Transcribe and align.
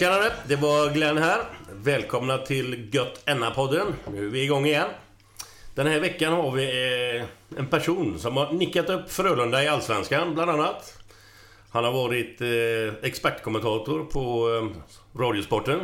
Tjenare, 0.00 0.32
det 0.48 0.56
var 0.56 0.90
Glenn 0.90 1.18
här. 1.18 1.40
Välkomna 1.72 2.38
till 2.38 2.94
Gött 2.94 3.22
Enna-podden. 3.24 3.94
Nu 4.12 4.26
är 4.26 4.30
vi 4.30 4.42
igång 4.42 4.66
igen. 4.66 4.88
Den 5.74 5.86
här 5.86 6.00
veckan 6.00 6.32
har 6.32 6.50
vi 6.52 6.64
eh, 7.16 7.58
en 7.58 7.66
person 7.66 8.18
som 8.18 8.36
har 8.36 8.52
nickat 8.52 8.90
upp 8.90 9.12
Frölunda 9.12 9.64
i 9.64 9.68
Allsvenskan, 9.68 10.34
bland 10.34 10.50
annat. 10.50 10.98
Han 11.70 11.84
har 11.84 11.92
varit 11.92 12.40
eh, 12.40 13.08
expertkommentator 13.08 14.04
på 14.04 14.54
eh, 14.54 15.20
Radiosporten. 15.20 15.80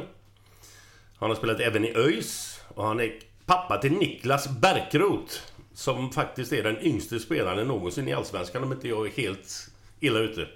Han 1.18 1.30
har 1.30 1.36
spelat 1.36 1.60
även 1.60 1.84
i 1.84 1.96
ÖIS. 1.96 2.60
Och 2.68 2.84
han 2.84 3.00
är 3.00 3.12
pappa 3.46 3.78
till 3.78 3.92
Niklas 3.92 4.48
Bärkroth. 4.48 5.34
Som 5.74 6.12
faktiskt 6.12 6.52
är 6.52 6.62
den 6.62 6.78
yngste 6.80 7.20
spelaren 7.20 7.68
någonsin 7.68 8.08
i 8.08 8.12
Allsvenskan, 8.12 8.62
om 8.62 8.72
inte 8.72 8.88
jag 8.88 9.06
är 9.06 9.10
helt 9.10 9.70
illa 10.00 10.18
ute. 10.18 10.46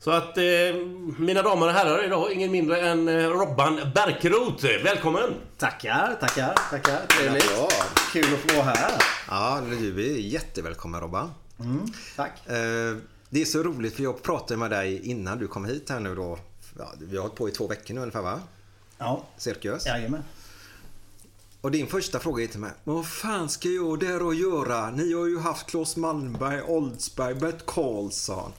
Så 0.00 0.10
att, 0.10 0.36
eh, 0.38 0.42
mina 1.18 1.42
damer 1.42 1.66
och 1.66 1.72
herrar 1.72 2.04
idag, 2.04 2.32
ingen 2.32 2.50
mindre 2.52 2.80
än 2.80 3.08
eh, 3.08 3.28
Robban 3.28 3.80
Bärkroth. 3.94 4.66
Välkommen! 4.84 5.34
Tackar, 5.58 6.16
tackar, 6.20 6.54
tackar. 6.70 7.06
Trevligt. 7.06 7.50
Ja. 7.56 7.68
Kul 8.12 8.34
att 8.34 8.40
få 8.50 8.56
vara 8.56 8.66
här. 8.66 8.92
Ja, 9.28 9.60
du 9.70 10.12
är 10.14 10.18
jättevälkommen 10.18 11.00
Robban. 11.00 11.30
Tack. 12.16 12.46
Eh, 12.46 12.96
Det 13.30 13.40
är 13.40 13.44
så 13.44 13.62
roligt 13.62 13.96
för 13.96 14.02
jag 14.02 14.22
pratade 14.22 14.56
med 14.58 14.70
dig 14.70 15.10
innan 15.10 15.38
du 15.38 15.48
kom 15.48 15.64
hit 15.64 15.90
här 15.90 16.00
nu 16.00 16.14
då. 16.14 16.38
Ja, 16.78 16.92
vi 17.00 17.16
har 17.16 17.22
hållit 17.22 17.36
på 17.36 17.48
i 17.48 17.52
två 17.52 17.66
veckor 17.66 17.94
nu 17.94 18.00
ungefär 18.00 18.22
va? 18.22 18.40
Ja, 18.98 19.24
Cirkus. 19.36 19.86
jajamän. 19.86 20.24
Och 21.60 21.70
din 21.70 21.86
första 21.86 22.18
fråga 22.18 22.42
är 22.44 22.46
till 22.46 22.60
mig. 22.60 22.70
Vad 22.84 23.06
fan 23.06 23.48
ska 23.48 23.68
jag 23.68 24.00
där 24.00 24.22
och 24.22 24.34
göra? 24.34 24.90
Ni 24.90 25.12
har 25.12 25.26
ju 25.26 25.38
haft 25.38 25.66
Claes 25.70 25.96
Malmberg, 25.96 26.62
Oldsberg, 26.62 27.34
Bert 27.34 27.66
Karlsson. 27.66 28.52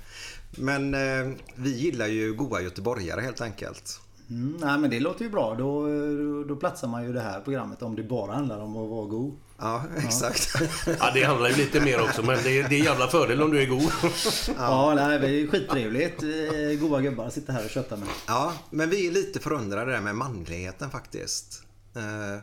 Men 0.57 0.93
eh, 0.93 1.33
vi 1.55 1.69
gillar 1.77 2.07
ju 2.07 2.33
goa 2.33 2.61
göteborgare 2.61 3.21
helt 3.21 3.41
enkelt. 3.41 3.99
Mm, 4.29 4.57
nej 4.59 4.77
men 4.77 4.89
det 4.89 4.99
låter 4.99 5.25
ju 5.25 5.31
bra. 5.31 5.55
Då, 5.55 5.87
då, 6.17 6.43
då 6.43 6.55
platsar 6.55 6.87
man 6.87 7.03
ju 7.03 7.13
det 7.13 7.21
här 7.21 7.39
programmet 7.41 7.81
om 7.81 7.95
det 7.95 8.03
bara 8.03 8.33
handlar 8.33 8.59
om 8.59 8.77
att 8.77 8.89
vara 8.89 9.05
god. 9.05 9.37
Ja, 9.57 9.83
exakt. 9.97 10.53
Ja, 10.99 11.11
det 11.13 11.23
handlar 11.23 11.49
ju 11.49 11.55
lite 11.55 11.81
mer 11.81 12.01
också, 12.01 12.23
men 12.23 12.37
det 12.43 12.59
är, 12.59 12.69
det 12.69 12.75
är 12.75 12.83
jävla 12.83 13.07
fördel 13.07 13.41
om 13.41 13.51
du 13.51 13.61
är 13.61 13.65
god. 13.65 13.91
Ja, 14.57 14.93
nej, 14.95 15.19
det 15.19 15.27
är 15.27 15.47
skittrevligt. 15.47 16.23
Eh, 16.23 16.79
Goa 16.87 17.01
gubbar 17.01 17.29
sitta 17.29 17.53
här 17.53 17.65
och 17.65 17.69
kötta 17.71 17.95
med. 17.97 18.07
Ja, 18.27 18.53
men 18.69 18.89
vi 18.89 19.07
är 19.07 19.11
lite 19.11 19.39
förundrade 19.39 19.91
där 19.91 20.01
med 20.01 20.15
manligheten 20.15 20.89
faktiskt. 20.89 21.63
Eh, 21.95 22.41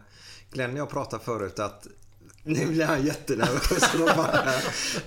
Glenn 0.51 0.73
och 0.73 0.79
jag 0.79 0.91
pratade 0.91 1.25
förut 1.25 1.59
att 1.59 1.87
nu 2.43 2.67
blir 2.67 2.85
han 2.85 3.07
jättenervös. 3.07 3.95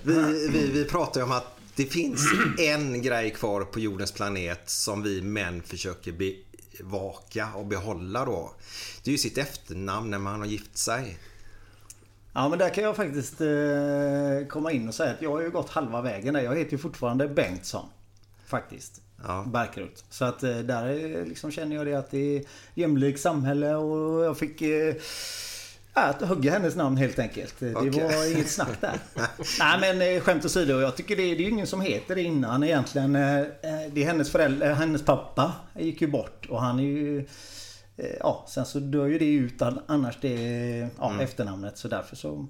vi, 0.03 0.47
vi, 0.53 0.71
vi 0.73 0.85
pratade 0.85 1.19
ju 1.19 1.23
om 1.23 1.31
att 1.31 1.57
det 1.81 1.87
finns 1.87 2.33
en 2.59 3.01
grej 3.01 3.31
kvar 3.31 3.61
på 3.61 3.79
jordens 3.79 4.11
planet 4.11 4.69
som 4.69 5.03
vi 5.03 5.21
män 5.21 5.61
försöker 5.61 6.35
bevaka 6.77 7.49
och 7.55 7.65
behålla 7.65 8.25
då. 8.25 8.51
Det 9.03 9.09
är 9.09 9.11
ju 9.11 9.17
sitt 9.17 9.37
efternamn 9.37 10.09
när 10.09 10.19
man 10.19 10.39
har 10.39 10.47
gift 10.47 10.77
sig. 10.77 11.17
Ja 12.33 12.49
men 12.49 12.59
där 12.59 12.69
kan 12.69 12.83
jag 12.83 12.95
faktiskt 12.95 13.41
eh, 13.41 14.47
komma 14.49 14.71
in 14.71 14.87
och 14.87 14.93
säga 14.93 15.11
att 15.11 15.21
jag 15.21 15.31
har 15.31 15.41
ju 15.41 15.49
gått 15.49 15.69
halva 15.69 16.01
vägen 16.01 16.33
där. 16.33 16.41
Jag 16.41 16.55
heter 16.55 16.71
ju 16.71 16.77
fortfarande 16.77 17.27
Bengtsson. 17.27 17.85
Faktiskt. 18.45 19.01
Ja. 19.23 19.45
Bärkrut. 19.47 20.05
Så 20.09 20.25
att 20.25 20.43
eh, 20.43 20.57
där 20.57 20.85
är, 20.85 21.25
liksom 21.25 21.51
känner 21.51 21.75
jag 21.75 21.85
det 21.85 21.93
att 21.93 22.11
det 22.11 22.37
är 22.37 22.43
jämlikt 22.73 23.19
samhälle 23.19 23.75
och 23.75 24.25
jag 24.25 24.37
fick 24.37 24.61
eh, 24.61 24.95
att 25.93 26.21
hugga 26.21 26.51
hennes 26.51 26.75
namn 26.75 26.97
helt 26.97 27.19
enkelt. 27.19 27.55
Det 27.59 27.75
Okej. 27.75 27.89
var 27.89 28.31
inget 28.31 28.51
snack 28.51 28.81
där. 28.81 28.99
Nej 29.59 29.79
men 29.95 30.15
eh, 30.15 30.21
skämt 30.21 30.45
åsido. 30.45 30.79
Jag 30.79 30.95
tycker 30.97 31.15
det, 31.15 31.21
det 31.23 31.29
är 31.43 31.45
ju 31.45 31.49
ingen 31.49 31.67
som 31.67 31.81
heter 31.81 32.15
det 32.15 32.21
innan 32.21 32.63
egentligen. 32.63 33.15
Eh, 33.15 33.39
eh, 33.39 33.45
Det 33.91 34.03
är 34.03 34.05
hennes 34.05 34.31
föräldrar, 34.31 34.73
hennes 34.73 35.05
pappa 35.05 35.53
gick 35.79 36.01
ju 36.01 36.07
bort 36.07 36.45
och 36.49 36.61
han 36.61 36.79
är 36.79 36.83
ju 36.83 37.25
Ja, 38.19 38.45
sen 38.49 38.65
så 38.65 38.79
dör 38.79 39.05
ju 39.07 39.19
det 39.19 39.25
ut 39.33 39.61
an- 39.61 39.81
annars 39.87 40.17
det 40.21 40.33
ja, 40.99 41.09
Mm. 41.09 41.19
efternamnet. 41.19 41.77
Så 41.77 41.87
därför 41.87 42.15
så 42.15 42.47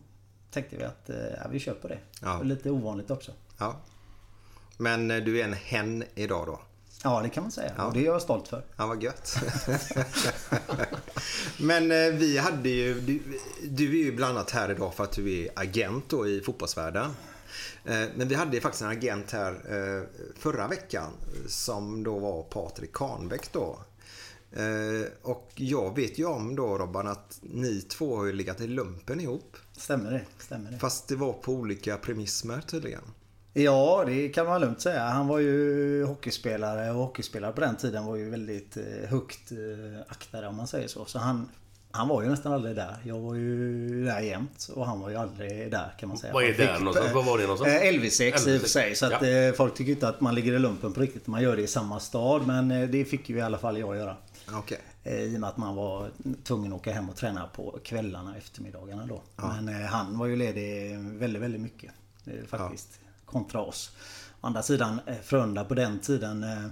tänkte 0.51 0.75
vi 0.75 0.83
att 0.83 1.09
ja, 1.43 1.47
vi 1.51 1.59
kör 1.59 1.73
på 1.73 1.87
det. 1.87 1.97
Ja. 2.21 2.41
Lite 2.43 2.69
ovanligt 2.71 3.11
också. 3.11 3.31
Ja. 3.59 3.75
Men 4.77 5.07
du 5.07 5.39
är 5.39 5.43
en 5.43 5.53
hen 5.53 6.03
idag 6.15 6.47
då? 6.47 6.59
Ja, 7.03 7.21
det 7.21 7.29
kan 7.29 7.43
man 7.43 7.51
säga. 7.51 7.71
Ja. 7.77 7.85
Och 7.85 7.93
det 7.93 7.99
är 7.99 8.05
jag 8.05 8.21
stolt 8.21 8.47
för. 8.47 8.63
Ja, 8.77 8.87
vad 8.87 9.03
gött. 9.03 9.35
Men 11.59 11.91
eh, 11.91 12.13
vi 12.13 12.37
hade 12.37 12.69
ju, 12.69 12.99
du, 12.99 13.19
du 13.63 13.99
är 13.99 14.03
ju 14.03 14.15
bland 14.15 14.37
annat 14.37 14.51
här 14.51 14.71
idag 14.71 14.93
för 14.93 15.03
att 15.03 15.11
du 15.11 15.37
är 15.37 15.49
agent 15.55 16.09
då 16.09 16.27
i 16.27 16.41
fotbollsvärlden. 16.41 17.11
Eh, 17.85 18.03
Men 18.15 18.27
vi 18.27 18.35
hade 18.35 18.55
ju 18.55 18.61
faktiskt 18.61 18.81
en 18.81 18.89
agent 18.89 19.31
här 19.31 19.51
eh, 19.51 20.21
förra 20.39 20.67
veckan 20.67 21.11
som 21.47 22.03
då 22.03 22.19
var 22.19 22.43
Patrik 22.43 22.93
Kahnbäck 22.93 23.51
då. 23.51 23.79
Och 25.21 25.51
jag 25.55 25.95
vet 25.95 26.19
ju 26.19 26.25
om 26.25 26.55
då 26.55 26.77
Robban 26.77 27.07
att 27.07 27.39
ni 27.41 27.81
två 27.81 28.17
har 28.17 28.25
ju 28.25 28.33
legat 28.33 28.61
i 28.61 28.67
lumpen 28.67 29.19
ihop. 29.19 29.57
Stämmer 29.77 30.11
det. 30.11 30.21
Stämmer 30.43 30.71
det. 30.71 30.79
Fast 30.79 31.07
det 31.07 31.15
var 31.15 31.33
på 31.33 31.53
olika 31.53 31.97
premismer 31.97 32.61
tydligen. 32.61 33.01
Ja, 33.53 34.03
det 34.07 34.29
kan 34.29 34.45
man 34.45 34.61
lugnt 34.61 34.81
säga. 34.81 35.03
Han 35.03 35.27
var 35.27 35.39
ju 35.39 36.03
hockeyspelare 36.05 36.89
och 36.91 36.95
hockeyspelare 36.97 37.51
på 37.51 37.61
den 37.61 37.75
tiden 37.75 38.05
var 38.05 38.15
ju 38.15 38.29
väldigt 38.29 38.77
eh, 38.77 39.09
högt 39.09 39.51
eh, 39.51 40.01
aktade 40.07 40.47
om 40.47 40.55
man 40.55 40.67
säger 40.67 40.87
så. 40.87 41.05
Så 41.05 41.19
han, 41.19 41.49
han 41.91 42.07
var 42.07 42.21
ju 42.23 42.29
nästan 42.29 42.53
aldrig 42.53 42.75
där. 42.75 42.97
Jag 43.03 43.19
var 43.19 43.35
ju 43.35 44.05
där 44.05 44.19
jämt 44.19 44.69
och 44.75 44.85
han 44.85 44.99
var 44.99 45.09
ju 45.09 45.15
aldrig 45.15 45.71
där 45.71 45.93
kan 45.99 46.09
man 46.09 46.17
säga. 46.17 46.33
Vad 46.33 46.43
är 46.43 46.53
där 46.53 46.79
någonstans? 46.79 47.13
Var 47.13 47.23
var 47.23 47.37
det 47.37 47.43
någonstans? 47.43 47.71
Eh, 47.73 47.91
LV6 47.91 48.21
i 48.23 48.31
och 48.31 48.39
för 48.39 48.49
LV6. 48.49 48.65
sig. 48.67 48.95
Så 48.95 49.05
att 49.05 49.21
Ja. 49.21 49.27
eh, 49.27 49.53
folk 49.53 49.73
tycker 49.73 49.91
inte 49.91 50.07
att 50.07 50.21
man 50.21 50.35
ligger 50.35 50.53
i 50.53 50.59
lumpen 50.59 50.93
på 50.93 51.01
riktigt. 51.01 51.27
Man 51.27 51.41
gör 51.43 51.55
det 51.55 51.61
i 51.61 51.67
samma 51.67 51.99
stad. 51.99 52.47
Men 52.47 52.71
eh, 52.71 52.89
det 52.89 53.05
fick 53.05 53.29
ju 53.29 53.37
i 53.37 53.41
alla 53.41 53.57
fall 53.57 53.77
jag 53.79 53.95
göra. 53.95 54.17
Eh, 55.03 55.19
I 55.21 55.35
och 55.35 55.39
med 55.39 55.49
att 55.49 55.57
man 55.57 55.75
var 55.75 56.09
tvungen 56.43 56.73
att 56.73 56.79
åka 56.79 56.91
hem 56.93 57.09
och 57.09 57.15
träna 57.15 57.47
på 57.47 57.79
kvällarna, 57.83 58.37
eftermiddagarna 58.37 59.05
då. 59.05 59.21
Men 59.35 59.69
eh, 59.69 59.85
han 59.87 60.17
var 60.17 60.25
ju 60.25 60.35
ledig 60.35 60.97
väldigt, 60.99 61.41
väldigt 61.41 61.61
mycket. 61.61 61.91
eh, 62.25 62.33
Faktiskt. 62.47 62.99
Kontra 63.31 63.61
oss. 63.61 63.91
Å 64.41 64.47
andra 64.47 64.63
sidan, 64.63 64.99
eh, 65.07 65.15
Frölunda 65.23 65.63
på 65.65 65.73
den 65.73 65.99
tiden. 65.99 66.43
eh, 66.43 66.65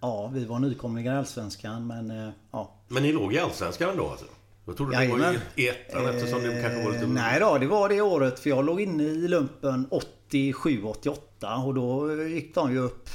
Ja, 0.00 0.26
vi 0.34 0.44
var 0.44 0.58
nykomlingar 0.58 1.14
i 1.14 1.18
Allsvenskan 1.18 1.86
men 1.86 2.10
eh, 2.10 2.30
ja. 2.50 2.74
Men 2.88 3.02
ni 3.02 3.12
låg 3.12 3.34
i 3.34 3.38
Allsvenskan 3.38 3.90
ändå 3.90 4.10
alltså? 4.10 4.26
Jag 4.66 4.76
trodde 4.76 4.92
det 4.92 4.96
var 5.08 5.18
Jajamän. 5.18 5.40
i, 5.54 5.68
ettan 5.68 6.06
eftersom 6.06 6.42
det 6.42 6.62
kanske 6.62 6.84
var 6.84 6.92
lite... 6.92 7.06
Nej 7.06 7.40
då, 7.40 7.58
det 7.58 7.66
var 7.66 7.88
det 7.88 8.00
året 8.00 8.38
för 8.38 8.50
jag 8.50 8.64
låg 8.64 8.80
inne 8.80 9.02
i 9.02 9.28
lumpen 9.28 9.88
87-88 10.30 11.64
och 11.66 11.74
då 11.74 12.22
gick 12.24 12.54
de 12.54 12.72
ju 12.72 12.78
upp. 12.78 13.08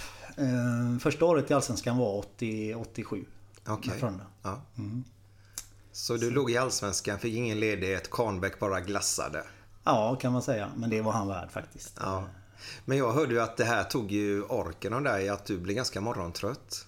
Första 1.02 1.26
året 1.26 1.52
i 1.52 1.54
Allsvenskan 1.54 1.98
var 1.98 2.18
80, 2.18 2.76
87. 2.76 3.26
Okej. 3.68 3.94
Frölunda. 4.00 4.24
Ja. 4.44 4.62
Så 5.92 6.18
du 6.18 6.32
låg 6.32 6.52
i 6.52 6.58
Allsvenskan, 6.58 7.20
fick 7.20 7.34
ingen 7.36 7.60
ledighet, 7.60 8.12
Kahnbäck 8.12 8.60
bara 8.60 8.80
glassade. 8.82 9.44
Ja, 9.84 10.16
kan 10.16 10.34
man 10.34 10.42
säga. 10.42 10.72
Men 10.76 10.90
det 10.90 11.02
var 11.02 11.12
han 11.12 11.28
värd 11.28 11.52
faktiskt. 11.52 11.98
Ja. 12.00 12.24
Men 12.86 12.98
jag 12.98 13.12
hörde 13.12 13.34
ju 13.34 13.42
att 13.42 13.58
det 13.58 13.66
här 13.66 13.84
tog 13.84 14.12
ju 14.12 14.44
orken 14.44 14.94
av 14.94 15.04
dig, 15.04 15.30
att 15.30 15.46
du 15.46 15.58
blev 15.58 15.76
ganska 15.76 16.02
morgontrött. 16.02 16.86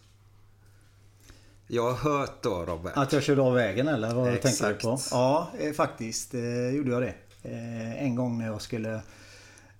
Jag 1.67 1.91
har 1.91 2.11
hört 2.11 2.43
då 2.43 2.65
Robert. 2.65 2.93
Att 2.95 3.13
jag 3.13 3.23
körde 3.23 3.41
av 3.41 3.53
vägen 3.53 3.87
eller 3.87 4.13
vad 4.13 4.33
Exakt. 4.33 4.59
tänker 4.59 4.73
du 4.73 4.79
på? 4.79 4.99
Ja, 5.11 5.51
eh, 5.59 5.73
faktiskt 5.73 6.33
eh, 6.33 6.69
gjorde 6.69 6.91
jag 6.91 7.01
det. 7.01 7.13
Eh, 7.43 8.03
en 8.03 8.15
gång 8.15 8.37
när 8.37 8.45
jag 8.45 8.61
skulle 8.61 9.01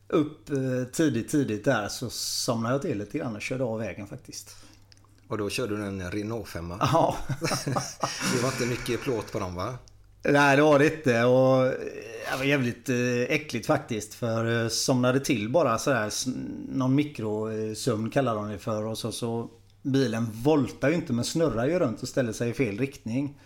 upp 0.07 0.49
tidigt, 0.91 1.29
tidigt 1.29 1.65
där 1.65 1.87
så 1.87 2.09
somnade 2.09 2.75
jag 2.75 2.81
till 2.81 2.97
lite 2.97 3.17
grann 3.17 3.35
och 3.35 3.41
körde 3.41 3.63
av 3.63 3.79
vägen 3.79 4.07
faktiskt. 4.07 4.55
Och 5.27 5.37
då 5.37 5.49
körde 5.49 5.77
du 5.77 5.85
en 5.85 6.11
Renault 6.11 6.47
5 6.47 6.73
Ja. 6.79 7.17
Det 8.33 8.41
var 8.41 8.49
inte 8.49 8.65
mycket 8.65 9.01
plåt 9.01 9.31
på 9.31 9.39
dem 9.39 9.55
va? 9.55 9.77
Nej, 10.23 10.55
det 10.55 10.61
var 10.61 10.79
det 10.79 10.95
inte. 10.95 11.23
Och 11.23 11.65
eh, 11.65 11.71
det 12.31 12.37
var 12.37 12.43
jävligt 12.43 12.89
eh, 12.89 13.21
äckligt 13.21 13.67
faktiskt. 13.67 14.13
För 14.13 14.63
eh, 14.63 14.67
somnade 14.67 15.19
till 15.19 15.49
bara 15.49 15.77
sådär. 15.77 16.11
Någon 16.69 16.95
mikrosömn 16.95 18.09
kallar 18.09 18.35
de 18.35 18.49
det 18.49 18.59
för. 18.59 18.85
Och 18.85 18.97
så, 18.97 19.11
så 19.11 19.49
bilen 19.81 20.27
voltar 20.31 20.89
ju 20.89 20.95
inte 20.95 21.13
men 21.13 21.25
snurrar 21.25 21.67
ju 21.67 21.79
runt 21.79 22.01
och 22.01 22.07
ställer 22.07 22.33
sig 22.33 22.49
i 22.49 22.53
fel 22.53 22.77
riktning. 22.77 23.39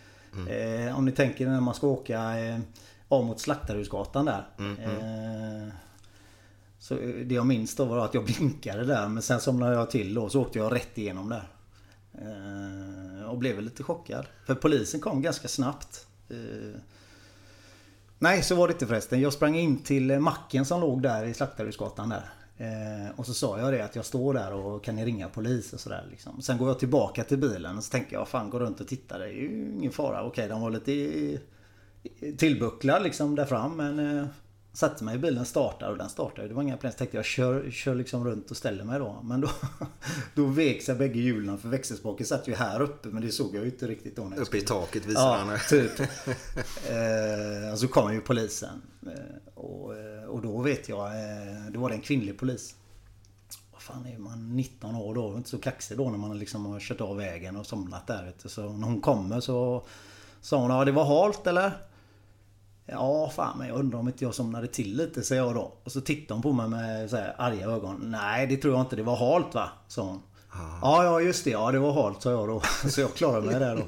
Eh, 0.50 0.98
om 0.98 1.06
ni 1.06 1.12
tänker 1.12 1.48
när 1.48 1.62
man 1.62 1.74
ska 1.74 1.88
åka 1.88 2.40
eh, 2.40 2.60
av 3.08 3.26
mot 3.26 3.40
Slaktarhusgatan 3.40 4.26
där. 4.26 4.48
Eh, 4.84 5.74
så 6.80 6.98
eh, 6.98 7.10
det 7.10 7.36
jag 7.36 7.46
minns 7.46 7.76
då 7.76 7.86
var 7.86 8.06
att 8.06 8.14
jag 8.14 8.26
blinkade 8.38 8.86
där 8.86 9.08
men 9.08 9.24
sen 9.24 9.40
somnade 9.40 9.76
jag 9.76 9.90
till 9.92 10.14
då 10.14 10.30
så 10.30 10.42
åkte 10.42 10.60
jag 10.60 10.76
rätt 10.76 10.98
igenom 10.98 11.30
där. 11.30 11.48
Eh, 12.14 13.30
och 13.30 13.38
blev 13.38 13.62
lite 13.62 13.84
chockad. 13.84 14.26
För 14.46 14.56
polisen 14.56 15.00
kom 15.00 15.22
ganska 15.22 15.48
snabbt. 15.48 16.07
Eh, 16.30 16.80
nej, 18.20 18.44
så 18.44 18.56
var 18.56 18.68
det 18.68 18.72
inte 18.72 18.88
förresten. 18.88 19.22
Jag 19.22 19.34
sprang 19.34 19.56
in 19.56 19.84
till 19.84 20.20
macken 20.20 20.66
som 20.66 20.82
låg 20.82 21.02
där 21.02 21.26
i 21.26 21.34
Slaktarhusgatan 21.34 22.10
där. 22.10 22.30
Eh, 22.58 23.12
och 23.16 23.26
så 23.26 23.34
sa 23.34 23.60
jag 23.60 23.74
det 23.74 23.86
att 23.86 23.96
jag 23.96 24.06
står 24.06 24.34
där 24.34 24.54
och 24.54 24.84
kan 24.84 24.96
ni 24.96 25.06
ringa 25.06 25.30
polis 25.30 25.74
och 25.74 25.80
sådär 25.80 26.08
liksom. 26.12 26.42
Sen 26.42 26.58
går 26.58 26.68
jag 26.68 26.80
tillbaka 26.80 27.24
till 27.24 27.38
bilen 27.38 27.78
och 27.78 27.84
så 27.84 27.92
tänker 27.92 28.16
jag 28.16 28.28
fan 28.28 28.50
gå 28.50 28.60
runt 28.60 28.82
och 28.82 28.88
titta. 28.88 29.18
Det 29.18 29.26
är 29.26 29.30
ju 29.30 29.72
ingen 29.78 29.92
fara. 29.92 30.24
Okej, 30.24 30.48
de 30.48 30.62
var 30.62 30.72
lite 30.72 31.40
tillbucklad 32.38 33.04
liksom 33.04 33.36
där 33.36 33.46
fram 33.46 33.78
men 33.78 34.20
eh, 34.20 34.26
Satte 34.78 35.04
mig 35.04 35.16
i 35.16 35.18
bilen, 35.18 35.46
startade 35.46 35.92
och 35.92 35.98
den 35.98 36.10
startade. 36.10 36.48
Det 36.48 36.54
var 36.54 36.62
inga 36.64 36.78
problem. 36.78 36.92
Så 36.92 36.98
tänkte 36.98 37.18
jag 37.18 37.26
kör, 37.26 37.72
kör 37.72 37.96
liksom 37.96 38.26
runt 38.26 38.52
och 38.52 38.58
ställer 38.58 38.84
mig 38.84 39.00
då. 39.00 39.20
Men 39.24 39.42
då, 39.42 39.50
då 40.36 40.46
vek 40.46 40.82
sig 40.82 40.96
bägge 40.96 41.20
hjulen 41.20 41.58
för 41.58 41.70
växelspaken 41.70 42.26
satt 42.26 42.48
ju 42.48 42.56
här 42.56 42.82
uppe 42.82 43.08
men 43.10 43.22
det 43.22 43.32
såg 43.32 43.56
jag 43.56 43.64
ju 43.64 43.70
inte 43.72 43.88
riktigt 43.88 44.16
då. 44.16 44.24
när 44.24 44.40
Uppe 44.40 44.58
i 44.58 44.62
taket 44.62 45.06
visar 45.06 45.22
Ja, 45.22 45.44
han. 45.46 45.60
typ. 45.70 46.00
eh, 46.90 47.72
och 47.72 47.80
så 47.80 47.88
kom 47.88 48.14
ju 48.14 48.22
polisen. 48.22 48.82
Eh, 49.06 49.54
och, 49.54 49.96
eh, 49.98 50.24
och 50.24 50.42
då 50.42 50.62
vet 50.62 50.90
jag, 50.90 51.06
eh, 51.08 51.72
då 51.72 51.80
var 51.80 51.90
det 51.90 51.96
en 51.96 52.02
kvinnlig 52.02 52.40
polis. 52.40 52.76
Vad 53.72 53.82
fan 53.82 54.06
är 54.06 54.18
man 54.18 54.56
19 54.56 54.96
år 54.96 55.16
då? 55.16 55.38
Inte 55.38 55.50
så 55.50 55.58
kaxig 55.58 55.98
då 55.98 56.10
när 56.10 56.18
man 56.18 56.40
liksom 56.40 56.66
har 56.66 56.80
kört 56.80 57.02
av 57.02 57.18
vägen 57.18 57.56
och 57.56 57.66
somnat 57.66 58.08
där. 58.08 58.34
Så 58.46 58.62
när 58.74 58.88
hon 58.88 59.02
kommer 59.02 59.40
så 59.40 59.86
sa 60.42 60.58
hon, 60.58 60.72
ja 60.72 60.86
det 60.86 60.92
var 60.92 61.06
halt 61.06 61.48
eller? 61.48 61.72
Ja 62.88 63.32
fan 63.36 63.58
men 63.58 63.68
jag 63.68 63.78
undrar 63.80 64.00
om 64.00 64.08
inte 64.08 64.24
jag 64.24 64.36
somnade 64.36 64.68
till 64.68 64.98
lite 64.98 65.24
säger 65.24 65.42
jag 65.44 65.56
då. 65.56 65.74
Och 65.84 65.92
så 65.92 66.02
tittar 66.02 66.36
hon 66.36 66.42
på 66.42 66.52
mig 66.54 66.68
med 66.68 67.10
så 67.10 67.16
här 67.16 67.36
arga 67.38 67.66
ögon. 67.66 67.98
Nej 68.12 68.48
det 68.48 68.58
tror 68.58 68.74
jag 68.74 68.82
inte, 68.82 68.96
det 68.96 69.04
var 69.04 69.16
halt 69.16 69.54
va? 69.56 69.70
Sa 69.88 70.02
hon. 70.02 70.22
Ja 70.82 71.04
ja 71.04 71.22
just 71.22 71.44
det, 71.44 71.50
ja 71.50 71.72
det 71.72 71.80
var 71.80 72.04
halt 72.04 72.22
sa 72.22 72.32
jag 72.32 72.48
då. 72.48 72.62
Så 72.90 73.02
jag 73.02 73.14
klarade 73.16 73.46
mig 73.46 73.60
där 73.60 73.76
då. 73.76 73.84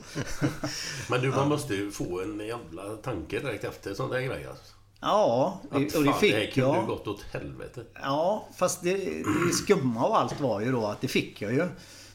Men 1.10 1.22
du, 1.22 1.30
man 1.30 1.50
måste 1.50 1.74
ju 1.75 1.92
få 1.92 2.22
en 2.22 2.40
jävla 2.48 2.84
tanke 3.04 3.40
direkt 3.40 3.63
efter 3.63 3.94
sån 3.94 4.10
där 4.10 4.22
grej 4.22 4.46
alltså. 4.50 4.74
Ja, 5.01 5.60
Att 5.72 5.78
det, 5.80 5.96
och 5.98 6.04
det 6.04 6.12
fan, 6.12 6.19
det 6.22 6.28
här 6.31 6.42
fick 6.42 6.54
kunde 6.54 6.78
jag. 6.78 6.88
gått 6.88 7.07
åt 7.07 7.22
helvete. 7.31 7.81
Ja, 8.01 8.48
fast 8.57 8.84
det, 8.84 8.94
det 9.24 9.54
skumma 9.63 10.06
av 10.06 10.13
allt 10.13 10.42
var 10.42 10.62
ju 10.62 10.72
då 10.72 10.86
att 10.86 11.01
det 11.01 11.07
fick 11.07 11.42
jag 11.42 11.54
ju. 11.54 11.68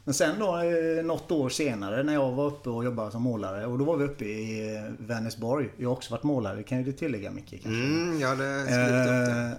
Men 0.05 0.15
sen 0.15 0.39
då 0.39 0.59
eh, 0.59 1.05
något 1.05 1.31
år 1.31 1.49
senare 1.49 2.03
när 2.03 2.15
jag 2.15 2.33
var 2.33 2.47
uppe 2.47 2.71
och 2.71 2.85
jobbade 2.85 3.11
som 3.11 3.23
målare 3.23 3.67
och 3.67 3.79
då 3.79 3.85
var 3.85 3.97
vi 3.97 4.05
uppe 4.05 4.25
i 4.25 4.77
eh, 4.77 5.07
Vänersborg. 5.07 5.71
Jag 5.77 5.89
har 5.89 5.97
också 5.97 6.11
varit 6.11 6.23
målare, 6.23 6.63
kan 6.63 6.79
ju 6.79 6.85
du 6.85 6.93
tillägga 6.93 7.31
Micke 7.31 7.51
kanske? 7.51 7.69
Mm, 7.69 8.21
jag 8.21 8.29
hade 8.29 8.65
skrivit 8.65 8.91
upp 8.91 9.07
det. 9.07 9.57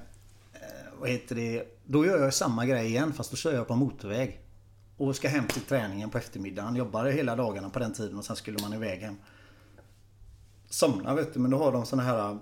Eh, 0.53 1.00
vad 1.00 1.09
heter 1.09 1.36
det? 1.36 1.63
Då 1.86 2.06
gör 2.06 2.24
jag 2.24 2.33
samma 2.33 2.65
grej 2.65 2.86
igen 2.86 3.13
fast 3.13 3.31
då 3.31 3.38
kör 3.38 3.53
jag 3.53 3.68
på 3.68 3.75
motorväg. 3.75 4.39
Och 4.97 5.15
ska 5.15 5.27
hem 5.27 5.47
till 5.47 5.62
träningen 5.62 6.09
på 6.09 6.18
eftermiddagen. 6.18 6.75
Jobbade 6.75 7.12
hela 7.12 7.36
dagarna 7.36 7.69
på 7.69 7.80
den 7.80 7.94
tiden 7.94 8.18
och 8.18 8.25
sen 8.25 8.36
skulle 8.36 8.57
man 8.62 8.74
iväg 8.74 9.00
hem. 9.00 9.15
Somnar 10.69 11.15
vet 11.15 11.33
du 11.33 11.39
men 11.39 11.51
då 11.51 11.57
har 11.57 11.71
de 11.71 11.86
såna 11.86 12.03
här 12.03 12.38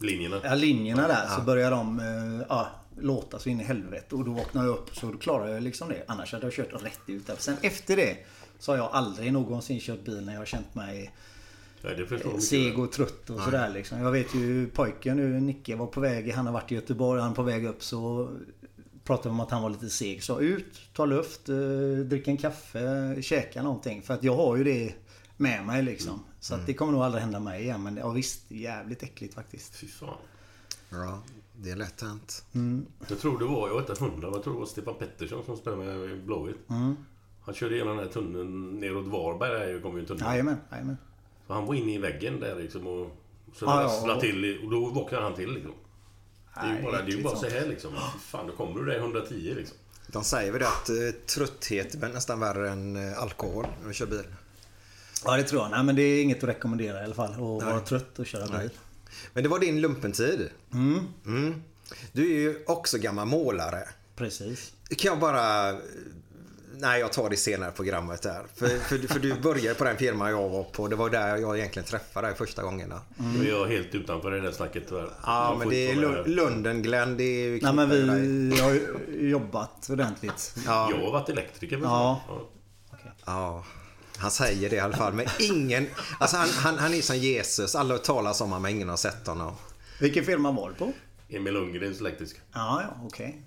Linjerna. 0.00 0.40
Ja, 0.44 0.54
linjerna 0.54 1.08
där 1.08 1.26
så 1.36 1.42
börjar 1.42 1.70
de 1.70 2.00
ja, 2.48 2.68
låta 3.00 3.38
så 3.38 3.48
in 3.48 3.60
i 3.60 3.64
helvete. 3.64 4.14
Och 4.14 4.24
då 4.24 4.32
vaknar 4.32 4.64
jag 4.64 4.72
upp 4.72 4.96
så 4.96 5.06
då 5.06 5.18
klarar 5.18 5.48
jag 5.48 5.62
liksom 5.62 5.88
det. 5.88 6.04
Annars 6.08 6.32
hade 6.32 6.46
jag 6.46 6.52
kört 6.52 6.82
rätt 6.82 7.00
ut 7.06 7.26
där. 7.26 7.36
Sen 7.38 7.56
efter 7.62 7.96
det 7.96 8.16
så 8.58 8.72
har 8.72 8.76
jag 8.76 8.90
aldrig 8.92 9.32
någonsin 9.32 9.80
kört 9.80 10.04
bil 10.04 10.24
när 10.26 10.32
jag 10.32 10.40
har 10.40 10.46
känt 10.46 10.74
mig 10.74 11.12
seg 12.40 12.78
och 12.78 12.92
trött 12.92 13.30
och 13.30 13.40
sådär 13.40 13.70
liksom. 13.70 14.00
Jag 14.00 14.12
vet 14.12 14.34
ju 14.34 14.66
pojken 14.66 15.16
nu, 15.16 15.40
Nicke 15.40 15.76
var 15.76 15.86
på 15.86 16.00
väg. 16.00 16.32
Han 16.32 16.46
har 16.46 16.52
varit 16.52 16.72
i 16.72 16.74
Göteborg. 16.74 17.20
Han 17.20 17.30
är 17.30 17.34
på 17.34 17.42
väg 17.42 17.66
upp 17.66 17.82
så 17.82 18.30
pratade 19.04 19.28
om 19.28 19.40
att 19.40 19.50
han 19.50 19.62
var 19.62 19.70
lite 19.70 19.90
seg. 19.90 20.22
Så 20.22 20.40
ut, 20.40 20.80
ta 20.92 21.04
luft, 21.04 21.48
eh, 21.48 21.56
drick 22.04 22.28
en 22.28 22.36
kaffe, 22.36 23.16
käka 23.22 23.62
någonting. 23.62 24.02
För 24.02 24.14
att 24.14 24.22
jag 24.22 24.36
har 24.36 24.56
ju 24.56 24.64
det 24.64 24.94
med 25.36 25.66
mig 25.66 25.82
liksom. 25.82 26.24
Så 26.40 26.54
att 26.54 26.66
det 26.66 26.74
kommer 26.74 26.92
nog 26.92 27.02
aldrig 27.02 27.22
hända 27.22 27.40
mig 27.40 27.62
igen. 27.62 27.82
Men 27.82 27.96
ja, 27.96 28.10
visst, 28.10 28.50
jävligt 28.50 29.02
äckligt 29.02 29.34
faktiskt. 29.34 29.76
Fy 29.76 29.86
fan. 29.86 30.16
Ja, 30.90 31.22
det 31.62 31.70
är 31.70 31.76
lätt 31.76 32.00
hänt. 32.00 32.44
Jag 33.08 33.18
tror 33.18 33.38
det 33.38 33.44
var, 33.44 33.68
jag 33.68 33.80
vet 33.80 33.88
inte 33.90 34.04
hundra, 34.04 34.26
men 34.26 34.32
jag 34.32 34.42
tror 34.42 34.54
det 34.54 34.60
var 34.60 34.66
Stefan 34.66 34.94
Pettersson 34.94 35.44
som 35.44 35.56
spelade 35.56 35.84
med 35.84 36.24
Blåvitt. 36.24 36.70
Mm. 36.70 36.96
Han 37.40 37.54
körde 37.54 37.74
igenom 37.74 37.96
den 37.96 38.06
här 38.06 38.12
tunneln 38.12 38.80
neråt 38.80 39.06
Varberg, 39.06 39.72
där 39.72 39.80
kom 39.80 39.94
ju 39.94 40.00
en 40.00 40.06
tunnel. 40.06 40.24
Jajamän, 40.24 40.56
jajamän. 40.70 40.96
Så 41.46 41.52
han 41.52 41.66
var 41.66 41.74
inne 41.74 41.94
i 41.94 41.98
väggen 41.98 42.40
där 42.40 42.56
liksom 42.56 42.86
och... 42.86 43.16
Så 43.54 43.64
det 43.64 43.70
ja, 43.70 44.14
och- 44.14 44.20
till 44.20 44.60
och 44.64 44.70
då 44.70 44.86
vaknade 44.86 45.24
han 45.24 45.34
till 45.34 45.52
liksom. 45.52 45.72
Det 46.54 46.60
är 46.60 46.66
ju 46.66 46.72
Nej, 46.74 46.82
bara, 46.82 47.02
det 47.02 47.12
är 47.12 47.22
bara 47.22 47.36
så 47.36 47.48
här 47.48 47.66
liksom. 47.66 47.90
Fan, 48.20 48.46
då 48.46 48.52
kommer 48.52 48.80
du 48.80 48.86
där 48.86 48.94
i 48.94 48.98
110 48.98 49.54
liksom. 49.56 49.76
De 50.06 50.24
säger 50.24 50.52
väl 50.52 50.60
det 50.60 50.68
att 50.68 50.88
eh, 50.88 50.96
trötthet 51.26 51.94
är 51.94 52.08
nästan 52.08 52.40
värre 52.40 52.70
än 52.70 52.96
eh, 52.96 53.22
alkohol 53.22 53.66
när 53.80 53.88
du 53.88 53.94
kör 53.94 54.06
bil. 54.06 54.24
Ja 55.24 55.36
det 55.36 55.42
tror 55.42 55.62
jag. 55.62 55.70
Nej 55.70 55.84
men 55.84 55.96
det 55.96 56.02
är 56.02 56.22
inget 56.22 56.42
att 56.42 56.48
rekommendera 56.48 57.00
i 57.00 57.04
alla 57.04 57.14
fall. 57.14 57.32
Att 57.32 57.38
vara 57.38 57.80
trött 57.80 58.18
och 58.18 58.26
köra 58.26 58.58
bil. 58.58 58.70
Men 59.32 59.42
det 59.42 59.48
var 59.48 59.58
din 59.58 59.80
lumpentid. 59.80 60.50
Mm. 60.72 60.98
Mm. 61.26 61.62
Du 62.12 62.22
är 62.34 62.38
ju 62.40 62.64
också 62.66 62.98
gammal 62.98 63.26
målare. 63.26 63.88
Precis. 64.16 64.72
Kan 64.96 65.08
jag 65.10 65.18
bara... 65.18 65.74
Nej, 66.80 67.00
jag 67.00 67.12
tar 67.12 67.30
det 67.30 67.36
senare 67.36 67.70
programmet 67.70 68.22
där. 68.22 68.42
För, 68.54 68.66
för, 68.68 68.98
för 69.08 69.18
du 69.20 69.34
började 69.34 69.74
på 69.78 69.84
den 69.84 69.96
firman 69.96 70.30
jag 70.30 70.48
var 70.48 70.64
på. 70.64 70.88
Det 70.88 70.96
var 70.96 71.10
där 71.10 71.36
jag 71.36 71.58
egentligen 71.58 71.86
träffade 71.88 72.26
dig 72.26 72.36
första 72.36 72.62
gångerna. 72.62 73.00
Är 73.40 73.48
jag 73.48 73.66
helt 73.66 73.94
utanför 73.94 74.30
det 74.30 74.40
där 74.40 74.52
snacket 74.52 74.82
tyvärr. 74.88 75.00
Mm. 75.02 75.12
Ja, 75.26 75.50
Jag 75.50 75.58
men 75.58 75.68
det 75.68 75.90
är 75.90 76.24
Lunden 76.28 76.82
Glenn, 76.82 77.16
det 77.16 77.22
är 77.24 77.46
ju 77.48 77.60
Nej 77.62 77.72
men 77.72 77.88
knippa 77.90 78.12
dig. 78.12 78.20
vi 78.48 78.60
har 78.60 78.70
ju 78.70 79.28
jobbat 79.30 79.90
ordentligt. 79.90 80.54
Ja. 80.66 80.90
Jag 80.90 81.04
har 81.04 81.12
varit 81.12 81.28
elektriker. 81.28 81.76
men- 81.78 81.88
Ja. 81.90 82.20
Ja, 83.24 83.64
han 84.18 84.30
säger 84.30 84.70
det 84.70 84.76
i 84.76 84.80
alla 84.80 84.96
fall. 84.96 85.12
Men 85.12 85.26
ingen... 85.38 85.86
Alltså 86.18 86.36
han, 86.36 86.48
han, 86.48 86.78
han 86.78 86.94
är 86.94 87.02
som 87.02 87.16
Jesus. 87.16 87.74
Alla 87.74 87.98
talas 87.98 88.40
om 88.40 88.48
honom 88.48 88.62
men 88.62 88.70
ingen 88.70 88.88
har 88.88 88.96
sett 88.96 89.26
honom. 89.26 89.54
Vilken 90.00 90.24
firma 90.24 90.52
var 90.52 90.68
du 90.68 90.74
på? 90.74 90.92
Emil 91.28 91.54
Lundgrens 91.54 92.00
elektriska. 92.00 92.40
Ja, 92.52 92.82
ja, 92.82 93.06
okej. 93.06 93.42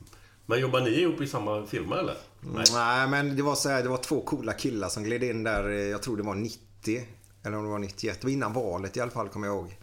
Men 0.46 0.60
jobbar 0.60 0.82
ni 0.82 0.90
ihop 0.90 1.22
i 1.22 1.28
samma 1.28 1.66
firma 1.66 2.00
eller? 2.00 2.16
Nej. 2.42 2.64
Nej, 2.74 3.08
men 3.08 3.36
det 3.36 3.44
var 3.44 3.56
så 3.56 3.70
här, 3.70 3.84
det 3.84 3.90
var 3.90 3.98
två 3.98 4.22
coola 4.22 4.54
killar 4.54 4.90
som 4.90 5.04
gled 5.04 5.24
in 5.24 5.44
där, 5.44 5.70
eh, 5.70 5.76
jag 5.76 6.02
tror 6.02 6.18
det 6.18 6.24
var 6.24 6.36
90. 6.36 7.08
Eller 7.44 7.58
om 7.58 7.64
det 7.64 7.70
var 7.70 7.80
91. 7.80 8.22
Det 8.22 8.28
var 8.28 8.32
innan 8.32 8.54
valet 8.54 8.98
i 8.98 9.02
alla 9.02 9.12
fall, 9.12 9.30
kommer 9.30 9.48
jag 9.48 9.56
ihåg. 9.56 9.78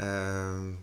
Ehm, 0.00 0.78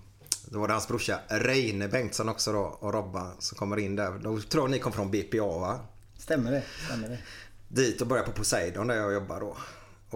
Då 0.46 0.60
var 0.60 0.68
det 0.68 0.74
hans 0.74 0.88
brorsa 0.88 1.20
Reine 1.28 1.88
Bengtsson 1.88 2.30
också 2.30 2.52
då 2.54 2.60
och 2.80 2.94
Robban 2.94 3.32
som 3.40 3.58
kommer 3.58 3.78
in 3.80 3.96
där. 3.96 4.12
Då 4.24 4.40
tror 4.42 4.64
jag 4.64 4.72
ni 4.72 4.80
kom 4.80 4.92
från 4.92 5.12
BPA 5.12 5.60
va? 5.60 5.80
Stämmer 6.18 6.52
det? 6.52 6.64
Stämmer 6.86 7.10
det? 7.10 7.20
Dit 7.74 8.02
och 8.02 8.08
började 8.08 8.28
på 8.28 8.34
Poseidon 8.38 8.88
där 8.88 8.96
jag 8.96 9.14
jobbar 9.14 9.40
då. 9.40 9.58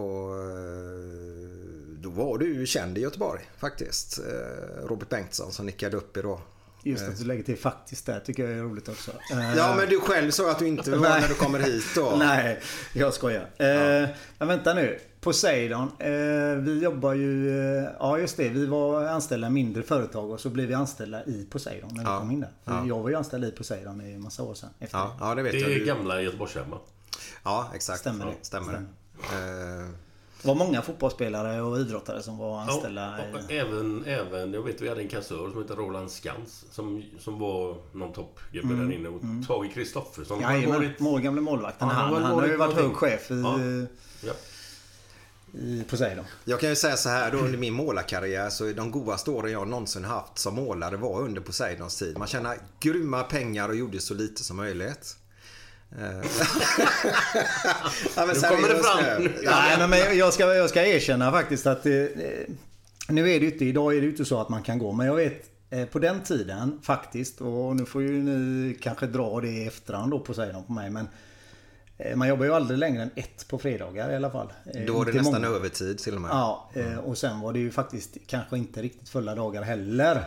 Och 0.02 0.34
eh, 0.36 2.00
då 2.00 2.10
var 2.10 2.38
du 2.38 2.54
ju 2.54 2.66
känd 2.66 2.98
i 2.98 3.00
Göteborg 3.00 3.42
faktiskt. 3.58 4.18
Eh, 4.18 4.86
Robert 4.88 5.08
Bengtsson 5.08 5.52
som 5.52 5.66
nickade 5.66 5.96
upp 5.96 6.16
i 6.16 6.22
då. 6.22 6.40
Just 6.82 7.08
att 7.08 7.18
du 7.18 7.24
lägger 7.24 7.42
till 7.42 7.56
faktiskt 7.58 8.06
där 8.06 8.20
tycker 8.20 8.42
jag 8.48 8.58
är 8.58 8.62
roligt 8.62 8.88
också. 8.88 9.10
Eh, 9.32 9.56
Ja 9.56 9.74
men 9.78 9.88
du 9.88 10.00
själv 10.00 10.30
sa 10.30 10.50
att 10.50 10.58
du 10.58 10.66
inte 10.68 10.90
var 10.90 10.98
när 11.20 11.28
du 11.28 11.34
kommer 11.34 11.58
hit 11.58 11.84
då. 11.94 12.14
Nej, 12.18 12.60
jag 12.94 13.14
skojar. 13.14 13.50
Eh, 13.56 14.08
men 14.38 14.48
vänta 14.48 14.74
nu. 14.74 14.98
Poseidon. 15.20 15.88
Eh, 15.98 16.08
vi 16.58 16.80
jobbar 16.82 17.12
ju... 17.14 17.58
Eh, 17.78 17.88
ja, 17.98 18.18
just 18.18 18.36
det. 18.36 18.48
Vi 18.48 18.66
var 18.66 19.04
anställda 19.04 19.46
i 19.46 19.50
mindre 19.50 19.82
företag 19.82 20.30
och 20.30 20.40
så 20.40 20.50
blev 20.50 20.66
vi 20.68 20.74
anställda 20.74 21.24
i 21.24 21.46
Poseidon 21.50 21.90
när 21.94 22.02
vi 22.02 22.08
Ja. 22.10 22.18
kom 22.18 22.30
in 22.30 22.40
där. 22.40 22.50
För 22.64 22.72
Ja. 22.72 22.84
Jag 22.86 22.98
var 23.02 23.08
ju 23.10 23.14
anställd 23.16 23.44
i 23.44 23.50
Poseidon 23.50 24.00
i 24.00 24.12
en 24.12 24.20
massa 24.22 24.42
år 24.42 24.54
sedan. 24.54 24.70
Efter 24.80 24.98
Ja, 24.98 25.16
ja 25.20 25.34
det 25.34 25.42
vet 25.42 25.52
Det 25.52 25.58
jag. 25.58 25.70
är 25.72 25.78
Du... 25.78 25.84
gamla 25.84 26.22
Göteborgshemma. 26.22 26.78
Ja 27.42 27.70
exakt. 27.74 28.00
Stämmer 28.00 28.26
det. 28.26 28.32
Stämmer. 28.42 28.74
Eh, 28.74 29.88
Det 30.42 30.48
var 30.48 30.54
många 30.54 30.82
fotbollsspelare 30.82 31.60
och 31.60 31.78
idrottare 31.78 32.22
som 32.22 32.38
var 32.38 32.60
anställda. 32.60 33.18
Ja, 33.32 33.38
och 33.44 33.50
i... 33.50 33.58
även, 33.58 34.04
även, 34.06 34.52
jag 34.52 34.62
vet 34.62 34.80
vi 34.80 34.88
hade 34.88 35.00
en 35.02 35.08
kassör 35.08 35.50
som 35.50 35.62
hette 35.62 35.74
Roland 35.74 36.10
Skans 36.10 36.64
som, 36.70 37.04
som 37.20 37.38
var 37.38 37.76
någon 37.92 38.12
toppgubbe 38.12 38.68
Mm, 38.74 38.88
där 38.88 38.96
inne. 38.96 39.08
Och 39.08 39.20
Tage 39.48 39.74
Kristoffersson. 39.74 40.44
har 40.44 40.52
Jajamän, 40.52 40.94
varit- 41.00 41.22
gamle 41.22 41.40
målvakten. 41.40 41.88
Ja, 41.88 41.94
han 41.94 42.04
han, 42.04 42.14
har 42.14 42.20
han, 42.20 42.32
har 42.40 42.46
ju 42.46 42.56
varit 42.56 42.74
hög 42.74 42.92
chef 42.94 43.30
i, 43.30 43.34
Ja. 43.40 43.58
Ja. 44.28 44.32
i 45.60 45.84
Poseidon. 45.90 46.24
Jag 46.44 46.60
kan 46.60 46.68
ju 46.68 46.76
säga 46.76 46.96
så 46.96 47.08
här 47.08 47.30
då 47.32 47.38
under 47.38 47.58
min 47.58 47.74
målarkarriär 47.74 48.50
så 48.50 48.64
är 48.64 48.74
de 48.74 48.90
godaste 48.90 49.30
åren 49.30 49.52
jag 49.52 49.68
någonsin 49.68 50.04
haft 50.04 50.38
som 50.38 50.54
målare 50.54 50.96
var 50.96 51.20
under 51.22 51.40
Poseidons 51.40 51.96
tid. 51.98 52.18
Man 52.18 52.28
tjänade 52.28 52.58
grymma 52.80 53.22
pengar 53.22 53.68
och 53.68 53.76
gjorde 53.76 54.00
så 54.00 54.14
lite 54.14 54.44
som 54.44 54.56
möjligt. 54.56 55.16
Eh, 55.92 55.98
ja, 58.16 58.26
men 58.26 58.28
Nu 58.28 58.40
kommer 58.48 58.68
det 58.68 58.82
fram. 58.82 59.22
nu. 59.22 59.32
Nej, 59.44 59.78
men- 59.78 59.90
men 59.90 60.18
jag 60.18 60.32
ska, 60.34 60.54
jag 60.54 60.70
ska 60.70 60.86
erkänna 60.86 61.30
faktiskt 61.30 61.66
att 61.66 61.86
eh, 61.86 61.92
nu 63.08 63.30
är 63.32 63.40
det 63.40 63.46
inte, 63.46 63.64
idag 63.64 63.96
är 63.96 64.00
det 64.00 64.06
inte 64.06 64.24
så 64.24 64.40
att 64.40 64.48
man 64.48 64.62
kan 64.62 64.78
gå. 64.78 64.92
Men 64.92 65.06
jag 65.06 65.14
vet 65.14 65.42
eh, 65.70 65.84
på 65.86 65.98
den 65.98 66.22
tiden 66.22 66.80
faktiskt 66.82 67.40
och 67.40 67.76
nu 67.76 67.86
får 67.86 68.02
ju 68.02 68.10
ni 68.22 68.74
kanske 68.82 69.06
dra 69.06 69.40
det 69.40 69.48
i 69.48 69.66
efterhand 69.66 70.10
då 70.10 70.18
på 70.18 70.24
Poseidon 70.24 70.64
på 70.64 70.72
mig. 70.72 70.90
Men 70.90 71.08
eh, 71.98 72.16
man 72.16 72.28
jobbar 72.28 72.44
ju 72.44 72.54
aldrig 72.54 72.78
längre 72.78 73.02
än 73.02 73.10
ett 73.14 73.48
på 73.48 73.58
fredagar 73.58 74.10
i 74.12 74.16
alla 74.16 74.30
fall. 74.30 74.52
Eh, 74.74 74.82
Då 74.86 74.92
var 74.98 75.04
det 75.04 75.12
nästan 75.12 75.42
många. 75.42 75.46
övertid 75.56 75.98
till 75.98 76.14
och 76.14 76.20
med. 76.20 76.30
Ja, 76.30 76.70
eh, 76.74 76.96
och 76.98 77.18
sen 77.18 77.40
var 77.40 77.52
det 77.52 77.58
ju 77.58 77.70
faktiskt 77.70 78.16
kanske 78.26 78.58
inte 78.58 78.82
riktigt 78.82 79.08
fulla 79.08 79.34
dagar 79.34 79.62
heller. 79.62 80.24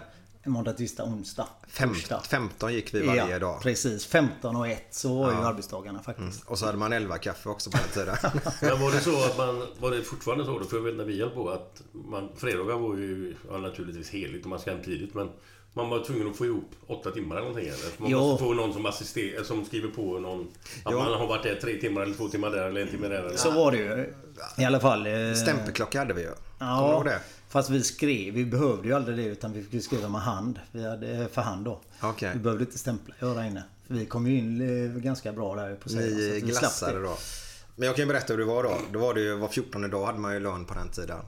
Måndag, 0.50 0.74
tisdag, 0.74 1.04
onsdag. 1.04 1.48
Fem, 1.68 1.90
torsdag. 1.90 2.22
15 2.30 2.74
gick 2.74 2.94
vi 2.94 3.02
varje 3.08 3.30
ja, 3.30 3.40
dag. 3.40 3.62
Precis, 3.62 4.06
15 4.06 4.56
och 4.56 4.68
1 4.68 4.84
så 4.92 5.24
var 5.24 5.32
ju 5.32 5.38
arbetsdagarna 5.38 6.02
faktiskt. 6.04 6.44
Och 6.46 6.60
så 6.60 6.66
hade 6.66 6.78
man 6.78 6.94
11 6.94 7.18
kaffe 7.18 7.50
också 7.50 7.72
på 7.72 7.78
den 7.78 7.88
tiden. 7.94 8.16
Men 8.62 8.82
var 8.82 8.92
det 8.92 9.00
så 9.00 9.26
att 9.26 9.38
man... 9.38 9.64
Var 9.80 9.92
det 9.92 10.02
fortfarande 10.04 10.46
så 10.46 10.60
då? 10.60 10.66
För 10.66 10.78
jag 10.78 10.84
vet 10.84 10.96
när 10.96 11.04
vi 11.04 11.20
höll 11.20 11.30
på 11.30 11.50
att 11.50 11.82
man... 11.92 12.30
Fredagar 12.38 12.76
var 12.78 12.96
ju 12.96 13.36
ja, 13.52 13.58
naturligtvis 13.58 14.10
heligt 14.10 14.44
och 14.44 14.50
man 14.50 14.60
ska 14.60 14.72
hem 14.72 14.84
tidigt 14.84 15.14
men 15.14 15.30
man 15.74 15.90
var 15.90 16.04
tvungen 16.04 16.30
att 16.30 16.38
få 16.38 16.46
ihop 16.46 16.72
åtta 16.88 17.12
timmar 17.12 17.36
eller 17.36 17.48
någonting 17.48 17.68
eller? 17.70 17.90
Man 18.02 18.10
Jo. 18.12 18.18
måste 18.20 18.44
få 18.44 18.54
någon 18.54 18.74
som 18.74 18.86
assisterar, 18.86 19.44
som 19.44 19.66
skriver 19.66 19.90
på 19.90 20.20
någon... 20.20 20.42
Att 20.84 20.92
Jo. 20.94 20.98
man 21.00 21.14
har 21.14 21.28
varit 21.28 21.44
där 21.44 21.56
tre 21.56 21.78
timmar 21.82 22.02
eller 22.02 22.16
två 22.16 22.28
timmar 22.30 22.50
där 22.52 22.64
eller 22.64 22.82
en 22.82 22.88
timme 22.88 23.08
där 23.08 23.24
eller... 23.24 23.38
Så 23.38 23.52
var 23.52 23.72
det 23.72 23.78
ju. 23.78 24.14
I 24.58 24.66
alla 24.66 24.80
fall. 24.80 25.06
eh, 25.08 25.34
Stämpelklocka 25.34 26.00
hade 26.00 26.14
vi 26.14 26.22
ju. 26.22 26.28
Kommer 26.28 26.40
du 26.60 26.66
Ja, 26.66 26.94
ihåg 26.94 27.06
det? 27.06 27.20
Fast 27.50 27.70
vi 27.70 27.84
skrev, 27.84 28.34
vi 28.34 28.46
behövde 28.46 28.88
ju 28.88 28.94
aldrig 28.94 29.18
det 29.18 29.24
utan 29.24 29.54
vi 29.54 29.64
fick 29.64 29.84
skriva 29.84 30.10
med 30.10 30.22
hand. 30.22 30.60
Vi 30.72 30.90
hade 30.90 31.28
för 31.32 31.42
hand 31.42 31.66
då. 31.66 31.82
Okej. 32.02 32.32
Vi 32.34 32.40
behövde 32.40 32.64
inte 32.64 32.78
stämpla 32.78 33.16
göra 33.22 33.46
inne. 33.46 33.64
Vi 33.88 34.06
kom 34.06 34.28
ju 34.28 34.38
in 34.38 34.62
eh, 34.96 35.02
ganska 35.02 35.34
bra 35.34 35.56
där 35.56 35.76
på 35.76 35.90
så 35.90 35.96
Ni 35.98 36.42
glassade 36.46 37.02
då. 37.02 37.18
Men 37.76 37.86
jag 37.86 37.96
kan 37.96 38.04
ju 38.04 38.08
berätta 38.08 38.34
hur 38.34 38.38
det 38.38 38.46
var 38.46 38.64
då. 38.64 38.78
Då 38.94 39.00
var 39.00 39.14
det 39.14 39.22
ju 39.22 39.36
var 39.36 39.48
14 39.48 39.90
dag 39.90 40.06
hade 40.06 40.20
man 40.20 40.34
ju 40.34 40.40
lön 40.40 40.66
på 40.66 40.74
den 40.74 40.90
tiden. 40.90 41.20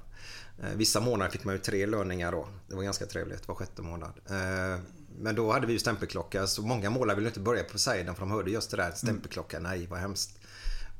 Eh, 0.63 0.70
Vissa 0.75 1.00
månader 1.00 1.32
fick 1.32 1.44
man 1.44 1.56
ju 1.56 1.60
tre 1.62 1.86
löningar 1.86 2.32
då. 2.32 2.48
Det 2.68 2.75
var 2.75 2.84
ganska 2.84 3.06
trevligt 3.06 3.48
var 3.48 3.56
sjätte 3.56 3.82
månad. 3.82 4.13
Eh, 4.30 4.80
Men 5.20 5.36
då 5.36 5.51
hade 5.51 5.68
vi 5.68 5.74
ju 5.74 5.80
stämpelklocka 5.80 6.48
så 6.48 6.62
många 6.62 6.90
målare 6.90 7.16
ville 7.16 7.28
inte 7.28 7.40
börja 7.40 7.63
på 7.63 7.72
Poseidon 7.72 8.16
för 8.16 8.20
de 8.22 8.32
hörde 8.32 8.51
just 8.51 8.72
det 8.72 8.78
där 8.78 8.92
stämpelklocka. 8.92 9.60
Nej 9.60 9.88
vad 9.90 10.00
hemskt. 10.00 10.40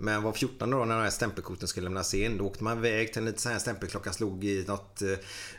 Men 0.02 0.24
var 0.24 0.34
14 0.34 0.70
då 0.70 0.78
när 0.78 0.96
den 0.96 1.04
här 1.04 1.10
stämpelkorten 1.10 1.68
skulle 1.68 1.84
lämnas 1.84 2.14
in 2.14 2.38
då 2.38 2.46
åkte 2.46 2.64
man 2.64 2.78
iväg 2.78 3.14
till 3.14 3.20
en 3.20 3.26
liten 3.26 3.40
sån 3.40 3.52
här 3.52 3.60
stämpelklocka 3.60 4.14
slog 4.14 4.44
i 4.44 4.66
något 4.68 5.02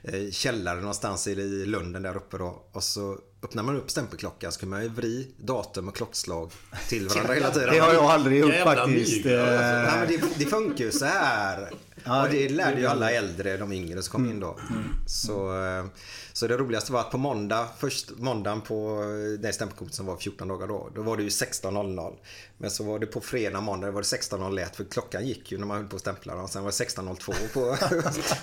eh, 0.03 0.31
källare 0.31 0.81
någonstans 0.81 1.27
i, 1.27 1.35
Lunden 1.67 2.03
där 2.03 2.17
uppe 2.17 2.39
då. 2.39 2.63
Och 2.73 2.85
så 2.85 3.19
öppnade 3.43 3.67
man 3.67 3.77
upp 3.77 3.91
stämpelklockan 3.91 4.53
så 4.53 4.61
kunde 4.61 4.77
man 4.77 4.83
ju 4.83 4.89
vri 4.89 5.35
datum 5.39 5.89
och 5.89 5.97
klockslag 5.97 6.53
till 6.89 7.09
varandra 7.09 7.35
hela 7.35 7.51
tiden. 7.51 7.71
Det 7.75 7.79
har 7.79 7.93
jag 7.93 8.05
aldrig 8.05 8.41
gjort 8.41 8.55
faktiskt. 8.55 9.25
mygel, 9.25 9.41
alltså. 9.41 9.65
Eh, 9.65 9.83
Nej, 9.83 9.99
men 9.99 10.09
det, 10.09 10.45
det 10.45 10.51
funkar 10.51 10.85
ju 10.85 10.93
så 10.93 11.05
här. 11.05 11.71
Ja, 12.05 12.23
och 12.23 12.31
det 12.31 12.49
lärde 12.49 12.81
ju 12.81 12.87
alla 12.87 13.11
äldre, 13.11 13.57
de 13.57 13.73
yngre 13.73 14.03
som 14.03 14.13
kom 14.13 14.31
in 14.31 14.41
då. 14.41 14.59
Så, 15.07 15.65
eh, 15.65 15.85
så 16.33 16.47
det 16.47 16.57
roligaste 16.57 16.93
var 16.93 17.01
att 17.01 17.11
på 17.11 17.19
måndag, 17.19 17.69
först 17.79 18.11
måndagen 18.17 18.61
på 18.61 19.03
det 19.39 19.53
stämpelkortet 19.53 19.95
som 19.95 20.07
var 20.07 20.17
14 20.17 20.49
dagar 20.49 20.67
då, 20.67 20.91
då 20.95 21.03
var 21.03 21.17
det 21.17 21.23
ju 21.23 21.29
16.00. 21.29 22.15
Men 22.59 22.71
så 22.71 22.85
var 22.85 22.99
det 22.99 23.07
på 23.07 23.21
fredag, 23.21 23.61
måndag, 23.61 23.91
var 23.91 24.01
det 24.01 24.07
16.01 24.07 24.77
för 24.77 24.85
klockan 24.85 25.27
gick 25.27 25.53
ju 25.53 25.59
när 25.59 25.67
man 25.67 25.77
höll 25.77 25.87
på 25.87 25.97
att 25.97 26.03
stämpla 26.03 26.35
dem. 26.35 26.49
Sen 26.49 26.63
var 26.65 26.71
det 26.71 26.85
16.02 26.85 27.35
på 27.53 27.77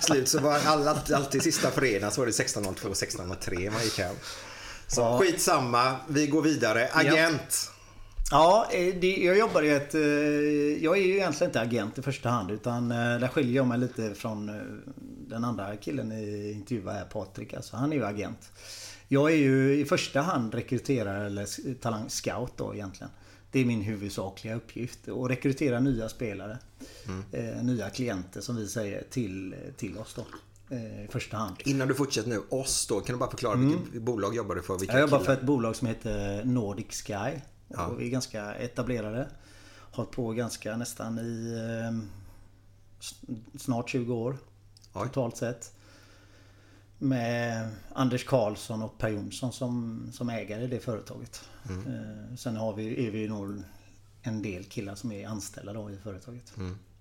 slut. 0.00 0.28
Så 0.28 0.38
var 0.40 0.58
alla, 0.66 0.98
alltid 1.14 1.42
sista 1.42 1.70
fredagen 1.70 2.10
så 2.10 2.20
var 2.20 2.26
det 2.26 2.32
16.02, 2.32 2.74
16.03 2.92 3.70
man 3.70 3.84
gick 3.84 3.98
hem. 3.98 4.16
Så 4.86 5.00
Ja. 5.00 5.18
skitsamma, 5.18 5.96
vi 6.08 6.26
går 6.26 6.42
vidare. 6.42 6.88
Agent. 6.92 7.70
Ja, 8.30 8.68
eh, 8.72 8.94
det, 9.00 9.16
jag 9.16 9.38
jobbar 9.38 9.62
i 9.62 9.70
ett... 9.70 9.94
eh, 9.94 10.00
Jag 10.84 10.98
är 10.98 11.02
ju 11.02 11.14
egentligen 11.16 11.48
inte 11.50 11.60
agent 11.60 11.98
i 11.98 12.02
första 12.02 12.28
hand 12.28 12.50
utan 12.50 12.90
eh, 12.90 12.96
där 12.96 13.28
skiljer 13.28 13.56
jag 13.56 13.66
mig 13.66 13.78
lite 13.78 14.14
från 14.14 14.46
den 15.28 15.44
andra 15.44 15.76
killen 15.76 16.12
i 16.12 16.52
intervjun 16.52 16.88
här, 16.88 17.04
Patrik. 17.04 17.54
Alltså, 17.54 17.76
han 17.76 17.92
är 17.92 17.96
ju 17.96 18.04
agent. 18.04 18.50
Jag 19.08 19.30
är 19.32 19.36
ju 19.36 19.80
i 19.80 19.84
första 19.84 20.20
hand 20.20 20.54
rekryterare 20.54 21.26
eller 21.26 21.74
talang 21.74 22.08
scout 22.08 22.52
då 22.56 22.74
egentligen. 22.74 23.10
Det 23.52 23.60
är 23.60 23.64
min 23.64 23.80
huvudsakliga 23.80 24.54
uppgift. 24.54 25.08
Att 25.08 25.30
rekrytera 25.30 25.80
nya 25.80 26.08
spelare. 26.08 26.58
Eh, 27.32 27.62
nya 27.62 27.90
klienter 27.90 28.40
som 28.40 28.56
vi 28.56 28.66
säger 28.68 29.02
till, 29.10 29.54
till 29.76 29.98
oss 29.98 30.14
då. 30.16 30.24
Eh, 30.76 31.04
I 31.04 31.08
första 31.10 31.36
hand. 31.36 31.56
Innan 31.64 31.88
du 31.88 31.94
fortsätter 31.94 32.28
nu, 32.28 32.40
oss 32.48 32.86
då, 32.86 33.00
kan 33.00 33.14
du 33.14 33.18
bara 33.18 33.30
förklara 33.30 33.56
vilket 33.56 34.02
bolag 34.02 34.36
jobbar 34.36 34.54
du 34.54 34.62
för? 34.62 34.78
Vilka 34.78 34.92
Jag 34.92 35.00
jobbar 35.00 35.18
för 35.18 35.24
killar? 35.24 35.36
ett 35.36 35.42
bolag 35.42 35.76
som 35.76 35.86
heter 35.88 36.44
Nordic 36.44 37.02
Sky. 37.06 37.40
Ja. 37.70 37.86
Och 37.86 38.00
vi 38.00 38.06
är 38.06 38.10
ganska 38.10 38.54
etablerade. 38.54 39.28
Hållit 39.92 40.10
på 40.10 40.32
ganska 40.32 40.76
nästan 40.76 41.18
i 41.18 41.54
eh, 41.54 41.98
s- 43.00 43.20
snart 43.62 43.90
20 43.90 44.14
år. 44.14 44.38
Oj. 44.92 45.06
Totalt 45.06 45.36
sett. 45.36 45.72
Med 46.98 47.68
Anders 47.94 48.24
Karlsson 48.24 48.82
och 48.82 48.98
Per 48.98 49.08
Jonsson 49.08 49.52
som, 49.52 50.02
som 50.12 50.30
ägare 50.30 50.64
i 50.64 50.66
det 50.66 50.80
företaget. 50.80 51.40
Mm. 51.68 51.86
Eh, 51.86 52.36
sen 52.36 52.56
har 52.56 52.72
vi, 52.74 53.06
är 53.06 53.10
vi 53.10 53.28
nog 53.28 53.62
en 54.22 54.42
del 54.42 54.64
killar 54.64 54.94
som 54.94 55.12
är 55.12 55.26
anställda 55.28 55.72
då 55.72 55.90
i 55.90 55.96
företaget. 55.96 56.52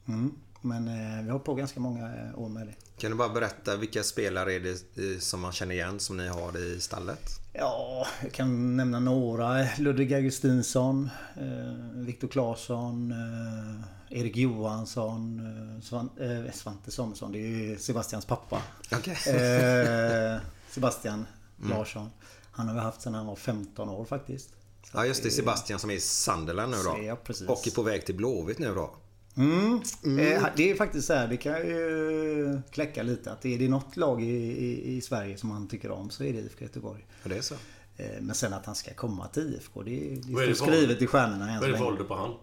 Mm. 0.06 0.32
Men 0.62 0.88
eh, 0.88 1.24
vi 1.24 1.30
har 1.30 1.40
på 1.40 1.56
ganska 1.56 1.80
många 1.80 2.34
år 2.36 2.50
med 2.50 2.68
det. 2.68 2.74
Kan 2.98 3.12
du 3.12 3.18
bara 3.18 3.30
berätta 3.30 3.76
vilka 3.76 4.04
spelare 4.04 4.54
är 4.54 4.60
det 4.60 4.70
eh, 5.14 5.20
som 5.20 5.40
man 5.40 5.52
känner 5.52 5.76
igen 5.76 6.00
som 6.00 6.18
ni 6.18 6.28
har 6.28 6.58
i 6.58 6.80
stallet? 6.82 7.30
Ja, 7.60 8.08
jag 8.22 8.32
kan 8.32 8.78
nämna 8.78 9.00
några. 9.00 9.68
Ludvig 9.78 10.14
Augustinsson, 10.14 11.10
eh, 11.36 12.04
Viktor 12.06 12.28
Claesson, 12.28 13.12
eh, 13.12 14.20
Erik 14.20 14.38
Johansson, 14.38 15.40
eh, 15.40 15.82
Svan, 15.84 16.10
eh, 16.20 16.52
Svante 16.54 16.92
Samuelsson. 16.92 17.32
Det 17.32 17.40
är 17.40 17.48
ju 17.48 17.78
Sebastians 17.78 18.26
pappa. 18.26 18.62
Okej. 18.92 19.18
Eh, 19.36 20.42
Sebastian 20.70 21.26
Larsson. 21.70 22.10
Han 22.52 22.68
har 22.68 22.76
vi 22.76 22.82
haft 22.82 23.02
sedan 23.02 23.14
han 23.14 23.26
var 23.26 23.36
15 23.36 23.90
år 23.90 24.06
faktiskt. 24.06 24.50
Ja 24.94 25.06
just 25.06 25.24
det, 25.24 25.32
Sebastian 25.32 25.80
som 25.80 25.90
är 25.90 25.94
i 25.96 26.00
Sunderland 26.00 26.72
nu 26.72 26.78
då. 26.84 27.00
Ja, 27.04 27.16
precis. 27.16 27.48
Och 27.48 27.68
är 27.68 27.72
på 27.72 27.82
väg 27.82 28.06
till 28.06 28.16
Blåvitt 28.16 28.60
nu 28.60 28.76
då. 28.76 28.96
Eh, 29.38 30.46
det 30.56 30.72
är 30.72 30.76
faktiskt 30.76 31.08
så 31.08 31.14
här, 31.14 31.28
det 31.28 31.38
kan 31.38 31.54
ju 31.58 32.62
kläcka 32.72 33.04
lite. 33.04 33.32
Att 33.32 33.46
är 33.46 33.60
det 33.60 33.70
något 33.70 33.98
lag 33.98 34.24
i, 34.24 34.26
i, 34.28 34.96
i 34.98 35.02
Sverige 35.02 35.38
som 35.38 35.52
han 35.52 35.68
tycker 35.68 35.92
om 35.92 36.10
så 36.10 36.24
är 36.24 36.34
det 36.34 36.40
IFK 36.40 36.62
Göteborg. 36.66 37.06
Ja, 37.24 37.30
det 37.30 37.38
är 37.38 37.42
så. 37.42 37.56
Eh, 37.98 38.22
Men 38.22 38.36
sen 38.36 38.54
att 38.54 38.66
han 38.66 38.76
ska 38.76 38.94
komma 38.94 39.28
till 39.28 39.54
IFK, 39.56 39.84
det, 39.84 39.92
det 39.92 40.16
det 40.16 40.56
står 40.56 40.66
för 40.66 40.72
skrivet 40.74 41.02
i 41.02 41.08
stjärnorna 41.08 41.52
än 41.52 41.60
Vad 41.60 41.70
är 41.70 41.72
det 41.74 41.78
för 41.78 41.86
ålder 41.86 42.04
på 42.04 42.16
han? 42.16 42.34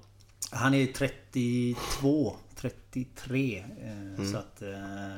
Han 0.51 0.75
är 0.75 0.87
32, 0.87 2.37
33. 2.57 3.59
eh, 3.83 3.97
Mm. 4.19 4.33
Så 4.33 4.39
att 4.39 4.57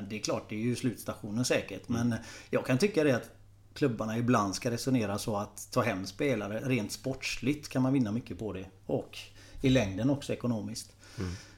det 0.08 0.16
är 0.16 0.22
klart, 0.22 0.46
det 0.48 0.54
är 0.54 0.60
ju 0.60 0.76
slutstationen 0.76 1.44
säkert. 1.44 1.88
Men 1.88 2.14
jag 2.50 2.66
kan 2.66 2.78
tycka 2.78 3.04
det 3.04 3.12
att 3.16 3.30
klubbarna 3.74 4.18
ibland 4.18 4.54
ska 4.54 4.70
resonera 4.70 5.18
så 5.18 5.36
att 5.36 5.68
ta 5.72 5.82
hem 5.82 6.06
spelare. 6.06 6.60
Rent 6.64 6.92
sportsligt 6.92 7.68
kan 7.68 7.82
man 7.82 7.92
vinna 7.92 8.12
mycket 8.12 8.38
på 8.38 8.52
det. 8.52 8.64
Och 8.86 9.18
i 9.62 9.68
längden 9.68 10.10
också 10.10 10.32
ekonomiskt. 10.32 10.92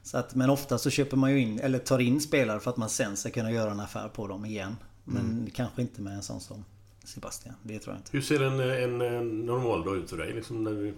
Så 0.03 0.19
att, 0.19 0.35
men 0.35 0.51
ofta 0.51 0.79
så 0.79 0.91
köper 0.91 1.17
man 1.17 1.31
ju 1.31 1.41
in, 1.41 1.61
eller 1.61 1.79
tar 1.79 1.99
in 1.99 2.21
spelare 2.21 2.61
för 2.61 2.71
att 2.71 2.77
man 2.77 2.89
sen 2.89 3.17
ska 3.17 3.31
kunna 3.31 3.53
göra 3.53 3.71
en 3.71 3.81
affär 3.81 4.09
på 4.09 4.27
dem 4.27 4.45
igen. 4.45 4.77
Men 5.05 5.51
kanske 5.55 5.83
inte 5.83 6.03
med 6.03 6.13
en 6.13 6.23
sån 6.23 6.41
som 6.41 6.65
Sebastian. 7.05 7.55
Det 7.63 7.79
tror 7.79 7.95
jag 7.95 8.01
inte. 8.01 8.11
Hur 8.13 8.21
ser 8.21 8.41
en, 8.43 8.61
en, 8.61 9.01
en 9.01 9.41
normal 9.41 9.85
dag 9.85 9.97
ut 9.97 10.11
för 10.11 10.17
dig? 10.17 10.33
Liksom 10.35 10.65
när 10.65 10.71
du, 10.71 10.95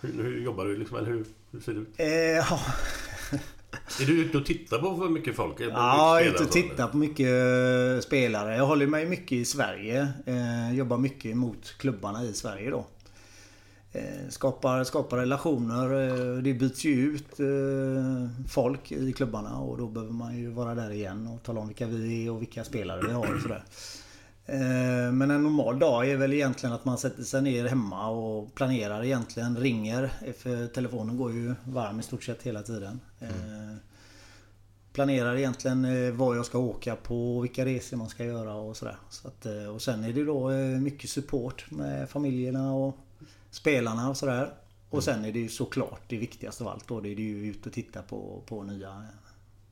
hur, 0.00 0.22
hur 0.22 0.44
jobbar 0.44 0.64
du? 0.64 0.76
Liksom, 0.76 0.96
eller 0.96 1.08
hur, 1.08 1.24
hur 1.50 1.60
ser 1.60 1.74
det 1.74 1.80
ut? 1.80 1.88
Eh, 1.96 2.06
ja, 2.06 2.60
Är 4.00 4.06
du 4.06 4.20
ute 4.24 4.38
och 4.38 4.46
tittar 4.46 4.78
på 4.78 4.96
för 4.96 5.08
mycket 5.08 5.36
folk? 5.36 5.60
Är 5.60 5.68
Ja, 5.68 6.18
mycket 6.20 6.34
ute 6.34 6.44
och 6.44 6.52
tittar 6.52 6.88
på 6.88 6.96
mycket 6.96 7.26
eh, 7.26 8.00
spelare. 8.00 8.56
Jag 8.56 8.66
håller 8.66 8.86
mig 8.86 9.06
mycket 9.06 9.32
i 9.32 9.44
Sverige. 9.44 10.08
Eh, 10.26 10.74
jobbar 10.74 10.98
mycket 10.98 11.36
mot 11.36 11.74
klubbarna 11.78 12.24
i 12.24 12.32
Sverige 12.32 12.70
då. 12.70 12.86
Eh, 13.96 14.28
skapar, 14.28 14.84
skapar 14.84 15.16
relationer. 15.16 16.08
Eh, 16.08 16.42
det 16.42 16.54
byts 16.54 16.84
ju 16.84 16.92
ut 16.92 17.40
eh, 17.40 18.46
folk 18.48 18.92
i 18.92 19.12
klubbarna 19.12 19.58
och 19.58 19.78
då 19.78 19.86
behöver 19.86 20.12
man 20.12 20.36
ju 20.36 20.50
vara 20.50 20.74
där 20.74 20.90
igen 20.90 21.26
och 21.26 21.42
tala 21.42 21.60
om 21.60 21.68
vilka 21.68 21.86
vi 21.86 22.26
är 22.26 22.30
och 22.30 22.42
vilka 22.42 22.64
spelare 22.64 23.00
vi 23.06 23.12
har 23.12 23.34
och 23.34 23.40
sådär. 23.42 23.64
Men 25.12 25.30
en 25.30 25.42
normal 25.42 25.78
dag 25.78 26.10
är 26.10 26.16
väl 26.16 26.32
egentligen 26.32 26.74
att 26.74 26.84
man 26.84 26.98
sätter 26.98 27.22
sig 27.22 27.42
ner 27.42 27.64
hemma 27.64 28.08
och 28.08 28.54
planerar 28.54 29.04
egentligen. 29.04 29.56
Ringer. 29.56 30.10
För 30.38 30.66
telefonen 30.66 31.16
går 31.16 31.32
ju 31.32 31.54
varm 31.64 32.00
i 32.00 32.02
stort 32.02 32.24
sett 32.24 32.42
hela 32.42 32.62
tiden. 32.62 33.00
Mm. 33.20 33.76
Planerar 34.92 35.36
egentligen 35.36 36.16
vad 36.16 36.36
jag 36.36 36.46
ska 36.46 36.58
åka 36.58 36.96
på, 36.96 37.40
vilka 37.40 37.64
resor 37.64 37.96
man 37.96 38.08
ska 38.08 38.24
göra 38.24 38.54
och 38.54 38.76
sådär. 38.76 38.96
Så 39.10 39.28
att, 39.28 39.46
och 39.74 39.82
sen 39.82 40.04
är 40.04 40.12
det 40.12 40.24
då 40.24 40.50
mycket 40.80 41.10
support 41.10 41.70
med 41.70 42.10
familjerna 42.10 42.74
och 42.74 42.98
spelarna 43.56 44.08
och 44.08 44.16
sådär. 44.16 44.50
Och 44.90 45.04
sen 45.04 45.24
är 45.24 45.32
det 45.32 45.38
ju 45.38 45.48
såklart 45.48 46.02
det 46.08 46.16
viktigaste 46.16 46.64
av 46.64 46.70
allt 46.70 46.88
då. 46.88 47.00
Det 47.00 47.08
är 47.08 47.14
ju 47.14 47.46
ut 47.46 47.66
och 47.66 47.72
titta 47.72 48.02
på, 48.02 48.42
på 48.46 48.62
nya 48.62 49.04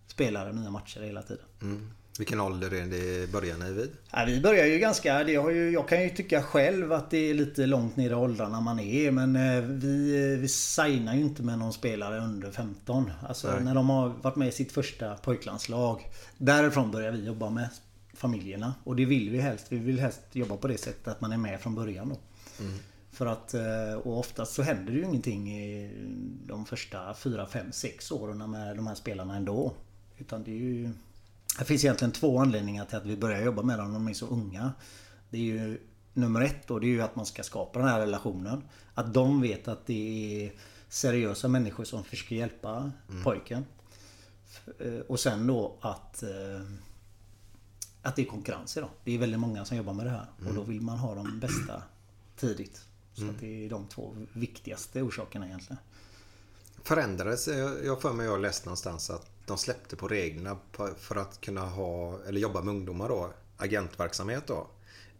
spelare, 0.07 0.53
nya 0.53 0.71
matcher 0.71 1.01
hela 1.01 1.23
tiden. 1.23 1.45
Mm. 1.63 1.91
Vilken 2.19 2.41
ålder 2.41 2.75
är 2.75 2.87
det 2.87 3.33
börjar 3.33 3.57
ni 3.57 3.73
vid? 3.73 3.91
Ja, 4.11 4.25
vi 4.27 4.41
börjar 4.41 4.67
ju 4.67 4.79
ganska... 4.79 5.25
Det 5.25 5.37
har 5.37 5.51
ju, 5.51 5.71
jag 5.71 5.89
kan 5.89 6.03
ju 6.03 6.11
tycka 6.11 6.43
själv 6.43 6.93
att 6.93 7.11
det 7.11 7.31
är 7.31 7.35
lite 7.35 7.67
långt 7.67 7.97
ner 7.97 8.11
i 8.11 8.15
åldrarna 8.15 8.61
man 8.61 8.81
är. 8.81 9.11
Men 9.11 9.37
eh, 9.37 9.63
vi, 9.63 10.33
eh, 10.33 10.39
vi 10.39 10.49
signar 10.49 11.15
ju 11.15 11.21
inte 11.21 11.43
med 11.43 11.59
någon 11.59 11.73
spelare 11.73 12.21
under 12.21 12.51
15. 12.51 13.11
Alltså 13.29 13.51
Nej. 13.51 13.65
när 13.65 13.75
de 13.75 13.91
har 13.91 14.09
varit 14.09 14.37
med 14.37 14.49
i 14.49 14.53
sitt 14.53 14.73
första 14.73 15.15
pojklandslag. 15.15 16.01
Därifrån 16.39 16.91
börjar 16.91 17.13
vi 17.13 17.27
jobba 17.27 17.51
med 17.51 17.69
familjerna. 18.15 18.75
Och 18.85 18.97
det 18.97 19.05
vill 19.05 19.31
vi 19.31 19.41
helst. 19.41 19.67
Vi 19.69 19.79
vill 19.79 20.01
helst 20.01 20.21
jobba 20.33 20.57
på 20.57 20.69
det 20.69 20.79
sättet 20.79 21.09
att 21.09 21.21
man 21.21 21.33
är 21.33 21.37
med 21.37 21.61
från 21.61 21.75
början 21.75 22.09
då. 22.09 22.17
För 23.15 23.27
att, 23.27 23.55
eh, 23.55 23.95
och 24.05 24.19
oftast 24.19 24.53
så 24.55 24.63
händer 24.63 24.93
det 24.93 24.99
ju 24.99 25.05
ingenting 25.05 25.51
i 25.59 25.91
de 26.47 26.67
första 26.67 27.15
4, 27.15 27.47
5, 27.47 27.73
6 27.73 28.11
åren 28.13 28.51
med 28.51 28.77
de 28.77 28.87
här 28.87 28.95
spelarna 28.95 29.37
ändå. 29.37 29.75
Utan 30.19 30.45
det 30.45 30.51
är 30.51 30.55
ju... 30.55 30.91
Det 31.59 31.65
finns 31.65 31.85
egentligen 31.85 32.13
två 32.13 32.39
anledningar 32.39 32.85
till 32.85 32.97
att 32.97 33.07
vi 33.07 33.17
börjar 33.17 33.43
jobba 33.45 33.63
med 33.63 33.79
dem 33.79 33.87
när 33.87 33.95
de 33.95 34.09
är 34.09 34.15
så 34.15 34.27
unga. 34.27 34.73
Det 35.31 35.37
är 35.39 35.43
ju 35.43 35.79
nummer 36.13 36.41
ett 36.41 36.67
då, 36.67 36.79
det 36.79 36.87
är 36.87 36.89
ju 36.89 37.03
att 37.03 37.17
man 37.17 37.27
ska 37.27 37.43
skapa 37.43 37.79
den 37.79 37.89
här 37.89 38.01
relationen. 38.01 38.63
Att 38.95 39.15
de 39.15 39.41
vet 39.41 39.69
att 39.69 39.87
det 39.87 40.45
är 40.47 40.53
seriösa 40.89 41.49
människor 41.49 41.85
som 41.85 42.05
försöker 42.05 42.37
hjälpa 42.37 42.93
pojken. 43.25 43.65
Eh, 44.79 44.95
Och 45.09 45.21
sen 45.21 45.47
då 45.47 45.77
att 45.81 46.23
eh, 46.23 46.63
att 48.03 48.17
det 48.17 48.23
är 48.23 48.27
konkurrens 48.27 48.77
idag. 48.77 48.91
Det 49.05 49.15
är 49.15 49.19
väldigt 49.19 49.41
många 49.41 49.65
som 49.65 49.77
jobbar 49.77 49.93
med 49.93 50.07
det 50.07 50.11
här 50.11 50.27
och 50.49 50.55
då 50.55 50.63
vill 50.63 50.81
man 50.81 50.99
ha 50.99 51.15
de 51.15 51.41
bästa 51.41 51.83
tidigt. 52.37 52.85
Så 53.15 53.31
att 53.31 53.41
det 53.41 53.65
är 53.65 53.71
de 53.71 53.87
två 53.87 54.17
viktigaste 54.33 55.03
orsakerna 55.03 55.47
egentligen. 55.47 55.79
Förändrades, 56.83 57.49
jag 57.85 58.03
för 58.03 58.13
mig 58.13 58.27
jag 58.27 58.41
läst 58.41 58.65
någonstans 58.65 59.11
att 59.11 59.31
de 59.47 59.59
släppte 59.59 59.97
på 59.97 60.09
reglerna 60.09 60.57
för 60.99 61.17
att 61.17 61.41
kunna 61.41 61.61
ha, 61.61 62.19
eller 62.29 62.41
jobba 62.41 62.63
med 62.63 62.75
ungdomar 62.75 63.09
då, 63.09 63.31
agentverksamhet 63.57 64.47
då. 64.47 64.67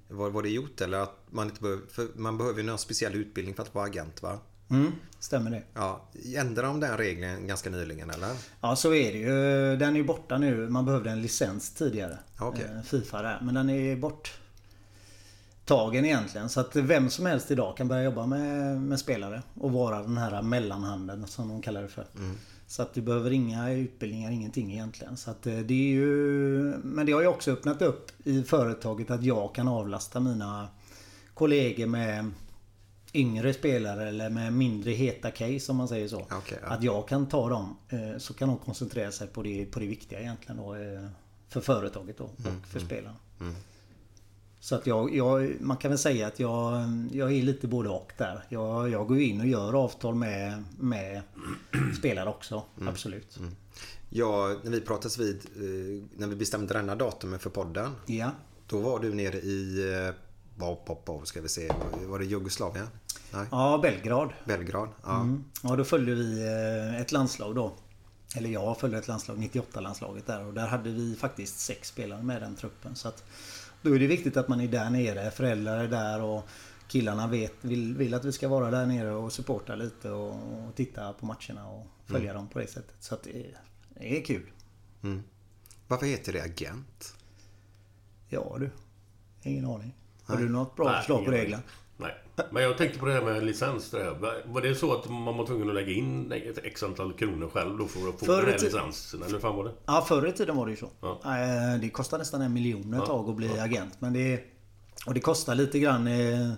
Var, 0.09 0.31
var 0.31 0.43
det 0.43 0.49
gjort 0.49 0.81
eller 0.81 0.99
att 0.99 1.17
man 1.31 1.47
inte 1.47 1.63
behöver, 1.63 2.19
man 2.19 2.39
behöver 2.39 2.63
någon 2.63 2.79
speciell 2.79 3.15
utbildning 3.15 3.55
för 3.55 3.63
att 3.63 3.75
vara 3.75 3.87
agent 3.87 4.23
va? 4.23 4.39
Mm, 4.71 4.93
stämmer 5.19 5.51
det? 5.51 5.63
Ja, 5.75 6.09
ändrade 6.37 6.69
de 6.69 6.81
den 6.81 6.97
regeln 6.97 7.47
ganska 7.47 7.71
nyligen 7.71 8.11
eller? 8.11 8.37
Ja 8.61 8.77
så 8.77 8.95
är 8.95 9.13
det 9.13 9.19
ju. 9.19 9.29
Den 9.77 9.95
är 9.95 9.97
ju 9.97 10.05
borta 10.05 10.39
nu. 10.39 10.69
Man 10.69 10.85
behövde 10.85 11.11
en 11.11 11.23
licens 11.23 11.75
tidigare. 11.75 12.19
Okej. 12.39 12.65
Eh, 12.77 12.83
Fifa 12.83 13.23
där. 13.23 13.41
Men 13.43 13.55
den 13.55 13.71
är 13.71 13.97
bort 13.97 14.39
tagen 15.65 16.05
egentligen. 16.05 16.49
Så 16.49 16.61
att 16.61 16.77
vem 16.77 17.11
som 17.11 17.27
helst 17.27 17.51
idag 17.51 17.77
kan 17.77 17.89
börja 17.89 18.03
jobba 18.03 18.27
med, 18.27 18.81
med 18.81 18.99
spelare. 19.01 19.43
Och 19.61 19.73
vara 19.73 20.03
den 20.03 20.17
här 20.19 20.43
mellanhanden 20.43 21.27
som 21.27 21.49
de 21.49 21.63
kallar 21.63 21.83
det 21.83 21.89
för. 21.89 22.07
Så 22.67 22.83
att 22.83 22.95
du 22.95 23.03
behöver 23.03 23.31
inga 23.31 23.71
utbildningar, 23.73 24.31
ingenting 24.31 24.73
egentligen. 24.73 25.17
Så 25.17 25.31
att 25.31 25.47
eh, 25.47 25.59
det 25.59 25.75
är 25.75 25.89
ju... 25.95 26.03
Men 26.83 27.07
det 27.07 27.13
har 27.13 27.21
ju 27.21 27.27
också 27.27 27.51
öppnat 27.53 27.83
upp 27.83 28.11
i 28.27 28.43
företaget 28.43 29.11
att 29.11 29.23
jag 29.25 29.55
kan 29.55 29.69
avlasta 29.69 30.21
mina 30.21 30.69
kollegor 31.35 31.87
med 31.87 32.31
yngre 33.15 33.55
spelare 33.55 34.09
eller 34.09 34.31
med 34.31 34.53
mindre 34.53 34.91
heta 34.91 35.31
case 35.31 35.73
om 35.73 35.77
man 35.77 35.89
säger 35.89 36.09
så. 36.09 36.21
Okej, 36.31 36.59
ja. 36.63 36.69
Att 36.69 36.83
jag 36.83 37.09
kan 37.09 37.27
ta 37.27 37.49
dem 37.49 37.77
eh, 37.89 38.19
så 38.19 38.35
kan 38.35 38.49
de 38.49 38.59
koncentrera 38.59 39.13
sig 39.13 39.27
på 39.29 39.43
det, 39.43 39.65
på 39.65 39.81
det 39.81 39.87
viktiga 39.87 40.21
egentligen 40.21 40.57
då. 40.57 40.75
eh, 40.75 41.07
För 41.49 41.61
företaget 41.61 42.19
då 42.19 42.25
Mm, 42.39 42.61
och 42.61 42.67
för 42.69 42.81
spelarna. 42.81 43.17
Så 44.65 44.75
att 44.75 44.87
jag, 44.87 45.17
jag, 45.17 45.57
man 45.61 45.77
kan 45.77 45.91
väl 45.91 45.99
säga 45.99 46.27
att 46.27 46.41
jag, 46.41 46.83
jag 47.13 47.33
är 47.33 47.43
lite 47.43 47.67
både 47.67 47.89
och 47.89 48.13
där. 48.17 48.45
Jag, 48.49 48.91
jag 48.91 49.09
går 49.09 49.19
in 49.19 49.41
och 49.41 49.47
gör 49.47 49.73
avtal 49.85 50.15
med, 50.15 50.65
med 50.79 51.23
spelare 51.99 52.29
också. 52.29 52.63
Mm. 52.77 52.89
Absolut. 52.89 53.39
Ja, 54.11 54.57
när 54.63 54.71
vi 54.71 54.81
pratades 54.81 55.19
vid, 55.19 55.37
eh, 55.57 56.05
när 56.17 56.27
vi 56.27 56.37
bestämde 56.37 56.75
denna 56.75 56.95
datumet 56.95 57.43
för 57.43 57.51
podden. 57.51 57.91
Ja. 58.07 58.31
Då 58.67 58.79
var 58.79 59.01
du 59.01 59.15
nere 59.15 59.37
i, 59.37 59.93
eh, 60.09 60.15
vad 60.57 61.29
ska 61.29 61.41
vi 61.41 61.49
se, 61.49 61.73
var 62.07 62.19
det 62.19 62.25
Jugoslavien? 62.25 62.87
Nej, 63.33 63.47
ja, 63.51 63.79
Belgrad. 63.83 64.33
Belgrad. 64.45 64.89
Ja. 65.03 65.21
Mm. 65.21 65.45
Ja, 65.63 65.77
då 65.77 65.85
följde 65.85 66.15
vi 66.15 66.43
eh, 66.43 67.01
ett 67.01 67.13
landslag 67.13 67.55
då. 67.55 67.73
Eller 68.37 68.51
jag 68.51 68.81
följde 68.81 68.99
ett 68.99 69.09
landslag, 69.09 69.39
98-landslaget 69.39 70.27
där. 70.27 70.47
Och 70.47 70.55
där 70.55 70.67
hade 70.67 70.91
vi 70.91 71.17
faktiskt 71.17 71.59
sex 71.61 71.89
spelare 71.89 72.23
med 72.23 72.43
den 72.43 72.57
truppen. 72.57 72.95
Så 72.97 73.09
att 73.09 73.25
då 73.83 73.95
är 73.95 73.99
det 73.99 74.07
viktigt 74.07 74.37
att 74.37 74.49
man 74.49 74.61
är 74.61 74.69
där 74.69 74.91
nere. 74.91 75.31
Föräldrar 75.31 75.85
är 75.85 75.89
där 75.89 76.21
och 76.23 76.49
killarna 76.89 77.27
vet, 77.27 77.55
vill, 77.61 77.97
vill 77.97 78.15
att 78.15 78.25
vi 78.25 78.33
ska 78.33 78.49
vara 78.49 78.71
där 78.71 78.87
nere 78.87 79.11
och 79.11 79.33
supporta 79.33 79.75
lite 79.75 80.11
och, 80.11 80.67
och 80.69 80.75
titta 80.75 81.13
på 81.13 81.27
matcherna 81.27 81.69
och 81.69 81.87
följa 82.07 82.33
dem 82.33 82.49
på 82.49 82.59
det 82.59 82.67
sättet. 82.67 82.97
Så 83.01 83.15
att 83.15 83.23
det, 83.23 83.47
det 83.89 84.19
är 84.19 84.25
kul. 84.25 84.51
Varför 85.89 86.07
heter 86.07 86.33
det 86.33 86.43
agent? 86.43 87.15
Ja 88.29 88.57
du. 88.61 88.71
Ingen 89.43 89.65
aning. 89.65 89.95
Har 90.23 90.35
Nej. 90.35 90.45
du 90.45 90.51
något 90.51 90.77
bra 90.77 90.97
förslag 90.97 91.19
på 91.19 91.23
ingen 91.23 91.35
regler? 91.35 91.57
aning. 91.57 91.69
Nej. 91.97 92.15
Men 92.51 92.63
jag 92.63 92.79
tänkte 92.79 92.99
på 92.99 93.07
det 93.07 93.13
här 93.13 93.23
med 93.23 93.45
licens. 93.45 93.91
Det 93.91 93.99
här. 94.05 94.43
Var 94.47 94.61
det 94.61 94.75
så 94.75 94.99
att 94.99 95.11
man 95.11 95.37
var 95.37 95.47
tvungen 95.47 95.69
att 95.69 95.75
lägga 95.75 95.93
in 95.93 96.33
ett 96.33 96.59
x 96.65 96.83
antal 96.83 97.13
kronor 97.13 97.49
själv 97.49 97.79
då 97.79 97.87
för 97.87 98.09
att 98.09 98.19
få 98.19 98.27
Förr 98.27 98.43
den 98.43 98.51
här 98.53 98.59
licensen? 98.59 99.23
Eller 99.23 99.33
hur 99.33 99.41
fan 99.41 99.57
var 99.57 99.65
det? 99.65 99.73
Ja, 99.87 100.05
förr 100.09 100.27
i 100.27 100.33
tiden 100.33 100.57
var 100.57 100.67
det 100.67 100.71
ju 100.71 100.77
så. 100.77 100.89
Ja. 101.01 101.21
Eh, 101.25 101.81
Det 101.81 101.89
kostar 101.91 102.19
nästan 102.19 102.43
en 102.43 102.53
miljon 102.53 102.95
ett 102.95 103.01
Ja, 103.01 103.07
tag 103.07 103.29
att 103.31 103.37
bli 103.37 103.59
agent. 103.59 104.01
Men 104.01 104.13
det, 104.13 104.45
och 105.07 105.15
det 105.15 105.21
kostar 105.21 105.55
lite 105.55 105.79
grann. 105.79 106.07
Eh, 106.07 106.51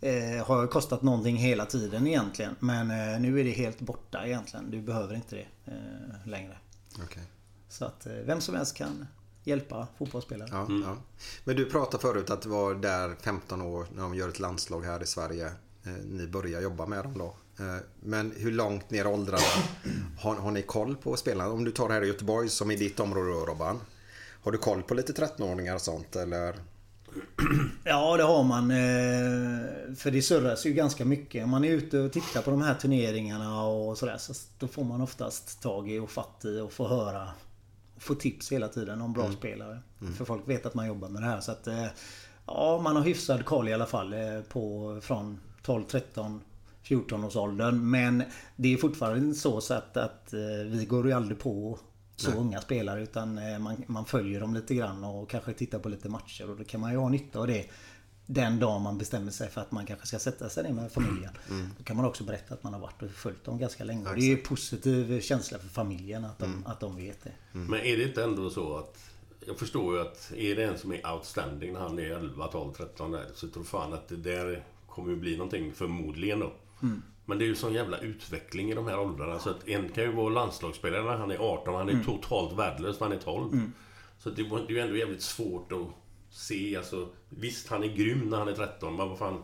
eh, 0.00 0.46
har 0.46 0.66
kostat 0.66 1.02
någonting 1.02 1.36
hela 1.36 1.66
tiden 1.66 2.06
egentligen. 2.06 2.56
Men 2.58 2.90
eh, 2.90 3.20
nu 3.20 3.40
är 3.40 3.44
det 3.44 3.50
helt 3.50 3.80
borta 3.80 4.26
egentligen. 4.26 4.70
Du 4.70 4.80
behöver 4.82 5.14
inte 5.14 5.36
det 5.36 5.46
eh, 5.72 6.28
längre. 6.28 6.56
Okej. 7.04 7.22
Så 7.68 7.84
att 7.84 8.06
eh, 8.06 8.12
vem 8.12 8.40
som 8.40 8.54
helst 8.54 8.76
kan 8.76 9.06
hjälpa 9.44 9.86
fotbollsspelare. 9.98 10.48
Ja, 10.52 10.66
ja. 10.84 10.96
Men 11.44 11.56
du 11.56 11.64
pratade 11.64 12.00
förut 12.02 12.30
att 12.30 12.42
det 12.42 12.48
var 12.48 12.74
där 12.74 13.14
15 13.20 13.62
år 13.62 13.86
när 13.94 14.02
de 14.02 14.14
gör 14.14 14.28
ett 14.28 14.38
landslag 14.38 14.84
här 14.84 15.02
i 15.02 15.06
Sverige. 15.06 15.46
Eh, 15.84 15.92
ni 16.04 16.26
börjar 16.26 16.60
jobba 16.60 16.86
med 16.86 17.04
dem 17.04 17.18
då. 17.18 17.34
Eh, 17.64 17.76
men 18.02 18.32
hur 18.36 18.52
långt 18.52 18.90
ner 18.90 19.04
i 19.04 19.08
åldrarna 19.08 19.42
har, 20.20 20.34
har 20.36 20.50
ni 20.50 20.62
koll 20.62 20.96
på 20.96 21.16
spelarna? 21.16 21.50
Om 21.50 21.64
du 21.64 21.70
tar 21.70 21.88
det 21.88 21.94
här 21.94 22.02
i 22.04 22.06
Göteborg 22.06 22.48
som 22.48 22.70
i 22.70 22.76
ditt 22.76 23.00
område 23.00 23.30
då 23.32 23.46
Robban. 23.46 23.80
Har 24.42 24.52
du 24.52 24.58
koll 24.58 24.82
på 24.82 24.94
lite 24.94 25.12
13-åringar 25.12 25.74
och 25.74 25.80
sånt 25.80 26.16
eller? 26.16 26.54
Ja 27.84 28.16
det 28.16 28.22
har 28.22 28.44
man. 28.44 28.70
eh, 28.70 29.94
För 29.96 30.10
det 30.10 30.22
surras 30.22 30.66
ju 30.66 30.72
ganska 30.72 31.04
mycket. 31.04 31.44
Om 31.44 31.50
man 31.50 31.64
är 31.64 31.70
ute 31.70 31.98
och 31.98 32.12
tittar 32.12 32.42
på 32.42 32.50
de 32.50 32.62
här 32.62 32.74
turneringarna 32.74 33.64
och 33.64 33.98
sådär. 33.98 34.16
Så 34.18 34.32
då 34.58 34.68
får 34.68 34.84
man 34.84 35.00
oftast 35.00 35.62
tag 35.62 35.90
i 35.90 35.98
och 35.98 36.10
fatt 36.10 36.44
i 36.44 36.60
och 36.60 36.72
få 36.72 36.88
höra. 36.88 37.28
Få 38.00 38.14
tips 38.14 38.52
hela 38.52 38.68
tiden 38.68 39.00
om 39.00 39.12
bra 39.12 39.32
spelare. 39.32 39.78
För 40.16 40.24
folk 40.24 40.48
vet 40.48 40.66
att 40.66 40.74
man 40.74 40.86
jobbar 40.86 41.08
med 41.08 41.22
det 41.22 41.26
här. 41.26 41.40
Så 41.40 41.52
att 41.52 41.66
eh, 41.66 41.86
Ja 42.46 42.80
man 42.84 42.96
har 42.96 43.02
hyfsad 43.02 43.44
koll 43.44 43.68
i 43.68 43.72
alla 43.72 43.86
fall 43.86 44.12
eh, 44.12 44.40
på 44.48 44.98
från 45.02 45.40
12, 45.62 45.84
13 45.84 46.40
14 46.82 47.24
års 47.24 47.36
åldern. 47.36 47.90
Men 47.90 48.22
det 48.56 48.72
är 48.72 48.76
fortfarande 48.76 49.34
så 49.34 49.60
så 49.60 49.74
att, 49.74 49.96
att 49.96 50.32
eh, 50.32 50.66
vi 50.66 50.84
går 50.84 51.06
ju 51.06 51.12
aldrig 51.12 51.38
på 51.38 51.78
så 52.16 52.30
unga 52.30 52.60
spelare 52.60 53.02
utan 53.02 53.34
man, 53.62 53.84
man 53.86 54.04
följer 54.04 54.40
dem 54.40 54.54
lite 54.54 54.74
grann 54.74 55.04
och 55.04 55.30
kanske 55.30 55.52
tittar 55.52 55.78
på 55.78 55.88
lite 55.88 56.08
matcher 56.08 56.50
och 56.50 56.56
då 56.56 56.64
kan 56.64 56.80
man 56.80 56.92
ju 56.92 56.98
ha 56.98 57.08
nytta 57.08 57.38
av 57.38 57.46
det. 57.46 57.66
Den 58.32 58.58
dag 58.60 58.80
man 58.80 58.98
bestämmer 58.98 59.30
sig 59.30 59.50
för 59.50 59.60
att 59.60 59.72
man 59.72 59.86
kanske 59.86 60.06
ska 60.06 60.18
sätta 60.18 60.48
sig 60.48 60.62
ner 60.64 60.72
med 60.72 60.92
familjen. 60.92 61.30
Mm. 61.50 61.68
Då 61.78 61.84
kan 61.84 61.96
man 61.96 62.04
också 62.06 62.24
berätta 62.24 62.54
att 62.54 62.62
man 62.62 62.72
har 62.74 62.80
varit 62.80 63.02
och 63.02 63.10
följt 63.10 63.44
dem 63.44 63.58
ganska 63.58 63.84
länge. 63.84 64.08
Och 64.08 64.14
det 64.14 64.20
är 64.20 64.24
ju 64.26 64.36
en 64.36 64.42
positiv 64.42 65.20
känsla 65.20 65.58
för 65.58 65.68
familjen 65.68 66.24
att 66.24 66.38
de, 66.38 66.44
Mm. 66.44 66.66
att 66.66 66.80
de 66.80 66.96
vet 66.96 67.24
det. 67.24 67.32
Men 67.52 67.80
är 67.80 67.96
det 67.96 68.02
inte 68.02 68.24
ändå 68.24 68.50
så 68.50 68.76
att... 68.76 68.98
Jag 69.46 69.58
förstår 69.58 69.94
ju 69.96 70.00
att 70.00 70.32
är 70.36 70.56
det 70.56 70.64
en 70.64 70.78
som 70.78 70.92
är 70.92 71.12
outstanding 71.12 71.72
när 71.72 71.80
han 71.80 71.98
är 71.98 72.10
11, 72.10 72.46
12, 72.48 72.72
13 72.72 73.10
där 73.10 73.26
så 73.34 73.48
tror 73.48 73.64
fan 73.64 73.92
att 73.92 74.08
det 74.08 74.16
där 74.16 74.64
kommer 74.86 75.10
ju 75.10 75.16
bli 75.16 75.36
någonting 75.36 75.72
förmodligen 75.72 76.40
då. 76.40 76.52
Mm. 76.82 77.02
Men 77.24 77.38
det 77.38 77.44
är 77.44 77.46
ju 77.46 77.54
sån 77.54 77.72
jävla 77.74 77.98
utveckling 77.98 78.70
i 78.70 78.74
de 78.74 78.86
här 78.86 78.98
åldrarna 79.00 79.38
så 79.38 79.50
att 79.50 79.68
en 79.68 79.88
kan 79.88 80.04
ju 80.04 80.12
vara 80.12 80.28
landslagsspelare 80.28 81.02
när 81.02 81.16
han 81.16 81.30
är 81.30 81.38
18 81.38 81.74
han 81.74 81.88
är 81.88 81.92
Mm. 81.92 82.04
totalt 82.04 82.58
värdelös 82.58 83.00
när 83.00 83.06
han 83.08 83.16
är 83.16 83.20
12. 83.20 83.70
Så 84.18 84.30
det, 84.30 84.42
var- 84.42 84.58
det 84.58 84.64
är 84.66 84.70
ju 84.70 84.80
ändå 84.80 84.96
jävligt 84.96 85.22
svårt 85.22 85.72
att 85.72 85.78
se 86.30 86.76
alltså. 86.76 87.08
Visst, 87.28 87.68
han 87.68 87.82
är 87.84 87.88
grym 87.88 88.30
när 88.30 88.38
han 88.38 88.48
är 88.48 88.52
13 88.52 88.96
men 88.96 89.08
vad 89.08 89.18
fan... 89.18 89.42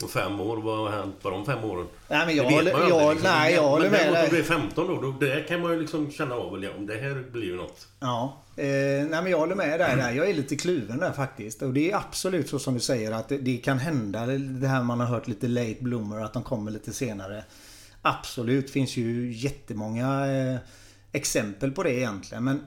På 0.00 0.08
fem 0.08 0.40
år, 0.40 0.56
vad 0.56 0.78
har 0.78 0.98
hänt 0.98 1.22
på 1.22 1.30
de 1.30 1.46
fem 1.46 1.64
åren? 1.64 1.86
Nej, 2.08 2.26
men 2.26 2.36
jag 2.36 2.50
Det 2.50 2.62
vet 2.62 2.72
man 2.72 2.88
jag- 2.88 2.92
aldrig, 2.92 3.10
liksom. 3.16 3.30
nej, 3.30 3.54
jag 3.54 3.62
håller 3.62 3.90
men 3.90 4.00
med 4.00 4.12
dig. 4.12 4.28
du 4.30 4.38
är 4.38 4.42
15 4.42 4.86
då, 4.86 5.00
då 5.00 5.10
där 5.26 5.44
kan 5.48 5.60
man 5.60 5.72
ju 5.72 5.80
liksom 5.80 6.10
känna 6.10 6.34
av 6.34 6.52
om 6.76 6.86
det 6.86 6.94
här 7.00 7.30
blir 7.32 7.44
ju 7.44 7.56
något. 7.56 7.88
Ja, 8.00 8.42
eh, 8.56 8.64
nej 8.64 9.08
men 9.08 9.26
jag 9.26 9.38
håller 9.38 9.54
med 9.54 9.80
dig 9.80 9.96
där. 9.96 10.12
Jag 10.12 10.30
är 10.30 10.34
lite 10.34 10.56
kluven 10.56 10.98
där 10.98 11.12
faktiskt. 11.12 11.62
Och 11.62 11.72
det 11.72 11.90
är 11.90 11.96
absolut 11.96 12.48
så 12.48 12.58
som 12.58 12.74
du 12.74 12.80
säger 12.80 13.12
att 13.12 13.28
det, 13.28 13.38
det 13.38 13.56
kan 13.56 13.78
hända. 13.78 14.26
Det 14.26 14.68
här 14.68 14.82
man 14.82 15.00
har 15.00 15.06
hört 15.06 15.28
lite 15.28 15.48
late 15.48 15.76
bloomer, 15.80 16.20
att 16.24 16.32
de 16.32 16.42
kommer 16.42 16.70
lite 16.70 16.92
senare. 16.92 17.44
Absolut, 18.02 18.70
finns 18.70 18.96
ju 18.96 19.32
jättemånga 19.32 20.26
eh, 20.26 20.56
exempel 21.12 21.72
på 21.72 21.82
det 21.82 21.92
egentligen. 21.94 22.44
Men 22.44 22.66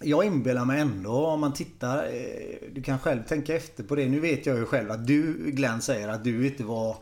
jag 0.00 0.24
inbillar 0.24 0.64
mig 0.64 0.80
ändå 0.80 1.26
om 1.26 1.40
man 1.40 1.52
tittar. 1.52 2.04
Eh, 2.04 2.70
du 2.72 2.82
kan 2.82 2.98
själv 2.98 3.22
tänka 3.22 3.56
efter 3.56 3.84
på 3.84 3.94
det. 3.94 4.08
Nu 4.08 4.20
vet 4.20 4.46
jag 4.46 4.58
ju 4.58 4.64
själv 4.64 4.90
att 4.90 5.06
du 5.06 5.50
Glenn 5.50 5.80
säger 5.80 6.08
att 6.08 6.24
du 6.24 6.46
inte 6.46 6.64
var 6.64 6.96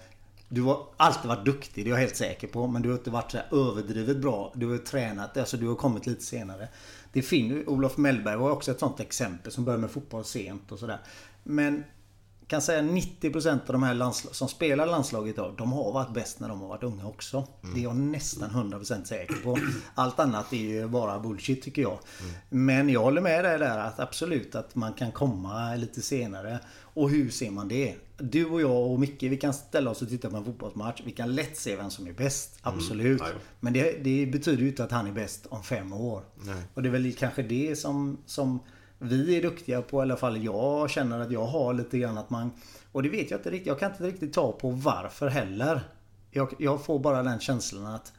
du 0.48 0.62
har 0.62 0.86
alltid 0.96 1.28
varit 1.28 1.44
duktig, 1.44 1.84
det 1.84 1.88
är 1.88 1.92
jag 1.92 2.00
helt 2.00 2.16
säker 2.16 2.48
på. 2.48 2.66
Men 2.66 2.82
du 2.82 2.88
har 2.88 2.96
inte 2.96 3.10
varit 3.10 3.30
så 3.30 3.36
här 3.36 3.46
överdrivet 3.52 4.16
bra. 4.16 4.52
Du 4.54 4.66
har 4.66 4.78
tränat, 4.78 5.36
alltså 5.36 5.56
du 5.56 5.68
har 5.68 5.74
kommit 5.74 6.06
lite 6.06 6.22
senare. 6.22 6.68
Det 7.12 7.22
finns, 7.22 7.68
Olof 7.68 7.96
Mellberg 7.96 8.36
var 8.36 8.50
också 8.50 8.70
ett 8.70 8.78
sånt 8.78 9.00
exempel 9.00 9.52
som 9.52 9.64
började 9.64 9.80
med 9.80 9.90
fotboll 9.90 10.24
sent 10.24 10.72
och 10.72 10.78
sådär. 10.78 10.98
Men 11.42 11.84
kan 12.46 12.62
säga 12.62 12.82
90% 12.82 13.50
av 13.50 13.60
de 13.66 13.82
här 13.82 14.12
som 14.34 14.48
spelar 14.48 14.86
landslaget 14.86 15.34
idag, 15.34 15.54
de 15.58 15.72
har 15.72 15.92
varit 15.92 16.14
bäst 16.14 16.40
när 16.40 16.48
de 16.48 16.60
har 16.60 16.68
varit 16.68 16.82
unga 16.82 17.06
också. 17.06 17.46
Det 17.74 17.80
är 17.80 17.84
jag 17.84 17.96
nästan 17.96 18.50
100% 18.50 19.04
säker 19.04 19.34
på. 19.34 19.58
Allt 19.94 20.20
annat 20.20 20.52
är 20.52 20.56
ju 20.56 20.88
bara 20.88 21.18
bullshit 21.18 21.62
tycker 21.62 21.82
jag. 21.82 21.98
Men 22.48 22.88
jag 22.88 23.02
håller 23.02 23.20
med 23.20 23.44
dig 23.44 23.58
där 23.58 23.78
att 23.78 24.00
absolut 24.00 24.54
att 24.54 24.74
man 24.74 24.92
kan 24.92 25.12
komma 25.12 25.74
lite 25.74 26.02
senare. 26.02 26.58
Och 26.82 27.10
hur 27.10 27.30
ser 27.30 27.50
man 27.50 27.68
det? 27.68 27.94
Du 28.18 28.46
och 28.46 28.60
jag 28.60 28.90
och 28.90 29.00
Micke, 29.00 29.22
vi 29.22 29.36
kan 29.36 29.54
ställa 29.54 29.90
oss 29.90 30.02
och 30.02 30.08
titta 30.08 30.30
på 30.30 30.36
en 30.36 30.44
fotbollsmatch. 30.44 31.02
Vi 31.04 31.12
kan 31.12 31.34
lätt 31.34 31.56
se 31.56 31.76
vem 31.76 31.90
som 31.90 32.06
är 32.06 32.12
bäst. 32.12 32.58
Absolut. 32.62 33.20
Ja, 33.20 33.28
ja. 33.28 33.38
Men 33.60 33.72
det, 33.72 34.04
det 34.04 34.26
betyder 34.26 34.62
ju 34.62 34.68
inte 34.68 34.84
att 34.84 34.90
han 34.90 35.06
är 35.06 35.12
bäst 35.12 35.46
om 35.46 35.62
fem 35.62 35.92
år. 35.92 36.22
Nej. 36.34 36.62
Och 36.74 36.82
det 36.82 36.88
är 36.88 36.90
väl 36.90 37.12
kanske 37.12 37.42
det 37.42 37.76
som, 37.78 38.18
som 38.26 38.60
vi 38.98 39.36
är 39.36 39.42
duktiga 39.42 39.82
på. 39.82 39.98
I 39.98 40.02
alla 40.02 40.16
fall 40.16 40.44
jag 40.44 40.90
känner 40.90 41.20
att 41.20 41.30
jag 41.30 41.46
har 41.46 41.74
lite 41.74 41.98
grann 41.98 42.18
att 42.18 42.30
man... 42.30 42.50
Och 42.92 43.02
det 43.02 43.08
vet 43.08 43.30
jag 43.30 43.38
inte 43.38 43.50
riktigt. 43.50 43.66
Jag 43.66 43.78
kan 43.78 43.90
inte 43.90 44.04
riktigt 44.04 44.32
ta 44.32 44.52
på 44.52 44.70
varför 44.70 45.28
heller. 45.28 45.80
Jag, 46.30 46.54
jag 46.58 46.84
får 46.84 46.98
bara 46.98 47.22
den 47.22 47.40
känslan 47.40 47.86
att 47.86 48.12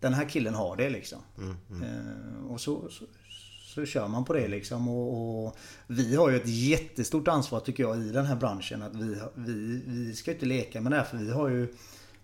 den 0.00 0.14
här 0.14 0.28
killen 0.28 0.54
har 0.54 0.76
det 0.76 0.90
liksom. 0.90 1.18
Eh, 1.82 2.50
och 2.50 2.60
så, 2.60 2.88
så, 2.90 3.04
så 3.74 3.86
kör 3.86 4.08
man 4.08 4.24
på 4.24 4.32
det 4.32 4.48
liksom. 4.48 4.88
Och, 4.88 5.46
och 5.46 5.56
vi 5.86 6.16
har 6.16 6.30
ju 6.30 6.36
ett 6.36 6.48
jättestort 6.48 7.28
ansvar 7.28 7.60
tycker 7.60 7.82
jag 7.82 7.98
i 7.98 8.10
den 8.10 8.26
här 8.26 8.36
branschen. 8.36 8.82
Att 8.82 8.96
vi, 8.96 9.16
vi, 9.34 9.82
vi 9.86 10.14
ska 10.14 10.32
inte 10.32 10.46
leka 10.46 10.80
med 10.80 10.92
det 10.92 10.96
här 10.96 11.04
för 11.04 11.16
vi 11.16 11.30
har 11.30 11.48
ju 11.48 11.74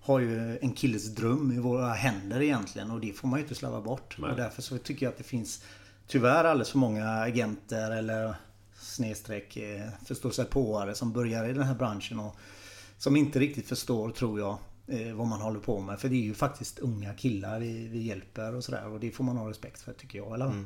har 0.00 0.20
ju 0.20 0.58
en 0.58 0.72
killes 0.72 1.14
dröm 1.14 1.52
i 1.52 1.58
våra 1.58 1.92
händer 1.92 2.42
egentligen 2.42 2.90
och 2.90 3.00
det 3.00 3.12
får 3.12 3.28
man 3.28 3.38
ju 3.38 3.42
inte 3.42 3.54
slarva 3.54 3.80
bort. 3.80 4.16
Nej. 4.18 4.30
Och 4.30 4.36
därför 4.36 4.62
så 4.62 4.78
tycker 4.78 5.06
jag 5.06 5.12
att 5.12 5.18
det 5.18 5.24
finns 5.24 5.62
tyvärr 6.10 6.44
alldeles 6.44 6.70
för 6.70 6.78
många 6.78 7.08
agenter 7.08 7.90
eller 7.90 8.34
snedstreck 8.80 9.56
eh, 9.56 9.80
förståsigpåare 10.06 10.94
som 10.94 11.12
börjar 11.12 11.48
i 11.48 11.52
den 11.52 11.62
här 11.62 11.74
branschen 11.74 12.20
och 12.20 12.36
som 12.98 13.16
inte 13.16 13.38
riktigt 13.38 13.68
förstår, 13.68 14.10
tror 14.10 14.38
jag, 14.40 14.58
eh, 14.86 15.14
vad 15.14 15.26
man 15.26 15.40
håller 15.40 15.60
på 15.60 15.80
med. 15.80 16.00
För 16.00 16.08
det 16.08 16.14
är 16.16 16.24
ju 16.24 16.34
faktiskt 16.34 16.78
unga 16.78 17.14
killar 17.14 17.60
vi, 17.60 17.88
vi 17.88 17.98
hjälper 18.02 18.54
och 18.54 18.64
sådär 18.64 18.86
och 18.88 19.00
det 19.00 19.10
får 19.10 19.24
man 19.24 19.36
ha 19.36 19.50
respekt 19.50 19.82
för 19.82 19.92
tycker 19.92 20.18
jag. 20.18 20.34
Eller? 20.34 20.64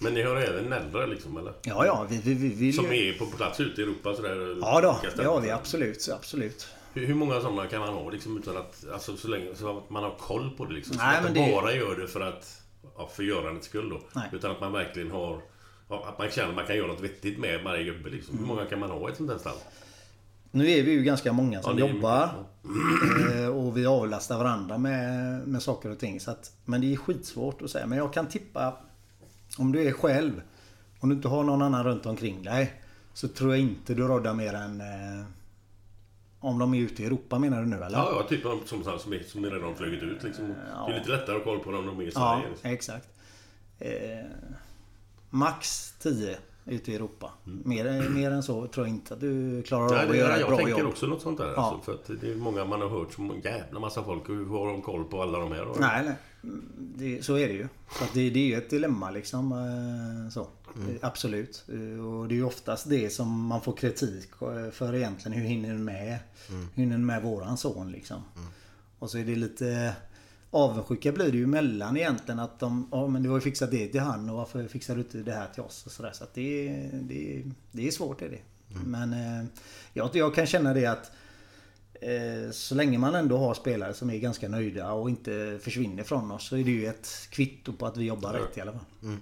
Men 0.00 0.14
ni 0.14 0.22
har 0.22 0.36
även 0.36 0.72
äldre 0.72 1.06
liksom, 1.06 1.36
eller? 1.36 1.52
Ja, 1.62 1.86
ja, 1.86 2.06
vi, 2.10 2.18
vi, 2.18 2.34
vi 2.34 2.48
vill 2.48 2.74
Som 2.76 2.92
ju... 2.94 3.08
är 3.14 3.18
på 3.18 3.26
plats 3.26 3.60
ute 3.60 3.80
i 3.80 3.84
Europa 3.84 4.14
sådär? 4.14 4.58
Ja 4.60 4.80
då, 4.80 4.98
det 5.16 5.24
har 5.24 5.40
vi 5.40 5.50
absolut, 5.50 6.08
absolut. 6.12 6.68
Hur, 6.94 7.06
hur 7.06 7.14
många 7.14 7.40
sådana 7.40 7.66
kan 7.66 7.80
man 7.80 7.88
ha 7.94 8.10
liksom 8.10 8.38
utan 8.38 8.56
att... 8.56 8.84
Alltså 8.92 9.16
så 9.16 9.28
länge 9.28 9.54
så 9.54 9.78
att 9.78 9.90
man 9.90 10.02
har 10.02 10.14
koll 10.18 10.50
på 10.56 10.64
det 10.64 10.72
liksom? 10.74 10.96
Så 10.96 11.02
Nej, 11.02 11.16
att 11.16 11.24
man 11.24 11.34
det- 11.34 11.52
bara 11.52 11.72
gör 11.72 11.96
det 12.00 12.08
för 12.08 12.20
att... 12.20 12.62
Ja, 12.96 13.08
för 13.14 13.22
görandets 13.22 13.66
skull 13.66 13.88
då. 13.90 14.00
Nej. 14.14 14.28
Utan 14.32 14.50
att 14.50 14.60
man 14.60 14.72
verkligen 14.72 15.10
har... 15.10 15.40
ja, 15.88 16.06
Att 16.08 16.18
man 16.18 16.30
känner 16.30 16.48
att 16.48 16.54
man 16.56 16.66
kan 16.66 16.76
göra 16.76 16.86
något 16.86 17.00
vettigt 17.00 17.38
med 17.38 17.62
varje 17.64 17.84
gubbe 17.84 18.10
liksom. 18.10 18.38
Hur 18.38 18.46
många 18.46 18.64
kan 18.64 18.78
man 18.80 18.90
ha 18.90 19.08
i 19.08 19.12
ett 19.12 19.16
sånt 19.16 19.30
här 19.30 19.38
stall? 19.38 19.56
Nu 20.50 20.70
är 20.70 20.82
vi 20.82 20.90
ju 20.92 21.02
ganska 21.02 21.32
många 21.32 21.62
som 21.62 21.78
Ja, 21.78 21.88
jobbar. 21.88 22.28
Eh, 23.34 23.48
Och 23.48 23.76
vi 23.76 23.86
avlastar 23.86 24.38
varandra 24.38 24.78
med, 24.78 25.40
med 25.48 25.62
saker 25.62 25.90
och 25.90 25.98
ting. 25.98 26.20
Så 26.20 26.30
att, 26.30 26.52
men 26.64 26.80
det 26.80 26.92
är 26.92 26.96
skitsvårt 26.96 27.62
att 27.62 27.70
säga. 27.70 27.86
Men 27.86 27.98
jag 27.98 28.12
kan 28.12 28.26
tippa. 28.28 28.76
Om 29.58 29.72
du 29.72 29.82
är 29.88 29.92
själv. 29.92 30.42
Om 31.00 31.08
du 31.08 31.14
inte 31.14 31.28
har 31.28 31.44
någon 31.44 31.62
annan 31.62 31.84
runt 31.84 32.06
omkring 32.06 32.42
dig. 32.42 32.72
Så 33.14 33.28
tror 33.28 33.50
jag 33.50 33.60
inte 33.60 33.94
du 33.94 34.02
roddar 34.08 34.34
mer 34.34 34.54
än... 34.54 34.82
Om 36.40 36.58
de 36.58 36.74
är 36.74 36.78
ute 36.78 37.02
i 37.02 37.06
Europa 37.06 37.38
menar 37.38 37.60
du 37.60 37.66
nu 37.66 37.76
eller? 37.76 37.98
Ja, 37.98 38.10
ja 38.12 38.28
typ 38.28 38.42
som, 38.42 38.60
som, 38.66 38.84
som, 38.98 39.14
som 39.26 39.44
redan 39.44 39.74
flugit 39.76 40.02
ut 40.02 40.22
liksom. 40.22 40.54
Det 40.86 40.92
är 40.92 40.98
lite 40.98 41.10
lättare 41.10 41.36
att 41.36 41.44
ha 41.44 41.52
koll 41.52 41.58
på 41.64 41.70
dem 41.70 41.80
om 41.80 41.86
de 41.86 41.98
är 42.04 42.08
i 42.08 42.12
Ja, 42.14 42.34
Sverige. 42.40 42.50
liksom. 42.50 42.70
exakt. 42.70 43.08
Eh, 43.78 44.26
max 45.30 45.92
10 45.98 46.36
ute 46.64 46.92
i 46.92 46.94
Europa. 46.94 47.32
Mer, 47.44 48.08
mer 48.10 48.30
än 48.30 48.42
så 48.42 48.66
tror 48.66 48.86
jag 48.86 48.94
inte 48.94 49.14
att 49.14 49.20
du 49.20 49.62
klarar 49.62 49.88
Nej, 49.90 49.98
av 49.98 50.04
det, 50.06 50.10
att 50.12 50.16
göra 50.18 50.34
ett 50.34 50.40
jag 50.40 50.48
bra 50.48 50.56
tänker 50.58 50.78
jobb. 50.78 50.88
också 50.88 51.06
något 51.06 51.22
sånt 51.22 51.38
där. 51.38 51.52
Ja. 51.56 51.62
Alltså, 51.62 51.80
för 51.84 52.14
att 52.14 52.20
det 52.20 52.32
är 52.32 52.36
många 52.36 52.64
man 52.64 52.80
har 52.80 52.88
hört 52.88 53.12
som 53.12 53.40
jävla 53.44 53.80
massa 53.80 54.02
folk. 54.04 54.28
Hur 54.28 54.46
har 54.46 54.66
de 54.66 54.82
koll 54.82 55.04
på 55.04 55.22
alla 55.22 55.38
de 55.38 55.52
här? 55.52 55.66
Nej, 55.80 56.04
nej. 56.04 56.14
Det, 56.78 57.24
så 57.24 57.34
är 57.38 57.48
det 57.48 57.54
ju. 57.54 57.68
Så 57.90 58.04
det, 58.14 58.30
det 58.30 58.38
är 58.40 58.44
ju 58.46 58.54
ett 58.54 58.70
dilemma 58.70 59.10
liksom. 59.10 59.52
eh, 59.52 60.30
Så. 60.32 60.46
Mm. 60.76 60.90
Eh, 60.90 60.96
Absolut. 61.02 61.64
Eh, 61.68 62.06
Och 62.06 62.28
det 62.28 62.34
är 62.34 62.36
ju 62.36 62.44
oftast 62.44 62.88
det 62.88 63.10
som 63.10 63.46
man 63.46 63.60
får 63.60 63.72
kritik 63.72 64.28
eh, 64.40 64.70
för 64.70 64.94
egentligen. 64.94 65.38
Hur 65.38 65.48
hinner 65.48 65.72
du 65.72 65.78
med? 65.78 66.18
Mm. 66.48 66.68
Hur 66.74 66.82
hinner 66.82 66.98
du 66.98 67.04
med 67.04 67.22
våran 67.22 67.56
son 67.56 67.92
liksom? 67.92 68.22
Och 68.98 69.10
så 69.10 69.18
är 69.18 69.24
det 69.24 69.34
lite 69.34 69.94
avundsjuka 70.50 71.12
blir 71.12 71.32
det 71.32 71.38
ju 71.38 71.46
mellan 71.46 71.96
egentligen 71.96 72.38
att 72.40 72.58
de, 72.60 72.88
ja 72.92 73.06
men 73.06 73.22
du 73.22 73.28
har 73.28 73.36
ju 73.36 73.40
fixat 73.40 73.70
det 73.70 73.88
till 73.88 74.00
han 74.00 74.30
och 74.30 74.36
varför 74.36 74.68
fixar 74.68 74.94
du 74.94 75.00
inte 75.00 75.18
det 75.18 75.32
här 75.32 75.46
till 75.54 75.62
oss 75.62 75.86
och 75.86 75.92
sådär. 75.92 76.12
Så 76.14 76.24
att 76.24 76.34
det, 76.34 76.68
det, 76.92 77.42
det 77.72 77.86
är 77.86 77.90
svårt 77.90 78.22
är 78.22 78.28
det. 78.28 78.40
Men 78.86 79.12
eh, 79.12 79.44
jag, 79.92 80.10
jag 80.16 80.34
kan 80.34 80.46
känna 80.46 80.74
det 80.74 80.86
att 80.86 81.10
Så 82.52 82.74
länge 82.74 82.98
man 82.98 83.14
ändå 83.14 83.38
har 83.38 83.54
spelare 83.54 83.94
som 83.94 84.10
är 84.10 84.18
ganska 84.18 84.48
nöjda 84.48 84.92
och 84.92 85.10
inte 85.10 85.58
försvinner 85.62 86.02
från 86.02 86.30
oss 86.30 86.48
så 86.48 86.56
är 86.56 86.64
det 86.64 86.70
ju 86.70 86.86
ett 86.86 87.28
kvitto 87.30 87.72
på 87.72 87.86
att 87.86 87.96
vi 87.96 88.04
jobbar 88.04 88.32
rätt 88.32 88.58
i 88.58 88.60
alla 88.60 88.72
fall. 88.72 89.16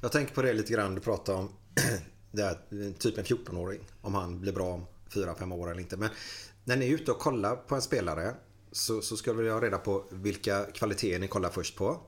Jag 0.00 0.12
tänker 0.12 0.34
på 0.34 0.42
det 0.42 0.52
lite 0.52 0.72
grann 0.72 0.94
du 0.94 1.00
pratar 1.00 1.34
om. 1.34 1.48
Det 2.32 2.42
här, 2.42 2.58
typ 2.98 3.18
en 3.18 3.24
14-åring. 3.24 3.80
Om 4.00 4.14
han 4.14 4.40
blir 4.40 4.52
bra 4.52 4.72
om 4.72 4.86
4-5 5.10 5.54
år 5.54 5.70
eller 5.70 5.80
inte. 5.80 5.96
Men 5.96 6.08
när 6.64 6.76
ni 6.76 6.86
är 6.90 6.94
ute 6.94 7.10
och 7.10 7.18
kollar 7.18 7.56
på 7.56 7.74
en 7.74 7.82
spelare. 7.82 8.34
Så, 8.72 9.02
så 9.02 9.16
ska 9.16 9.32
vi 9.32 9.50
ha 9.50 9.60
reda 9.60 9.78
på 9.78 10.04
vilka 10.10 10.64
kvaliteter 10.64 11.18
ni 11.18 11.28
kollar 11.28 11.50
först 11.50 11.76
på. 11.76 12.00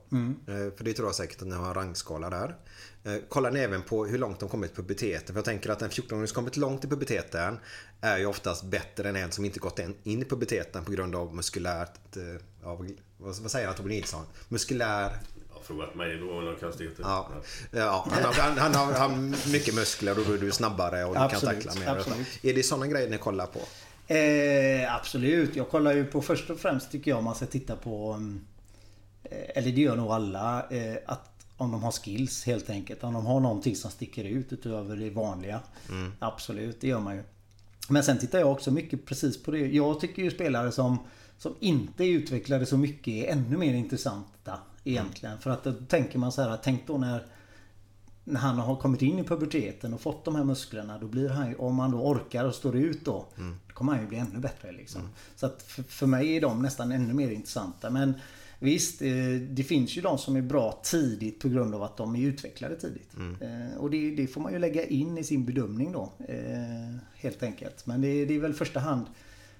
Eh, 0.47 0.75
För 0.77 0.83
det 0.83 0.93
tror 0.93 1.07
jag 1.07 1.15
säkert 1.15 1.41
att 1.41 1.47
ni 1.47 1.55
har 1.55 1.67
en 1.67 1.73
rangskala 1.73 2.29
där. 2.29 2.55
Eh, 3.03 3.15
Kollar 3.29 3.51
ni 3.51 3.59
även 3.59 3.81
på 3.81 4.05
hur 4.05 4.17
långt 4.17 4.39
de 4.39 4.49
kommit 4.49 4.71
i 4.71 4.75
puberteten? 4.75 5.27
För 5.27 5.35
jag 5.35 5.45
tänker 5.45 5.69
att 5.69 5.81
en 5.81 5.89
14-åring 5.89 6.27
som 6.27 6.35
kommit 6.35 6.57
långt 6.57 6.85
i 6.85 6.87
puberteten 6.87 7.57
är 8.01 8.17
ju 8.17 8.25
oftast 8.25 8.63
bättre 8.63 9.09
än 9.09 9.15
en 9.15 9.31
som 9.31 9.45
inte 9.45 9.59
gått 9.59 9.79
in 9.79 10.21
i 10.21 10.25
puberteten 10.25 10.85
på 10.85 10.91
grund 10.91 11.15
av 11.15 11.35
muskulärt... 11.35 12.17
eh, 12.17 12.23
Ja, 12.63 12.79
vad 13.17 13.51
säger 13.51 13.67
han 13.67 13.75
Tobbe 13.75 13.89
Nilsson? 13.89 14.25
Muskulär... 14.49 15.17
Frågat 15.63 15.95
mig 15.95 16.17
då 16.17 16.25
några 16.25 16.55
konstigheter. 16.55 17.03
Ja, 17.03 17.29
ja 17.71 18.07
han, 18.11 18.23
har, 18.23 18.33
han, 18.33 18.57
han, 18.57 18.75
har, 18.75 18.93
han 18.93 19.11
har 19.11 19.51
mycket 19.51 19.75
muskler 19.75 20.19
och 20.19 20.25
då 20.25 20.33
är 20.33 20.37
du 20.37 20.51
snabbare 20.51 21.03
och 21.03 21.15
du 21.15 21.19
Absolut, 21.21 21.63
kan 21.63 21.73
tackla 21.73 21.93
mer. 21.93 21.99
absolut. 21.99 22.27
Är 22.41 22.53
det 22.53 22.63
sådana 22.63 22.87
grejer 22.87 23.09
ni 23.09 23.17
kollar 23.17 23.45
på? 23.45 23.59
Eh, 24.13 24.95
absolut. 24.95 25.55
Jag 25.55 25.69
kollar 25.69 25.93
ju 25.93 26.05
på 26.05 26.21
först 26.21 26.49
och 26.49 26.59
främst 26.59 26.91
tycker 26.91 27.11
jag 27.11 27.23
man 27.23 27.35
ska 27.35 27.45
titta 27.45 27.75
på 27.75 28.11
mm, 28.11 28.41
eh, 29.23 29.57
Eller 29.57 29.71
det 29.71 29.81
gör 29.81 29.95
nog 29.95 30.11
alla. 30.11 30.65
Eh, 30.69 30.97
att 31.05 31.29
om 31.57 31.71
de 31.71 31.83
har 31.83 31.91
skills 31.91 32.45
helt 32.45 32.69
enkelt. 32.69 33.03
Om 33.03 33.13
de 33.13 33.25
har 33.25 33.39
någonting 33.39 33.75
som 33.75 33.91
sticker 33.91 34.23
ut 34.23 34.53
utöver 34.53 34.95
det 34.95 35.09
vanliga. 35.09 35.59
Absolut, 36.19 36.81
det 36.81 36.87
gör 36.87 36.99
man 36.99 37.15
ju. 37.15 37.23
Men 37.89 38.03
sen 38.03 38.19
tittar 38.19 38.39
jag 38.39 38.51
också 38.51 38.71
mycket 38.71 39.05
precis 39.05 39.43
på 39.43 39.51
det. 39.51 39.59
Jag 39.59 39.99
tycker 39.99 40.21
ju 40.21 40.31
spelare 40.31 40.71
som, 40.71 40.97
som 41.37 41.55
inte 41.59 42.03
är 42.03 42.07
utvecklade 42.07 42.65
så 42.65 42.77
mycket 42.77 43.07
är 43.07 43.31
ännu 43.31 43.57
mer 43.57 43.73
intressanta 43.73 44.59
egentligen. 44.83 45.39
För 45.39 45.49
att 45.49 45.63
då 45.63 45.73
tänker 45.73 46.19
man 46.19 46.31
så 46.31 46.41
här, 46.41 46.57
tänk 46.63 46.87
då 46.87 46.97
när 46.97 47.25
när 48.25 48.39
han 48.39 48.55
har 48.59 48.75
kommit 48.75 49.01
in 49.01 49.19
i 49.19 49.23
puberteten 49.23 49.93
och 49.93 50.01
fått 50.01 50.25
de 50.25 50.35
här 50.35 50.43
musklerna 50.43 50.97
då 50.97 51.07
blir 51.07 51.29
han 51.29 51.49
ju, 51.49 51.55
om 51.55 51.79
han 51.79 51.91
då 51.91 51.97
orkar 51.97 52.45
och 52.45 52.55
står 52.55 52.75
ut 52.75 53.05
då, 53.05 53.25
då 53.67 53.73
kommer 53.73 53.91
han 53.93 54.01
ju 54.01 54.07
bli 54.07 54.17
ännu 54.17 54.39
bättre 54.39 54.71
liksom. 54.71 55.01
Så 55.35 55.45
att 55.45 55.61
för, 55.61 55.83
för 55.83 56.07
mig 56.07 56.37
är 56.37 56.41
de 56.41 56.61
nästan 56.61 56.91
ännu 56.91 57.13
mer 57.13 57.29
intressanta. 57.31 57.89
Men 57.89 58.13
visst, 58.59 59.01
eh, 59.01 59.09
det 59.49 59.63
finns 59.63 59.97
ju 59.97 60.01
de 60.01 60.17
som 60.17 60.35
är 60.35 60.41
bra 60.41 60.79
tidigt 60.83 61.39
på 61.39 61.49
grund 61.49 61.75
av 61.75 61.83
att 61.83 61.97
de 61.97 62.15
är 62.15 62.19
utvecklade 62.19 62.75
tidigt. 62.75 63.09
Eh, 63.41 63.77
Och 63.77 63.89
det, 63.89 64.15
det 64.15 64.27
får 64.27 64.41
man 64.41 64.53
ju 64.53 64.59
lägga 64.59 64.85
in 64.85 65.17
i 65.17 65.23
sin 65.23 65.45
bedömning 65.45 65.91
då. 65.91 66.11
eh, 66.27 66.95
Helt 67.15 67.43
enkelt. 67.43 67.85
Men 67.85 68.01
det, 68.01 68.25
det 68.25 68.35
är 68.35 68.39
väl 68.39 68.51
i 68.51 68.55
första 68.55 68.79
hand 68.79 69.05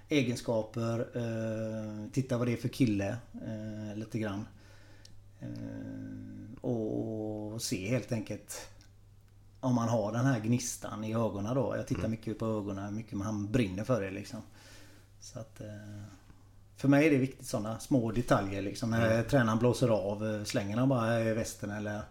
egenskaper, 0.09 1.07
titta 2.11 2.37
vad 2.37 2.47
det 2.47 2.53
är 2.53 2.57
för 2.57 2.67
kille 2.69 3.17
lite 3.95 4.19
grann. 4.19 4.45
Eh, 5.43 6.63
och 6.63 7.61
se 7.61 7.87
helt 7.89 8.11
enkelt 8.11 8.67
om 9.59 9.75
man 9.75 9.89
har 9.89 10.11
den 10.11 10.25
här 10.25 10.39
gnistan 10.39 11.03
i 11.03 11.13
ögonen 11.13 11.55
då. 11.55 11.75
Jag 11.77 11.87
tittar 11.87 12.07
mycket 12.07 12.39
på 12.39 12.45
ögonen, 12.45 12.85
hur 12.85 12.91
mycket 12.91 13.21
han 13.21 13.51
brinner 13.51 13.83
för 13.83 14.01
det 14.01 14.11
liksom. 14.11 14.41
Så 15.19 15.39
att, 15.39 15.61
eh, 15.61 15.67
för 16.75 16.87
mig 16.87 17.07
är 17.07 17.11
det 17.11 17.17
viktigt 17.17 17.47
sådana 17.47 17.79
små 17.79 18.11
detaljer 18.11 18.61
liksom. 18.61 18.89
När 18.89 19.23
tränaren 19.23 19.59
blåser 19.59 19.87
av, 19.89 20.27
eh, 20.27 20.43
slänger 20.43 20.77
han 20.77 20.89
bara 20.89 21.21
i 21.23 21.33
västen 21.33 21.71
eller 21.71 22.01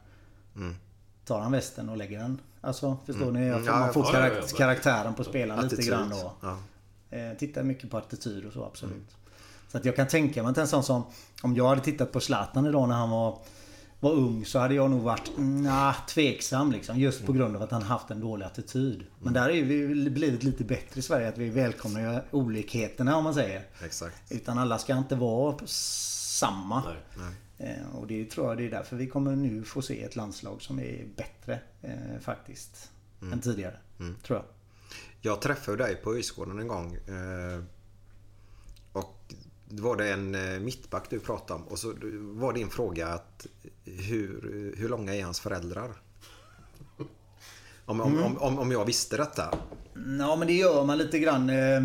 tar 1.24 1.40
han 1.40 1.52
västen 1.52 1.88
och 1.88 1.96
lägger 1.96 2.18
den? 2.18 2.40
Alltså 2.60 2.96
förstår 3.06 3.32
ni? 3.32 3.50
Att 3.50 3.66
Ja, 3.66 3.78
man 3.78 3.92
får 3.92 4.14
ja, 4.14 4.30
karaktären 4.56 5.14
på 5.14 5.24
spelaren 5.24 5.68
lite 5.68 5.82
grann 5.82 6.10
då. 6.10 6.32
Ja. 6.40 6.58
Tittar 7.38 7.62
mycket 7.62 7.90
på 7.90 7.96
attityd 7.98 8.44
och 8.44 8.52
så 8.52 8.64
absolut. 8.64 9.16
Så 9.72 9.78
att 9.78 9.84
jag 9.84 9.96
kan 9.96 10.08
tänka 10.08 10.42
mig 10.42 10.50
att 10.50 10.58
en 10.58 10.68
sån 10.68 10.82
som... 10.82 11.04
Om 11.42 11.56
jag 11.56 11.68
hade 11.68 11.80
tittat 11.80 12.12
på 12.12 12.20
Zlatan 12.20 12.66
idag 12.66 12.88
när 12.88 12.94
han 12.94 13.10
var, 13.10 13.38
var 14.00 14.12
ung 14.12 14.44
så 14.44 14.58
hade 14.58 14.74
jag 14.74 14.90
nog 14.90 15.00
varit 15.02 15.28
mm, 15.36 15.62
nah, 15.62 16.06
tveksam 16.06 16.72
liksom. 16.72 16.98
Just 16.98 17.26
på 17.26 17.32
grund 17.32 17.56
av 17.56 17.62
att 17.62 17.70
han 17.70 17.82
haft 17.82 18.10
en 18.10 18.20
dålig 18.20 18.46
attityd. 18.46 19.04
Men 19.20 19.32
där 19.32 19.48
är 19.48 19.62
vi 19.62 20.10
blivit 20.10 20.42
lite 20.42 20.64
bättre 20.64 20.98
i 20.98 21.02
Sverige. 21.02 21.28
Att 21.28 21.38
vi 21.38 21.50
välkomnar 21.50 22.24
olikheterna 22.30 23.16
om 23.16 23.24
man 23.24 23.34
säger. 23.34 23.62
Exakt. 23.84 24.32
Utan 24.32 24.58
alla 24.58 24.78
ska 24.78 24.96
inte 24.96 25.14
vara 25.14 25.66
samma. 25.66 26.82
Eh, 27.58 27.94
och 27.94 28.06
det 28.06 28.24
tror 28.30 28.48
jag 28.48 28.56
det 28.56 28.66
är 28.66 28.70
därför 28.70 28.96
vi 28.96 29.06
kommer 29.06 29.36
nu 29.36 29.64
få 29.64 29.82
se 29.82 30.02
ett 30.02 30.16
landslag 30.16 30.62
som 30.62 30.78
är 30.78 31.06
bättre 31.16 31.60
eh, 31.82 32.20
faktiskt. 32.20 32.90
Än 33.32 33.40
tidigare. 33.40 33.76
Tror 34.22 34.38
jag. 34.38 34.44
Jag 35.20 35.42
träffade 35.42 35.76
dig 35.76 35.96
på 35.96 36.14
Öjsgården 36.14 36.58
en 36.58 36.68
gång. 36.68 36.94
eh, 36.94 37.62
var 39.80 39.96
det 39.96 40.12
en 40.12 40.34
eh, 40.34 40.60
mittback 40.60 41.10
du 41.10 41.20
pratade 41.20 41.60
om. 41.60 41.68
Och 41.68 41.78
så 41.78 41.94
var 42.20 42.52
din 42.52 42.70
fråga 42.70 43.08
att 43.08 43.46
hur, 43.84 44.74
hur 44.76 44.88
långa 44.88 45.14
är 45.14 45.24
hans 45.24 45.40
föräldrar? 45.40 45.90
Om, 47.84 48.00
om, 48.00 48.22
om, 48.22 48.38
om, 48.38 48.58
om 48.58 48.72
jag 48.72 48.84
visste 48.84 49.16
detta. 49.16 49.54
Ja 50.18 50.36
men 50.36 50.46
det 50.46 50.52
gör 50.52 50.84
man 50.84 50.98
lite 50.98 51.18
grann 51.18 51.50
eh, 51.50 51.82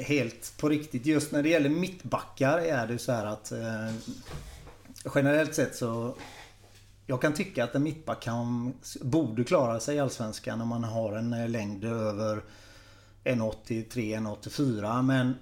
helt 0.00 0.54
på 0.56 0.68
riktigt. 0.68 1.06
Just 1.06 1.32
när 1.32 1.42
det 1.42 1.48
gäller 1.48 1.70
mittbackar 1.70 2.58
är 2.58 2.86
det 2.86 2.98
så 2.98 3.12
här 3.12 3.26
att 3.26 3.52
eh, 3.52 3.94
generellt 5.14 5.54
sett 5.54 5.76
så 5.76 6.16
jag 7.06 7.20
kan 7.20 7.32
tycka 7.32 7.64
att 7.64 7.74
en 7.74 7.82
mittback 7.82 8.22
kan, 8.22 8.72
borde 9.00 9.44
klara 9.44 9.80
sig 9.80 9.96
i 9.96 10.00
Allsvenskan 10.00 10.60
om 10.60 10.68
man 10.68 10.84
har 10.84 11.12
en 11.12 11.32
eh, 11.32 11.48
längd 11.48 11.84
över 11.84 12.42
1,83, 13.24 13.86
1,84 13.90 15.02
men 15.02 15.34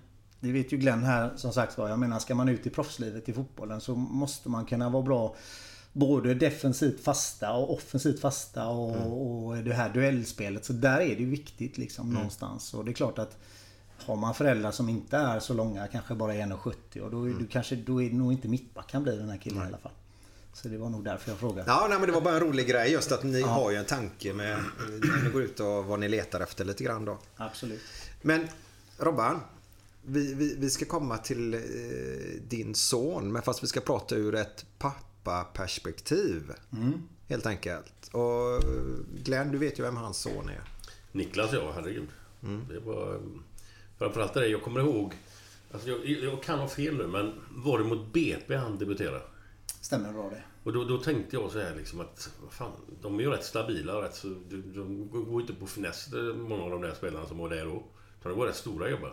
det 0.45 0.53
vet 0.53 0.73
ju 0.73 0.77
Glenn 0.77 1.03
här 1.03 1.31
som 1.37 1.53
sagt 1.53 1.79
var. 1.79 1.89
Jag 1.89 1.99
menar 1.99 2.19
ska 2.19 2.35
man 2.35 2.49
ut 2.49 2.67
i 2.67 2.71
proffslivet 2.71 3.29
i 3.29 3.33
fotbollen 3.33 3.81
så 3.81 3.95
måste 3.95 4.49
man 4.49 4.65
kunna 4.65 4.89
vara 4.89 5.03
bra 5.03 5.37
både 5.93 6.35
defensivt 6.35 7.01
fasta 7.01 7.53
och 7.53 7.73
offensivt 7.73 8.21
fasta 8.21 8.67
och, 8.67 9.47
och 9.47 9.57
det 9.57 9.75
här 9.75 9.91
duellspelet. 9.91 10.65
Så 10.65 10.73
där 10.73 11.01
är 11.01 11.17
det 11.17 11.25
viktigt 11.25 11.79
liksom 11.79 12.11
någonstans. 12.11 12.75
Och 12.75 12.85
det 12.85 12.91
är 12.91 12.95
klart 12.95 13.19
att 13.19 13.39
har 14.07 14.17
man 14.17 14.35
föräldrar 14.35 14.71
som 14.71 14.89
inte 14.89 15.17
är 15.17 15.41
så 15.41 15.55
långa, 15.55 15.87
kanske 15.87 16.15
bara 16.15 16.33
1,70 16.33 17.01
och 17.01 17.11
då 17.11 17.29
är, 17.29 17.35
du 17.35 17.47
kanske, 17.47 17.77
då 17.77 18.03
är 18.03 18.11
det 18.11 18.17
nog 18.17 18.33
inte 18.33 18.49
mittback 18.49 18.93
han 18.93 19.03
blir 19.03 19.17
den 19.17 19.29
här 19.29 19.37
killen 19.37 19.63
i 19.63 19.67
alla 19.67 19.79
fall. 19.79 19.93
Så 20.53 20.69
det 20.69 20.79
var 20.79 20.89
nog 20.89 21.05
därför 21.05 21.31
jag 21.31 21.39
frågade. 21.39 21.65
Ja, 21.71 21.87
nej, 21.89 21.99
men 21.99 22.07
det 22.07 22.15
var 22.15 22.21
bara 22.21 22.35
en 22.35 22.41
rolig 22.41 22.69
grej 22.69 22.93
just 22.93 23.13
att 23.13 23.23
ni 23.23 23.43
har 23.43 23.71
ju 23.71 23.77
en 23.77 23.85
tanke 23.85 24.33
med 24.33 24.59
när 24.89 25.25
ni 25.25 25.31
går 25.31 25.43
ut 25.43 25.61
och 25.61 25.85
vad 25.85 26.01
ni 26.01 26.09
letar 26.09 26.41
efter 26.41 26.65
lite 26.65 26.85
grann 26.85 27.05
då. 27.05 27.19
Absolut. 27.37 27.81
Men 28.23 28.49
Robban, 28.99 29.41
vi, 30.07 30.35
vi, 30.35 30.57
vi 30.59 30.71
ska 30.71 30.85
komma 30.85 31.19
till 31.19 31.55
eh, 31.55 31.61
din 32.49 32.75
son, 32.75 33.33
men 33.33 33.43
fast 33.43 33.63
vi 33.63 33.67
ska 33.67 33.81
prata 33.81 34.15
ur 34.17 34.35
ett 34.35 34.67
pappaperspektiv. 34.79 36.53
Helt 37.29 37.47
enkelt. 37.47 38.09
Och 38.13 38.53
eh, 38.55 38.61
Glenn, 39.25 39.53
du 39.53 39.59
vet 39.59 39.79
ju 39.79 39.83
vem 39.83 39.97
hans 39.97 40.19
son 40.19 40.49
är. 40.49 40.61
Niklas 41.13 41.53
ja, 41.53 41.73
herregud. 41.75 42.09
Det 42.71 42.79
var... 42.81 43.21
Framförallt 43.99 44.35
det 44.35 44.47
jag 44.49 44.63
kommer 44.63 44.81
ihåg... 44.81 45.13
Alltså 45.73 45.89
jag, 45.89 46.07
jag 46.07 46.43
kan 46.43 46.59
ha 46.59 46.69
fel 46.69 46.97
nu, 46.97 47.07
men 47.07 47.33
var 47.51 47.79
det 47.79 47.85
mot 47.85 48.13
BP 48.13 48.57
han 48.57 48.79
debuterade? 48.79 49.23
Stämmer 49.81 50.13
bra 50.13 50.31
det. 50.31 50.43
Och 50.65 50.73
då, 50.73 50.85
då 50.85 50.99
tänkte 50.99 51.37
jag 51.37 51.51
så 51.51 51.61
här 51.61 51.75
liksom 51.77 52.01
att... 52.01 52.31
vad 52.43 52.53
Fan, 52.53 52.73
de 53.03 53.19
är 53.19 53.23
ju 53.23 53.31
rätt 53.31 53.45
stabila 53.45 54.03
rätt 54.03 54.15
så... 54.15 54.29
De, 54.29 54.63
de 54.75 55.09
går 55.31 55.41
inte 55.41 55.55
på 55.55 55.67
finess, 55.67 56.07
det- 56.07 56.35
många 56.35 56.63
av 56.63 56.71
de 56.71 56.83
där 56.83 56.95
spelarna 56.95 57.27
som 57.27 57.39
var 57.39 57.51
där 57.51 57.65
då. 57.65 57.83
Utan 58.25 58.33
det 58.33 58.39
var 58.39 58.47
rätt 58.47 58.57
stora 58.57 58.89
gubbar. 58.91 59.13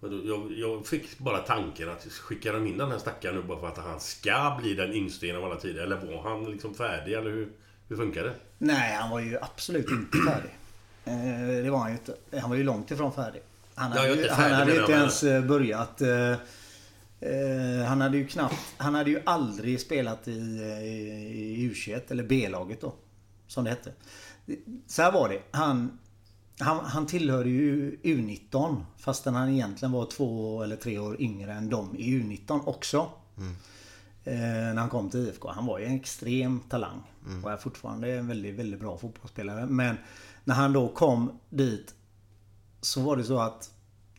Då, 0.00 0.20
jag, 0.24 0.52
jag 0.58 0.86
fick 0.86 1.18
bara 1.18 1.38
tanken 1.38 1.88
att 1.90 2.04
skicka 2.04 2.52
de 2.52 2.66
in 2.66 2.78
den 2.78 2.90
här 2.90 2.98
stackaren 2.98 3.34
nu 3.36 3.42
bara 3.42 3.60
för 3.60 3.68
att 3.68 3.78
han 3.78 4.00
ska 4.00 4.58
bli 4.62 4.74
den 4.74 4.92
yngste 4.92 5.26
genom 5.26 5.44
alla 5.44 5.56
tider? 5.56 5.82
Eller 5.82 5.96
var 5.96 6.22
han 6.30 6.50
liksom 6.50 6.74
färdig? 6.74 7.12
Eller 7.12 7.30
hur, 7.30 7.48
hur 7.88 7.96
funkar 7.96 8.24
det? 8.24 8.34
Nej, 8.58 8.96
han 8.96 9.10
var 9.10 9.20
ju 9.20 9.38
absolut 9.40 9.90
inte 9.90 10.18
färdig. 10.28 10.50
Eh, 11.04 11.64
Det 11.64 11.70
var 11.70 11.78
han 11.78 11.88
ju 11.90 11.96
inte. 11.98 12.14
Han 12.40 12.50
var 12.50 12.56
ju 12.56 12.64
långt 12.64 12.90
ifrån 12.90 13.12
färdig. 13.12 13.42
Han 13.74 13.92
hade, 13.92 14.08
ju, 14.08 14.14
inte 14.22 14.34
han 14.34 14.52
hade 14.52 14.80
inte 14.80 14.92
ens 14.92 15.22
eh, 15.22 15.44
börjat. 15.44 16.00
eh, 16.00 16.36
Han 17.88 18.00
hade 18.00 18.16
ju 18.16 18.26
knappt... 18.26 18.74
Han 18.76 18.94
hade 18.94 19.10
ju 19.10 19.20
aldrig 19.26 19.80
spelat 19.80 20.28
i, 20.28 20.32
i 20.32 21.70
U21 21.74 22.00
eller 22.08 22.24
B-laget 22.24 22.80
då. 22.80 22.94
Som 23.46 23.64
det 23.64 23.70
hette. 23.70 23.92
Så 24.86 25.02
här 25.02 25.12
var 25.12 25.28
det. 25.28 25.42
Han, 25.50 25.98
han, 26.58 26.84
han 26.84 27.06
tillhörde 27.06 27.48
ju 27.48 27.96
U19 28.02 28.84
fastän 28.98 29.34
han 29.34 29.48
egentligen 29.48 29.92
var 29.92 30.06
två 30.06 30.62
eller 30.62 30.76
tre 30.76 30.98
år 30.98 31.20
yngre 31.20 31.52
än 31.52 31.70
dem 31.70 31.96
i 31.96 32.10
U19 32.10 32.60
också. 32.66 33.10
Eh, 34.24 34.34
när 34.34 34.76
han 34.76 34.88
kom 34.88 35.10
till 35.10 35.20
IFK. 35.20 35.48
Han 35.48 35.66
var 35.66 35.78
ju 35.78 35.84
en 35.84 35.94
extrem 35.94 36.60
talang. 36.68 37.02
Och 37.44 37.52
är 37.52 37.56
fortfarande 37.56 38.12
en 38.12 38.28
väldigt, 38.28 38.54
väldigt 38.54 38.80
bra 38.80 38.98
fotbollsspelare. 38.98 39.66
Men 39.66 39.96
när 40.44 40.54
han 40.54 40.72
då 40.72 40.88
kom 40.88 41.38
dit 41.50 41.94
så 42.80 43.00
var 43.00 43.16
det 43.16 43.24
så 43.24 43.38
att 43.38 43.70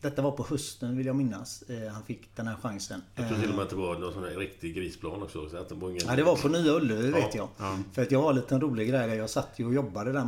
detta 0.02 0.22
var 0.22 0.30
på 0.30 0.46
hösten 0.50 0.96
vill 0.96 1.06
jag 1.06 1.16
minnas. 1.16 1.62
Eh, 1.62 1.92
han 1.92 2.02
fick 2.02 2.36
den 2.36 2.46
här 2.46 2.56
chansen. 2.56 3.02
Jag 3.14 3.28
tror 3.28 3.38
till 3.40 3.48
och 3.50 3.54
med 3.54 3.62
att 3.64 3.70
det 3.70 3.76
var 3.76 3.98
någon 3.98 4.12
sån 4.12 4.24
här 4.24 4.30
riktig 4.30 4.74
grisplan 4.76 5.22
också. 5.22 5.48
Så 5.48 5.56
att 5.56 5.68
det 5.68 5.74
var 5.74 5.90
ingen... 5.90 6.02
Ja, 6.06 6.16
det 6.16 6.22
var 6.22 6.36
på 6.36 6.48
Nya 6.48 6.72
Ullevi 6.72 7.10
vet 7.10 7.34
Ja, 7.34 7.48
jag. 7.58 7.78
För 7.92 8.02
att 8.02 8.10
jag 8.10 8.22
har 8.22 8.30
en 8.30 8.36
liten 8.36 8.60
rolig 8.60 8.88
grej 8.88 9.08
där. 9.08 9.14
Jag 9.14 9.30
satt 9.30 9.48
ju 9.56 9.66
och 9.66 9.74
jobbade 9.74 10.12
där 10.12 10.27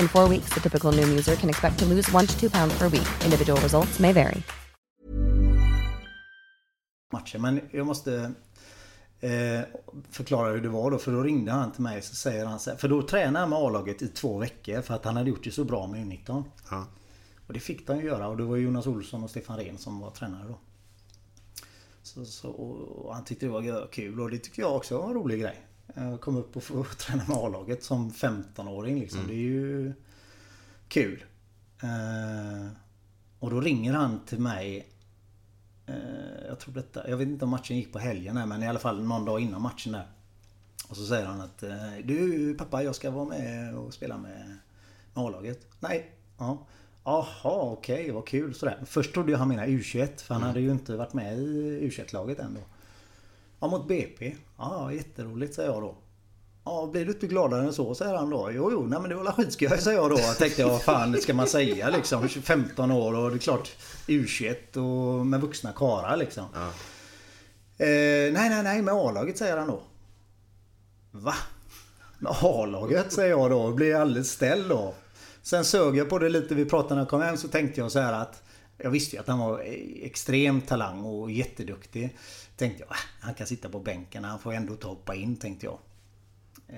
In 0.00 0.08
four 0.08 0.28
weeks, 0.28 0.54
the 0.54 0.60
typical 0.60 0.92
Noom 0.92 1.08
user 1.08 1.36
can 1.36 1.48
expect 1.48 1.78
to 1.78 1.84
lose 1.84 2.12
one 2.12 2.26
to 2.26 2.40
two 2.40 2.50
pounds 2.50 2.78
per 2.78 2.88
week. 2.88 3.08
Individual 3.24 3.60
results 3.60 3.98
may 3.98 4.12
vary. 4.12 4.42
matchen. 7.12 7.42
Men 7.42 7.60
jag 7.70 7.86
måste 7.86 8.32
eh, 9.20 9.60
förklara 10.10 10.52
hur 10.52 10.60
det 10.60 10.68
var 10.68 10.90
då. 10.90 10.98
För 10.98 11.12
då 11.12 11.22
ringde 11.22 11.52
han 11.52 11.72
till 11.72 11.82
mig 11.82 12.02
så 12.02 12.14
säger 12.14 12.46
han 12.46 12.60
så 12.60 12.70
här, 12.70 12.76
För 12.76 12.88
då 12.88 13.02
tränade 13.02 13.38
han 13.38 13.50
med 13.50 13.58
A-laget 13.58 14.02
i 14.02 14.08
två 14.08 14.38
veckor 14.38 14.80
för 14.80 14.94
att 14.94 15.04
han 15.04 15.16
hade 15.16 15.30
gjort 15.30 15.44
det 15.44 15.50
så 15.50 15.64
bra 15.64 15.86
med 15.86 16.00
U19. 16.00 16.44
Ja. 16.70 16.86
Och 17.46 17.52
det 17.52 17.60
fick 17.60 17.86
de 17.86 17.98
ju 17.98 18.04
göra 18.04 18.28
och 18.28 18.36
det 18.36 18.42
var 18.42 18.56
Jonas 18.56 18.86
Olsson 18.86 19.24
och 19.24 19.30
Stefan 19.30 19.56
Rehn 19.56 19.78
som 19.78 20.00
var 20.00 20.10
tränare 20.10 20.48
då. 20.48 20.58
Så, 22.02 22.24
så, 22.24 22.48
och 22.48 23.14
han 23.14 23.24
tyckte 23.24 23.46
det 23.46 23.52
var 23.52 23.92
kul 23.92 24.20
och 24.20 24.30
det 24.30 24.38
tyckte 24.38 24.60
jag 24.60 24.76
också 24.76 24.98
var 24.98 25.08
en 25.08 25.14
rolig 25.14 25.40
grej. 25.40 25.66
Eh, 25.96 26.16
Kom 26.16 26.36
upp 26.36 26.56
och 26.56 26.62
få 26.62 26.84
träna 26.98 27.24
med 27.28 27.36
A-laget 27.36 27.84
som 27.84 28.10
15-åring 28.10 29.00
liksom. 29.00 29.26
Det 29.26 29.32
är 29.32 29.36
ju 29.36 29.92
kul. 30.88 31.24
Eh, 31.82 32.68
och 33.38 33.50
då 33.50 33.60
ringer 33.60 33.92
han 33.92 34.20
till 34.26 34.40
mig 34.40 34.86
Eh, 35.86 36.46
Jag 36.48 36.58
tror 36.58 36.74
detta, 36.74 37.10
jag 37.10 37.16
vet 37.16 37.28
inte 37.28 37.44
om 37.44 37.50
matchen 37.50 37.76
gick 37.76 37.92
på 37.92 37.98
helgen 37.98 38.36
här, 38.36 38.46
men 38.46 38.62
i 38.62 38.68
alla 38.68 38.78
fall 38.78 39.02
någon 39.02 39.24
dag 39.24 39.40
innan 39.40 39.62
matchen 39.62 39.92
där. 39.92 40.06
Och 40.88 40.96
så 40.96 41.06
säger 41.06 41.26
han 41.26 41.40
att 41.40 41.58
Du 42.04 42.54
pappa 42.58 42.82
jag 42.82 42.94
ska 42.94 43.10
vara 43.10 43.24
med 43.24 43.74
och 43.74 43.94
spela 43.94 44.18
med, 44.18 44.58
med 45.14 45.24
A-laget. 45.24 45.66
Nej. 45.80 46.10
Ja. 46.38 46.66
Jaha 47.04 47.62
okej 47.62 48.10
vad 48.10 48.26
kul 48.26 48.54
sådär. 48.54 48.78
Först 48.86 49.12
trodde 49.14 49.32
jag 49.32 49.38
han 49.38 49.48
menade 49.48 49.68
U21 49.68 50.20
för 50.20 50.34
han 50.34 50.42
hade 50.42 50.60
ju 50.60 50.70
inte 50.70 50.96
varit 50.96 51.12
med 51.12 51.38
i 51.38 51.80
U21-laget 51.90 52.38
än 52.38 52.54
då. 52.54 52.60
Ja 53.60 53.68
mot 53.68 53.88
BP. 53.88 54.36
Ja 54.58 54.92
jätteroligt 54.92 55.54
säger 55.54 55.70
jag 55.70 55.82
då. 55.82 55.94
Ja, 56.64 56.88
blir 56.92 57.04
du 57.04 57.12
inte 57.12 57.26
gladare 57.26 57.64
än 57.64 57.72
så? 57.72 57.94
Säger 57.94 58.14
han 58.14 58.30
då. 58.30 58.50
Jo, 58.52 58.68
jo, 58.72 58.86
nej 58.86 59.00
men 59.00 59.10
det 59.10 59.16
var 59.16 59.24
väl 59.24 59.32
skitskoj 59.32 59.78
säger 59.78 59.98
jag 59.98 60.10
då. 60.10 60.18
Jag 60.18 60.38
tänkte, 60.38 60.64
vad 60.64 60.82
fan 60.82 61.20
ska 61.20 61.34
man 61.34 61.46
säga 61.46 61.90
liksom? 61.90 62.28
15 62.28 62.90
år 62.90 63.14
och 63.14 63.30
det 63.30 63.36
är 63.36 63.38
klart 63.38 63.76
U21 64.06 64.76
och 64.76 65.26
med 65.26 65.40
vuxna 65.40 65.72
karlar 65.72 66.16
liksom. 66.16 66.44
Eh, 67.78 67.86
nej, 68.32 68.32
nej, 68.32 68.62
nej, 68.62 68.82
med 68.82 68.94
A-laget 68.94 69.38
säger 69.38 69.56
han 69.56 69.68
då. 69.68 69.82
Va? 71.10 71.34
Med 72.18 72.32
A-laget 72.42 73.12
säger 73.12 73.30
jag 73.30 73.50
då. 73.50 73.72
Blir 73.72 73.94
alldeles 73.94 74.30
ställd 74.30 74.68
då. 74.68 74.94
Sen 75.42 75.64
sög 75.64 75.96
jag 75.96 76.08
på 76.08 76.18
det 76.18 76.28
lite. 76.28 76.54
Vi 76.54 76.64
pratade 76.64 76.94
när 76.94 77.02
jag 77.02 77.08
kom 77.08 77.22
hem 77.22 77.36
så 77.36 77.48
tänkte 77.48 77.80
jag 77.80 77.92
så 77.92 78.00
här 78.00 78.12
att 78.12 78.42
jag 78.82 78.90
visste 78.90 79.16
ju 79.16 79.20
att 79.20 79.28
han 79.28 79.38
var 79.38 79.62
extrem 80.02 80.60
talang 80.60 81.04
och 81.04 81.30
jätteduktig. 81.30 82.16
Tänkte 82.56 82.80
jag, 82.82 82.92
"Ah, 82.92 83.00
han 83.20 83.34
kan 83.34 83.46
sitta 83.46 83.68
på 83.68 83.78
bänken. 83.80 84.24
Han 84.24 84.38
får 84.38 84.52
ändå 84.52 84.76
ta 84.76 84.88
hoppa 84.88 85.14
in 85.14 85.36
tänkte 85.36 85.66
jag. 85.66 85.78
Eh, 86.68 86.76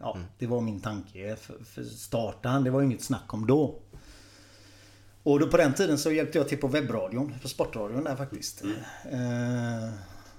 Ja, 0.00 0.18
det 0.38 0.46
var 0.46 0.60
min 0.60 0.80
tanke. 0.80 1.36
För, 1.36 1.64
för 1.64 1.84
starta 1.84 2.48
han, 2.48 2.64
det 2.64 2.70
var 2.70 2.80
ju 2.80 2.86
inget 2.86 3.02
snack 3.02 3.34
om 3.34 3.46
då. 3.46 3.78
Och 5.22 5.40
då 5.40 5.46
på 5.46 5.56
den 5.56 5.74
tiden 5.74 5.98
så 5.98 6.12
hjälpte 6.12 6.38
jag 6.38 6.48
till 6.48 6.58
på 6.58 6.68
webbradion, 6.68 7.34
på 7.42 7.48
Sportradion 7.48 8.04
där 8.04 8.16
faktiskt. 8.16 8.62
Eh, 9.10 9.90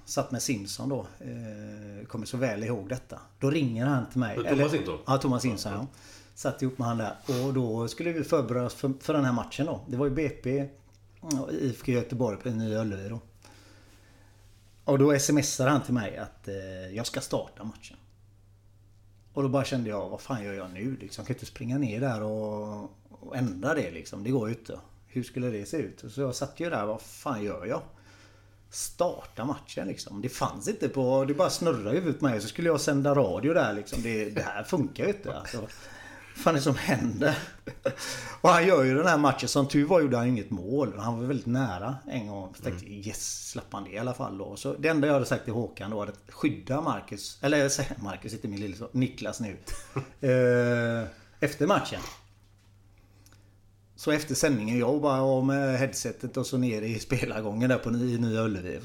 satt 0.05 0.31
med 0.31 0.41
Simson 0.41 0.89
då. 0.89 1.07
Eh, 1.19 2.05
kommer 2.07 2.25
så 2.25 2.37
väl 2.37 2.63
ihåg 2.63 2.89
detta. 2.89 3.19
Då 3.39 3.49
ringer 3.49 3.85
han 3.85 4.09
till 4.09 4.19
mig. 4.19 4.35
Thomas 4.35 4.71
Simson? 4.71 4.99
Ja, 5.07 5.17
Thomas 5.17 5.41
Simson 5.41 5.71
ja. 5.73 5.87
Satt 6.35 6.61
ihop 6.61 6.77
med 6.77 6.87
han 6.87 6.97
där. 6.97 7.15
Och 7.45 7.53
då 7.53 7.87
skulle 7.87 8.11
vi 8.11 8.23
förbereda 8.23 8.65
oss 8.65 8.73
för, 8.73 8.93
för 9.01 9.13
den 9.13 9.25
här 9.25 9.33
matchen 9.33 9.65
då. 9.65 9.81
Det 9.87 9.97
var 9.97 10.05
ju 10.05 10.11
BP 10.11 10.67
IFK 11.51 11.91
Göteborg 11.91 12.37
på 12.37 12.49
Nya 12.49 12.81
Ullevi 12.81 13.09
då. 13.09 13.19
Och 14.85 14.99
då 14.99 15.19
smsade 15.19 15.69
han 15.69 15.83
till 15.83 15.93
mig 15.93 16.17
att 16.17 16.47
eh, 16.47 16.95
jag 16.95 17.07
ska 17.07 17.21
starta 17.21 17.63
matchen. 17.63 17.97
Och 19.33 19.43
då 19.43 19.49
bara 19.49 19.65
kände 19.65 19.89
jag, 19.89 20.09
vad 20.09 20.21
fan 20.21 20.43
gör 20.43 20.53
jag 20.53 20.71
nu? 20.71 20.97
Liksom, 20.99 21.21
jag 21.21 21.27
kan 21.27 21.35
inte 21.35 21.45
springa 21.45 21.77
ner 21.77 21.99
där 21.99 22.21
och, 22.21 22.83
och 23.09 23.37
ändra 23.37 23.73
det 23.73 23.91
liksom. 23.91 24.23
Det 24.23 24.31
går 24.31 24.49
ju 24.49 24.55
inte. 24.55 24.79
Hur 25.07 25.23
skulle 25.23 25.49
det 25.49 25.65
se 25.65 25.77
ut? 25.77 26.03
Så 26.09 26.21
jag 26.21 26.35
satt 26.35 26.59
ju 26.59 26.69
där, 26.69 26.85
vad 26.85 27.01
fan 27.01 27.43
gör 27.43 27.65
jag? 27.65 27.81
Starta 28.69 29.45
matchen 29.45 29.87
liksom. 29.87 30.21
Det 30.21 30.29
fanns 30.29 30.67
inte 30.67 30.89
på... 30.89 31.25
Det 31.25 31.33
bara 31.33 31.49
snurrade 31.49 31.91
i 31.91 31.99
huvudet 31.99 32.19
på 32.19 32.25
mig. 32.25 32.41
Så 32.41 32.47
skulle 32.47 32.69
jag 32.69 32.81
sända 32.81 33.15
radio 33.15 33.53
där 33.53 33.73
liksom. 33.73 34.01
Det, 34.01 34.29
det 34.29 34.41
här 34.41 34.63
funkar 34.63 35.03
ju 35.03 35.09
inte. 35.09 35.37
Alltså, 35.37 35.67
fan 36.35 36.53
är 36.53 36.57
det 36.57 36.63
som 36.63 36.75
händer? 36.75 37.37
Och 38.41 38.49
han 38.49 38.67
gör 38.67 38.83
ju 38.83 38.95
den 38.95 39.07
här 39.07 39.17
matchen. 39.17 39.49
Som 39.49 39.67
tur 39.67 39.85
var 39.85 40.01
gjorde 40.01 40.17
han 40.17 40.27
inget 40.27 40.51
mål. 40.51 40.93
Han 40.97 41.19
var 41.19 41.25
väldigt 41.25 41.45
nära 41.45 41.95
en 42.07 42.27
gång. 42.27 42.53
Så 42.57 42.63
tänkte 42.63 42.85
jag, 42.85 43.07
yes, 43.07 43.49
slapp 43.49 43.67
han 43.71 43.83
det 43.83 43.89
i 43.89 43.97
alla 43.97 44.13
fall 44.13 44.37
då. 44.37 44.55
Så 44.55 44.73
det 44.73 44.87
enda 44.87 45.07
jag 45.07 45.13
hade 45.13 45.25
sagt 45.25 45.43
till 45.43 45.53
Håkan 45.53 45.91
då 45.91 45.97
var 45.97 46.07
att 46.07 46.31
skydda 46.31 46.81
Marcus. 46.81 47.39
Eller 47.41 48.01
Marcus, 48.03 48.33
inte 48.33 48.47
min 48.47 48.59
lilleson. 48.59 48.87
Niklas 48.91 49.39
nu. 49.39 49.57
eh, 50.29 51.07
efter 51.39 51.67
matchen. 51.67 52.01
Så 53.95 54.11
efter 54.11 54.35
sändningen, 54.35 54.79
jag 54.79 55.01
bara 55.01 55.21
av 55.21 55.45
med 55.45 55.79
headsetet 55.79 56.37
och 56.37 56.45
så 56.45 56.57
ner 56.57 56.81
i 56.81 56.99
spelargången 56.99 57.69
där 57.69 57.77
på 57.77 57.89
i 57.89 58.17
Nya 58.17 58.41
Ullevi. 58.41 58.79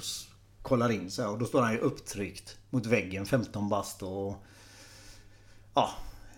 Kollar 0.62 0.90
in 0.90 1.10
så 1.10 1.22
här, 1.22 1.30
och 1.30 1.38
då 1.38 1.44
står 1.44 1.62
han 1.62 1.72
ju 1.72 1.78
upptryckt 1.78 2.56
mot 2.70 2.86
väggen, 2.86 3.26
15 3.26 3.68
bast 3.68 4.02
och... 4.02 4.44
Ja. 5.74 5.90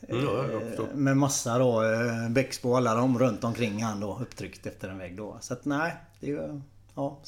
Mm, 0.09 0.25
ja, 0.25 0.45
eh, 0.45 0.85
med 0.95 1.17
massa 1.17 1.59
då, 1.59 1.83
eh, 1.83 2.29
Bexbo 2.31 2.71
och 2.71 2.77
alla 2.77 2.95
de 2.95 3.19
runt 3.19 3.45
omkring 3.45 3.83
han 3.83 4.01
då 4.01 4.19
upptryckt 4.23 4.67
efter 4.67 4.89
en 4.89 4.99
vägg 4.99 5.17
då. 5.17 5.39
Så 5.41 5.53
att 5.53 5.65
nej, 5.65 5.93
det, 6.21 6.35
var- 6.35 6.61
ja, 6.95 7.19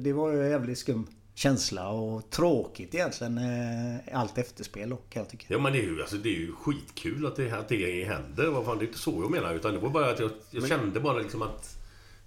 det 0.00 0.12
var 0.12 0.32
ju 0.32 0.42
en 0.44 0.50
jävligt 0.50 0.78
skum 0.78 1.06
känsla 1.34 1.88
och 1.88 2.30
tråkigt 2.30 2.94
egentligen 2.94 3.38
eh, 3.38 4.18
allt 4.20 4.38
efterspel 4.38 4.90
då 4.90 4.96
kan 4.96 5.22
jag 5.22 5.30
tycka. 5.30 5.44
Ja 5.48 5.58
men 5.58 5.72
det 5.72 5.78
är 5.78 5.82
ju, 5.82 6.00
alltså, 6.00 6.16
det 6.16 6.28
är 6.28 6.38
ju 6.38 6.52
skitkul 6.52 7.26
att 7.26 7.36
det, 7.36 7.52
att 7.52 7.68
det 7.68 8.04
händer. 8.04 8.46
Vad 8.46 8.64
fan, 8.64 8.78
det 8.78 8.84
är 8.84 8.86
inte 8.86 8.98
så 8.98 9.10
jag 9.22 9.30
menar. 9.30 9.54
Utan 9.54 9.72
det 9.72 9.78
var 9.78 9.88
bara 9.90 10.10
att 10.10 10.20
jag, 10.20 10.30
jag 10.50 10.68
kände 10.68 11.00
bara 11.00 11.18
liksom 11.18 11.42
att... 11.42 11.74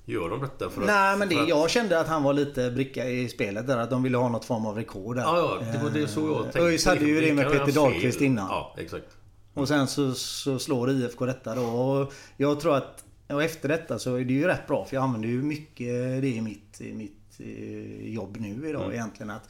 Gör 0.05 0.29
de 0.29 0.41
detta 0.41 0.69
för 0.69 0.81
att... 0.81 0.87
Nej 0.87 1.17
men 1.17 1.29
det, 1.29 1.39
att, 1.41 1.47
jag 1.49 1.69
kände 1.69 1.99
att 1.99 2.07
han 2.07 2.23
var 2.23 2.33
lite 2.33 2.71
bricka 2.71 3.05
i 3.09 3.29
spelet 3.29 3.67
där. 3.67 3.77
Att 3.77 3.89
de 3.89 4.03
ville 4.03 4.17
ha 4.17 4.29
något 4.29 4.45
form 4.45 4.65
av 4.65 4.75
rekord 4.75 5.15
där. 5.15 5.21
Ja, 5.23 5.37
ja, 5.61 5.71
det 5.71 5.83
var 5.83 5.89
det 5.89 6.07
så 6.07 6.19
jag 6.21 6.41
tänkte. 6.43 6.59
ÖIS 6.61 6.85
hade 6.85 7.05
ju 7.05 7.21
det 7.21 7.33
med 7.33 7.45
kan 7.45 7.53
vara 7.53 7.65
Peter. 7.65 7.79
Dahlqvist 7.81 8.21
innan. 8.21 8.47
Ja, 8.49 8.75
exakt. 8.77 9.05
Och 9.53 9.67
sen 9.67 9.87
så, 9.87 10.13
så 10.13 10.59
slår 10.59 10.91
IFK 10.91 11.25
detta 11.25 11.55
då. 11.55 11.61
Och 11.63 12.13
jag 12.37 12.59
tror 12.59 12.75
att 12.75 13.03
och 13.27 13.43
efter 13.43 13.69
detta 13.69 13.99
så 13.99 14.15
är 14.15 14.25
det 14.25 14.33
ju 14.33 14.47
rätt 14.47 14.67
bra. 14.67 14.85
För 14.85 14.95
jag 14.95 15.03
använder 15.03 15.29
ju 15.29 15.41
mycket 15.43 15.87
det 16.21 16.27
i 16.29 16.41
mitt, 16.41 16.81
i 16.81 16.93
mitt 16.93 17.39
eh, 17.39 18.13
jobb 18.13 18.37
nu 18.39 18.69
idag 18.69 18.81
Mm. 18.83 18.93
egentligen. 18.93 19.29
Att 19.29 19.49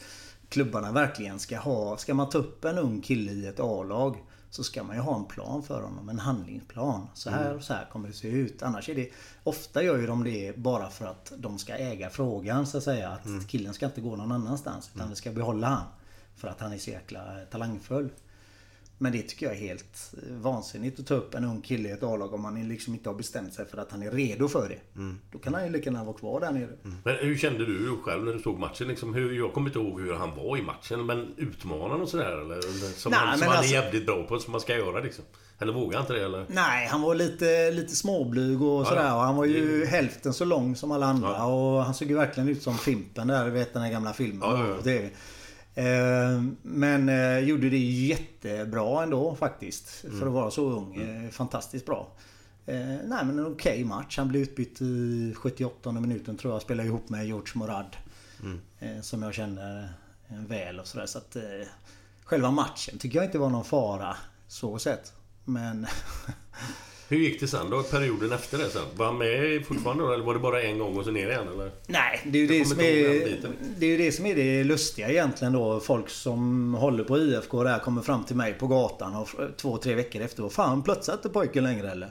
klubbarna 0.50 0.92
verkligen 0.92 1.40
ska 1.40 1.58
ha... 1.60 1.98
Ska 1.98 2.14
man 2.14 2.30
ta 2.30 2.38
upp 2.38 2.66
en 2.66 2.78
ung 2.78 3.02
kille 3.02 3.32
i 3.32 3.46
ett 3.48 3.60
A-lag 3.60 4.18
så 4.50 4.64
ska 4.64 4.84
man 4.84 4.96
ju 4.96 5.02
ha 5.02 5.16
en 5.20 5.26
plan 5.26 5.64
för 5.64 5.82
honom. 5.82 6.10
En 6.10 6.20
handlingsplan. 6.20 7.08
Så 7.14 7.30
här 7.30 7.46
Mm. 7.46 7.58
och 7.58 7.64
så 7.64 7.74
här 7.74 7.86
kommer 7.92 8.08
det 8.08 8.14
se 8.14 8.28
ut. 8.28 8.64
Annars 8.64 8.90
är 8.90 8.96
det... 8.96 9.10
Ofta 9.44 9.84
gör 9.84 9.98
ju 9.98 10.08
de 10.08 10.24
det 10.24 10.58
bara 10.58 10.90
för 10.90 11.06
att 11.06 11.34
de 11.38 11.58
ska 11.60 11.74
äga 11.76 12.10
frågan 12.10 12.68
så 12.68 12.78
att 12.78 12.84
säga. 12.84 13.10
Att 13.10 13.26
Mm. 13.26 13.44
killen 13.44 13.74
ska 13.74 13.86
inte 13.86 14.02
gå 14.02 14.16
någon 14.16 14.32
annanstans. 14.32 14.92
Utan 14.96 15.10
vi 15.10 15.16
ska 15.16 15.32
behålla 15.32 15.68
han. 15.68 15.84
För 16.36 16.48
att 16.48 16.60
han 16.60 16.74
är 16.74 16.78
så 16.78 16.90
jäkla 16.90 17.22
talangfull. 17.52 18.10
Men 19.02 19.12
det 19.12 19.22
tycker 19.22 19.46
jag 19.46 19.56
är 19.56 19.60
helt 19.60 20.14
eh, 20.14 20.34
vansinnigt 20.36 21.00
att 21.00 21.08
ta 21.08 21.14
upp 21.14 21.36
en 21.36 21.44
ung 21.46 21.62
kille 21.62 21.90
i 21.90 21.92
ett 21.92 22.04
A-lag 22.04 22.34
om 22.34 22.42
man 22.42 22.68
liksom 22.68 22.94
inte 22.94 23.10
har 23.10 23.16
bestämt 23.16 23.54
sig 23.54 23.66
för 23.66 23.78
att 23.78 23.92
han 23.92 24.04
är 24.04 24.12
redo 24.12 24.48
för 24.48 24.70
det. 24.70 25.02
Då 25.32 25.40
kan 25.40 25.54
han 25.54 25.66
ju 25.66 25.72
lika 25.72 25.86
gärna 25.86 26.04
vara 26.04 26.18
kvar 26.18 26.40
där 26.40 26.52
nere. 26.52 26.70
Men 27.04 27.16
hur 27.16 27.38
kände 27.38 27.66
du 27.66 27.98
själv 28.04 28.24
när 28.26 28.34
du 28.34 28.40
såg 28.40 28.60
matchen? 28.60 28.88
Liksom, 28.88 29.14
hur, 29.14 29.34
jag 29.34 29.54
kommer 29.54 29.68
inte 29.70 29.80
ihåg 29.80 30.02
hur 30.02 30.14
han 30.14 30.36
var 30.36 30.58
i 30.58 30.62
matchen. 30.62 31.06
Men 31.06 31.34
utmanaren 31.38 32.02
och 32.02 32.10
sådär 32.10 32.42
eller? 32.42 32.62
Som, 32.96 33.12
Nej, 33.12 33.20
han, 33.24 33.38
som 33.38 33.48
han 33.48 33.58
alltså- 33.58 33.76
är 33.76 33.82
jävligt 33.84 34.06
bra 34.06 34.24
på, 34.24 34.40
som 34.40 34.52
man 34.52 34.62
ska 34.62 34.76
göra 34.78 35.00
liksom. 35.00 35.24
Eller 35.60 35.74
vågar 35.74 35.98
han 35.98 36.04
inte 36.04 36.14
det 36.14 36.26
eller? 36.26 36.46
Nej, 36.50 36.88
han 36.88 37.02
var 37.02 37.16
lite, 37.16 37.72
lite 37.72 37.96
småblyg 37.96 38.62
och 38.62 38.82
Ja, 38.82 38.86
sådär. 38.86 39.06
ja. 39.08 39.16
Och 39.16 39.22
han 39.22 39.36
var 39.36 39.46
ju 39.46 39.86
hälften 39.86 40.34
så 40.34 40.46
lång 40.46 40.76
som 40.76 40.92
alla 40.92 41.06
andra. 41.06 41.46
Och 41.46 41.84
han 41.86 41.94
såg 41.94 42.08
ju 42.10 42.16
verkligen 42.16 42.50
ut 42.50 42.62
som 42.64 42.78
Fimpen 42.78 43.28
där. 43.28 43.50
Vet 43.50 43.74
den 43.74 43.82
här 43.82 43.92
gamla 43.92 44.14
filmen. 44.14 44.50
Ja, 44.50 44.68
ja, 44.86 44.92
ja. 44.92 45.10
Eh, 45.76 46.42
Men 46.62 47.10
eh, 47.10 47.40
gjorde 47.40 47.70
det 47.70 47.78
jättebra 47.78 49.04
ändå 49.04 49.36
faktiskt. 49.36 49.90
För 49.90 50.08
Mm. 50.10 50.28
att 50.28 50.34
vara 50.34 50.52
så 50.52 50.70
ung. 50.70 50.96
Eh, 50.96 51.30
Fantastiskt 51.30 51.86
bra. 51.86 52.08
Nej 52.66 53.02
men 53.26 53.40
en 53.40 53.46
okej 53.48 53.84
match. 53.84 54.18
Han 54.18 54.28
blev 54.28 54.42
utbytt 54.42 54.82
i 54.82 55.34
78 55.38 55.92
minuten 55.92 56.38
tror 56.38 56.54
jag. 56.54 56.62
Spelade 56.62 56.88
ihop 56.90 57.10
med 57.10 57.26
George 57.26 57.52
Morad. 57.56 57.96
Mm. 58.44 59.04
Som 59.04 59.22
jag 59.24 59.34
känner 59.34 59.94
väl 60.28 60.80
och 60.80 60.88
sådär. 60.88 61.06
Så 61.06 61.18
att 61.18 61.36
själva 62.24 62.52
matchen 62.52 62.98
tycker 62.98 63.18
jag 63.20 63.26
inte 63.26 63.38
var 63.40 63.50
någon 63.50 63.66
fara 63.66 64.16
så 64.48 64.80
sett. 64.80 65.14
Men 65.46 65.88
Hur 67.12 67.18
gick 67.18 67.40
det 67.40 67.48
sen 67.48 67.70
då, 67.70 67.84
perioden 67.84 68.32
efter 68.32 68.58
det 68.58 68.70
sen? 68.70 68.82
Var 68.96 69.06
han 69.06 69.18
med 69.18 69.66
fortfarande 69.66 70.04
då, 70.04 70.14
eller 70.14 70.24
var 70.24 70.34
det 70.34 70.40
bara 70.40 70.62
en 70.62 70.80
gång 70.80 70.98
och 70.98 71.06
så 71.06 71.12
ner 71.12 71.30
igen 71.30 71.48
eller? 71.54 71.72
Nej, 71.88 72.22
det 72.26 72.38
är 72.38 72.42
ju 72.42 72.48
det 72.48 72.66
som 72.66 72.80
är, 72.80 72.84
det 73.78 73.86
är 73.86 73.98
det 73.98 74.12
som 74.12 74.26
är 74.26 74.36
det 74.36 74.64
lustiga 74.64 75.10
egentligen 75.10 75.54
då. 75.54 75.80
Folk 75.80 76.10
som 76.10 76.74
håller 76.74 77.04
på 77.04 77.18
IFK 77.18 77.64
där 77.64 77.80
kommer 77.80 78.02
fram 78.02 78.24
till 78.24 78.36
mig 78.36 78.54
på 78.54 78.68
gatan 78.68 79.16
och 79.16 79.28
två, 79.58 79.78
tre 79.78 79.96
veckor 79.96 80.22
efter. 80.22 80.44
Vad 80.44 80.52
fan, 80.52 80.84
plötsligt 80.84 81.16
inte 81.16 81.30
pojken 81.30 81.64
längre 81.64 81.92
eller? 81.92 82.10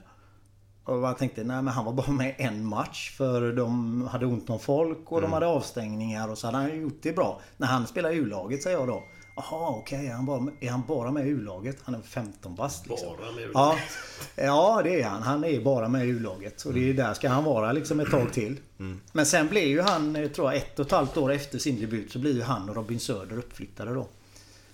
Och 0.84 0.98
jag 0.98 1.18
tänkte, 1.18 1.44
nej 1.44 1.62
men 1.62 1.74
han 1.74 1.84
var 1.84 1.92
bara 1.92 2.12
med 2.12 2.34
en 2.38 2.64
match 2.64 3.16
för 3.16 3.52
de 3.52 4.02
hade 4.08 4.26
ont 4.26 4.50
om 4.50 4.60
folk 4.60 5.12
och 5.12 5.20
de 5.20 5.32
hade 5.32 5.46
avstängningar 5.46 6.28
och 6.28 6.38
så 6.38 6.46
hade 6.46 6.58
han 6.58 6.80
gjort 6.80 6.98
det 7.02 7.12
bra. 7.12 7.40
När 7.56 7.66
han 7.66 7.86
spelar 7.86 8.10
i 8.10 8.16
U-laget 8.16 8.62
säger 8.62 8.78
jag 8.78 8.88
då. 8.88 9.02
Jaha 9.36 9.68
okej, 9.68 10.06
är, 10.06 10.12
han 10.12 10.26
bara, 10.26 10.46
är 10.60 10.70
han 10.70 10.82
bara 10.88 11.10
med 11.10 11.26
U-laget? 11.26 11.76
Han 11.84 11.94
är 11.94 12.00
15 12.00 12.54
bast 12.54 12.86
liksom. 12.86 13.16
Bara 13.16 13.32
med 13.32 13.50
Ja, 13.54 13.76
ja, 14.36 14.80
det 14.84 15.02
är 15.02 15.08
han. 15.08 15.22
Han 15.22 15.44
är 15.44 15.60
bara 15.60 15.88
med 15.88 16.06
i 16.06 16.08
U-laget. 16.08 16.64
Och 16.64 16.74
det 16.74 16.90
är 16.90 16.94
där 16.94 17.14
ska 17.14 17.28
han 17.28 17.44
vara 17.44 17.72
liksom 17.72 18.00
ett 18.00 18.10
tag 18.10 18.32
till. 18.32 18.56
Men 19.12 19.26
sen 19.26 19.48
blev 19.48 19.64
ju 19.64 19.80
han, 19.80 20.16
eh, 20.16 20.28
tror 20.28 20.52
jag, 20.52 20.56
ett 20.56 20.78
och 20.78 20.86
ett 20.86 20.92
halvt 20.92 21.16
år 21.16 21.32
efter 21.32 21.58
sin 21.58 21.80
debut 21.80 22.12
så 22.12 22.18
blir 22.18 22.34
ju 22.34 22.42
han 22.42 22.68
och 22.68 22.76
Robin 22.76 23.00
Söder 23.00 23.38
uppflyttade 23.38 23.94
då. 23.94 24.06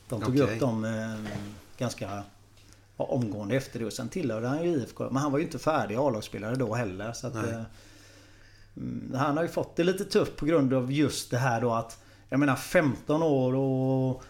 De 0.09 0.21
tog 0.21 0.41
Okej. 0.41 0.55
upp 0.55 0.61
dem 0.61 0.85
eh, 0.85 1.33
ganska 1.79 2.23
omgående 3.05 3.57
efter 3.57 3.79
det. 3.79 3.87
Och 3.87 3.93
sen 3.93 4.09
tillhörde 4.09 4.47
han 4.47 4.65
ju 4.65 4.71
IFK. 4.71 5.05
Men 5.05 5.17
han 5.17 5.33
var 5.33 5.39
ju 5.39 5.45
inte 5.45 5.59
färdig 5.59 5.97
A-lagsspelare 5.97 6.55
då 6.55 6.75
heller. 6.75 7.13
Så 7.13 7.27
att, 7.27 7.35
eh, 7.35 7.63
mm, 8.77 9.15
han 9.15 9.37
har 9.37 9.45
ju 9.45 9.49
fått 9.49 9.77
det 9.77 9.85
lite 9.85 10.05
tufft 10.05 10.37
på 10.37 10.47
grund 10.47 10.75
av 10.75 10.93
just 10.93 11.31
det 11.31 11.39
här 11.39 11.61
då 11.61 11.73
att 11.73 12.03
Jag 12.29 12.41
menar 12.41 12.57
15 12.57 13.23
år 13.23 13.55
och 13.55 14.23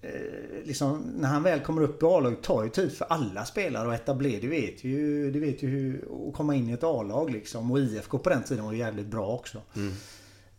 eh, 0.00 0.64
liksom, 0.64 0.98
när 1.16 1.28
han 1.28 1.42
väl 1.42 1.60
kommer 1.60 1.82
upp 1.82 2.02
i 2.02 2.06
A-laget 2.06 2.42
tar 2.42 2.64
ju 2.64 2.70
tid 2.70 2.92
för 2.92 3.04
alla 3.04 3.44
spelare 3.44 3.94
att 3.94 4.00
etablera. 4.00 4.40
Det 4.40 4.46
vet 4.46 4.84
ju, 4.84 5.30
det 5.30 5.38
vet 5.38 5.62
ju 5.62 5.68
hur 5.68 6.08
att 6.28 6.34
komma 6.34 6.54
in 6.54 6.68
i 6.68 6.72
ett 6.72 6.84
A-lag 6.84 7.30
liksom. 7.30 7.70
Och 7.70 7.78
IFK 7.78 8.18
på 8.18 8.30
den 8.30 8.42
tiden 8.42 8.64
var 8.64 8.72
ju 8.72 8.78
jävligt 8.78 9.06
bra 9.06 9.28
också. 9.28 9.58
Eh, 9.74 9.82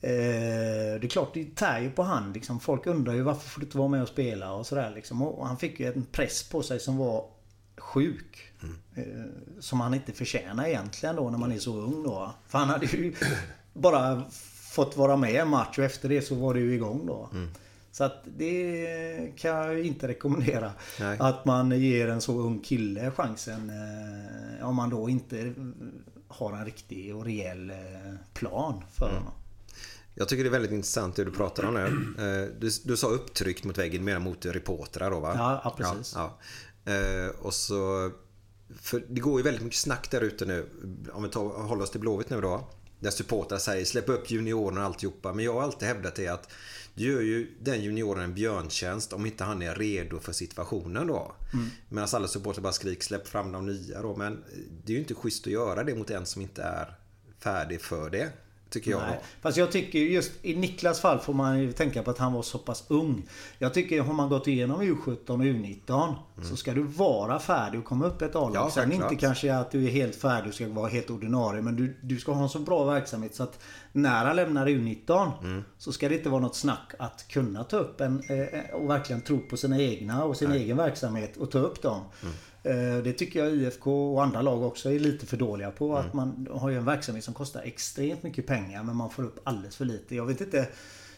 det 0.01 1.03
är 1.03 1.07
klart, 1.07 1.33
det 1.33 1.55
tär 1.55 1.79
ju 1.79 1.91
på 1.91 2.03
han 2.03 2.33
liksom. 2.33 2.59
Folk 2.59 2.87
undrar 2.87 3.13
ju 3.13 3.21
varför 3.21 3.49
får 3.49 3.61
du 3.61 3.65
inte 3.65 3.77
vara 3.77 3.87
med 3.87 4.01
och 4.01 4.07
spela 4.07 4.53
och 4.53 4.67
sådär 4.67 4.91
liksom. 4.95 5.21
Och 5.21 5.47
han 5.47 5.57
fick 5.57 5.79
ju 5.79 5.87
en 5.87 6.05
press 6.11 6.49
på 6.49 6.63
sig 6.63 6.79
som 6.79 6.97
var 6.97 7.25
sjuk. 7.77 8.51
Eh, 8.95 9.03
som 9.59 9.81
han 9.81 9.93
inte 9.93 10.11
förtjänar 10.11 10.67
egentligen 10.67 11.15
då 11.15 11.29
när 11.29 11.37
man 11.37 11.51
är 11.51 11.59
så 11.59 11.77
ung 11.77 12.03
då. 12.03 12.33
För 12.47 12.57
han 12.57 12.69
hade 12.69 12.85
ju 12.85 13.15
bara 13.73 14.23
fått 14.71 14.97
vara 14.97 15.17
med 15.17 15.35
en 15.35 15.47
match 15.47 15.77
och 15.77 15.83
efter 15.83 16.09
det 16.09 16.21
så 16.21 16.35
var 16.35 16.53
det 16.53 16.59
ju 16.59 16.73
igång 16.73 17.05
då. 17.05 17.29
Så 17.91 18.03
att 18.03 18.23
det 18.37 19.31
kan 19.37 19.51
jag 19.51 19.85
inte 19.85 20.07
rekommendera. 20.07 20.71
Nej. 20.99 21.17
Att 21.19 21.45
man 21.45 21.79
ger 21.79 22.07
en 22.07 22.21
så 22.21 22.39
ung 22.39 22.59
kille 22.59 23.11
chansen. 23.11 23.69
Eh, 24.59 24.67
om 24.67 24.75
man 24.75 24.89
då 24.89 25.09
inte 25.09 25.53
har 26.27 26.53
en 26.53 26.65
riktig 26.65 27.15
och 27.15 27.25
rejäl 27.25 27.69
eh, 27.69 27.75
plan 28.33 28.83
för 28.91 29.05
honom. 29.05 29.33
Jag 30.17 30.27
tycker 30.29 30.43
det 30.43 30.49
är 30.49 30.51
väldigt 30.51 30.71
intressant 30.71 31.15
det 31.15 31.23
du 31.23 31.31
pratar 31.31 31.63
om 31.65 31.73
nu. 31.73 31.85
Eh, 32.23 32.59
Du, 32.59 32.69
du 32.83 32.97
sa 32.97 33.07
upptryckt 33.07 33.63
mot 33.63 33.77
väggen, 33.77 34.03
mer 34.03 34.19
mot 34.19 34.45
reportrar 34.45 35.11
då 35.11 35.19
va? 35.19 35.33
Ja, 35.37 35.61
ja, 35.63 35.75
precis. 35.77 36.13
Ja, 36.15 36.39
ja. 36.85 36.91
Eh, 36.93 37.29
Och 37.29 37.53
så... 37.53 38.11
För 38.81 39.03
det 39.09 39.21
går 39.21 39.39
ju 39.39 39.43
väldigt 39.43 39.63
mycket 39.63 39.79
snack 39.79 40.11
där 40.11 40.21
ute 40.21 40.45
nu. 40.45 40.69
Om 41.13 41.23
vi 41.23 41.29
tar, 41.29 41.41
håller 41.41 41.83
oss 41.83 41.91
till 41.91 41.99
Blåvitt 41.99 42.29
nu 42.29 42.41
då. 42.41 42.67
Där 42.99 43.11
supportrar 43.11 43.57
säger 43.57 43.85
släpp 43.85 44.09
upp 44.09 44.31
juniorerna 44.31 44.79
och 44.81 44.85
alltihopa. 44.85 45.33
Men 45.33 45.45
jag 45.45 45.53
har 45.53 45.61
alltid 45.61 45.87
hävdat 45.87 46.15
det 46.15 46.27
att 46.27 46.49
du 46.93 47.03
gör 47.13 47.21
ju 47.21 47.51
den 47.59 47.83
junioren 47.83 48.23
en 48.23 48.33
björntjänst 48.33 49.13
om 49.13 49.25
inte 49.25 49.43
han 49.43 49.61
är 49.61 49.75
redo 49.75 50.19
för 50.19 50.31
situationen 50.31 51.07
då. 51.07 51.35
Mm. 51.53 51.65
Medan 51.89 52.09
alla 52.13 52.27
supportrar 52.27 52.61
bara 52.63 52.73
skriker 52.73 53.03
släpp 53.03 53.27
fram 53.27 53.51
de 53.51 53.65
nya 53.65 54.01
då. 54.01 54.15
Men 54.15 54.43
det 54.85 54.91
är 54.91 54.95
ju 54.95 54.99
inte 55.01 55.15
schysst 55.15 55.47
att 55.47 55.53
göra 55.53 55.83
det 55.83 55.95
mot 55.95 56.09
en 56.09 56.25
som 56.25 56.41
inte 56.41 56.63
är 56.63 56.95
färdig 57.39 57.81
för 57.81 58.09
det. 58.09 58.29
Tycker 58.75 58.91
jag. 58.91 59.01
Nej. 59.01 59.19
Fast 59.41 59.57
jag 59.57 59.71
tycker 59.71 59.99
just 59.99 60.31
i 60.41 60.55
Niklas 60.55 60.99
fall 61.01 61.19
får 61.19 61.33
man 61.33 61.59
ju 61.59 61.71
tänka 61.71 62.03
på 62.03 62.11
att 62.11 62.17
han 62.17 62.33
var 62.33 62.41
så 62.41 62.57
pass 62.57 62.83
ung. 62.87 63.25
Jag 63.57 63.73
tycker 63.73 64.01
har 64.01 64.13
man 64.13 64.29
gått 64.29 64.47
igenom 64.47 64.81
U17 64.81 65.29
och 65.29 65.39
U19 65.39 66.13
så 66.43 66.55
ska 66.55 66.73
du 66.73 66.83
vara 66.83 67.39
färdig 67.39 67.79
och 67.79 67.85
komma 67.85 68.05
upp 68.05 68.21
ett 68.21 68.35
A-lag. 68.35 68.55
Ja, 68.55 68.71
Sen 68.71 68.91
inte 68.91 69.15
kanske 69.15 69.55
att 69.55 69.71
du 69.71 69.85
är 69.85 69.89
helt 69.89 70.15
färdig 70.15 70.47
och 70.47 70.53
ska 70.53 70.67
vara 70.67 70.87
helt 70.87 71.09
ordinarie. 71.09 71.61
Men 71.61 71.75
du, 71.75 71.97
du 72.01 72.17
ska 72.19 72.31
ha 72.31 72.43
en 72.43 72.49
så 72.49 72.59
bra 72.59 72.83
verksamhet 72.83 73.35
så 73.35 73.43
att 73.43 73.59
när 73.91 74.25
han 74.25 74.35
lämnar 74.35 74.67
U19 74.67 75.31
så 75.77 75.91
ska 75.91 76.09
det 76.09 76.15
inte 76.15 76.29
vara 76.29 76.41
något 76.41 76.55
snack 76.55 76.93
att 76.99 77.27
kunna 77.27 77.63
ta 77.63 77.77
upp 77.77 78.01
en 78.01 78.23
eh, 78.29 78.75
och 78.75 78.89
verkligen 78.89 79.21
tro 79.21 79.39
på 79.39 79.57
sina 79.57 79.79
egna 79.81 80.23
och 80.23 80.37
sin 80.37 80.51
egen 80.51 80.77
verksamhet 80.77 81.37
och 81.37 81.51
ta 81.51 81.59
upp 81.59 81.81
dem. 81.81 82.01
Eh, 82.23 82.29
Det 83.03 83.13
tycker 83.13 83.43
jag 83.43 83.53
IFK 83.53 84.13
och 84.13 84.23
andra 84.23 84.41
lag 84.41 84.63
också 84.63 84.91
är 84.91 84.99
lite 84.99 85.25
för 85.25 85.37
dåliga 85.37 85.71
på. 85.71 85.97
Att 85.97 86.13
man 86.13 86.47
har 86.51 86.69
ju 86.69 86.77
en 86.77 86.85
verksamhet 86.85 87.23
som 87.23 87.33
kostar 87.33 87.61
extremt 87.61 88.23
mycket 88.23 88.47
pengar 88.47 88.83
men 88.83 88.95
man 88.95 89.09
får 89.09 89.23
upp 89.23 89.39
alldeles 89.43 89.75
för 89.75 89.85
lite. 89.85 90.15
Jag 90.15 90.25
vet 90.25 90.41
inte 90.41 90.67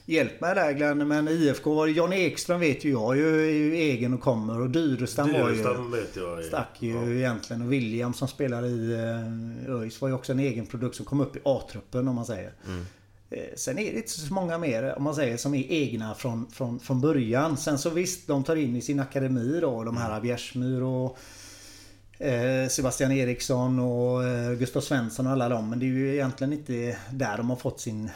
Hjälp 0.09 0.41
mig 0.41 0.55
där 0.55 0.71
Glenn, 0.71 1.07
men 1.07 1.27
IFK 1.27 1.87
Jan 1.87 2.13
Ekström 2.13 2.59
vet 2.59 2.85
ju 2.85 2.91
jag 2.91 3.17
ju, 3.17 3.47
är 3.47 3.53
ju 3.53 3.75
egen 3.75 4.13
och 4.13 4.21
kommer 4.21 4.61
och 4.61 4.69
Dyrestam 4.69 5.33
var 5.33 5.49
ju... 5.49 5.55
Vet 5.91 6.15
jag. 6.15 6.43
Stack 6.43 6.69
ju 6.79 7.17
egentligen 7.17 7.61
och 7.61 7.73
William 7.73 8.13
som 8.13 8.27
spelar 8.27 8.65
i 8.65 8.93
eh, 8.93 9.73
ÖIS 9.75 10.01
var 10.01 10.07
ju 10.07 10.13
också 10.13 10.31
en 10.31 10.39
egen 10.39 10.65
produkt 10.65 10.95
som 10.95 11.05
kom 11.05 11.21
upp 11.21 11.35
i 11.35 11.39
A-truppen 11.43 12.07
om 12.07 12.15
man 12.15 12.25
säger. 12.25 12.51
Eh, 13.29 13.39
Sen 13.55 13.77
är 13.77 13.91
det 13.91 13.97
inte 13.97 14.09
så 14.09 14.33
många 14.33 14.57
mer 14.57 14.93
om 14.97 15.03
man 15.03 15.15
säger 15.15 15.37
som 15.37 15.53
är 15.53 15.71
egna 15.71 16.15
från, 16.15 16.51
från, 16.51 16.79
från 16.79 17.01
början. 17.01 17.57
Sen 17.57 17.77
så 17.77 17.89
visst, 17.89 18.27
de 18.27 18.43
tar 18.43 18.55
in 18.55 18.75
i 18.75 18.81
sin 18.81 18.99
akademi 18.99 19.59
då 19.61 19.83
de 19.83 19.97
här 19.97 20.21
Bjärsmyr 20.21 20.81
och 20.81 21.05
eh, 21.05 21.17
Sebastian 22.69 23.11
Eriksson 23.11 23.79
och 23.79 24.23
eh, 24.23 24.53
Gustav 24.53 24.81
Svensson 24.81 25.27
och 25.27 25.31
alla 25.31 25.49
dem. 25.49 25.69
Men 25.69 25.79
det 25.79 25.85
är 25.85 25.87
ju 25.87 26.13
egentligen 26.13 26.53
inte 26.53 26.97
där 27.11 27.37
de 27.37 27.49
har 27.49 27.57
fått 27.57 27.79
sin 27.79 28.09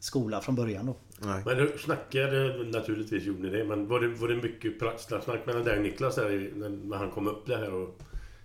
skola 0.00 0.40
från 0.40 0.54
början 0.54 0.86
då. 0.86 0.96
Men 1.44 1.56
du 1.56 1.74
snackade, 1.78 2.64
naturligtvis 2.64 3.24
gjorde 3.24 3.42
ni 3.42 3.50
det, 3.50 3.64
men 3.64 3.88
var 3.88 4.00
det, 4.00 4.08
var 4.08 4.28
det 4.28 4.36
mycket 4.36 4.78
snack 5.24 5.46
mellan 5.46 5.64
dig 5.64 5.76
och 5.76 5.82
Niklas 5.82 6.14
där 6.14 6.50
när, 6.88 6.96
han 6.96 7.10
kom 7.10 7.26
upp 7.26 7.46
det 7.46 7.56
här 7.56 7.72
och... 7.72 7.98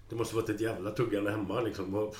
Det 0.09 0.15
måste 0.15 0.35
varit 0.35 0.49
ett 0.49 0.61
jävla 0.61 0.91
tuggande 0.91 1.31
hemma 1.31 1.61
liksom. 1.61 2.11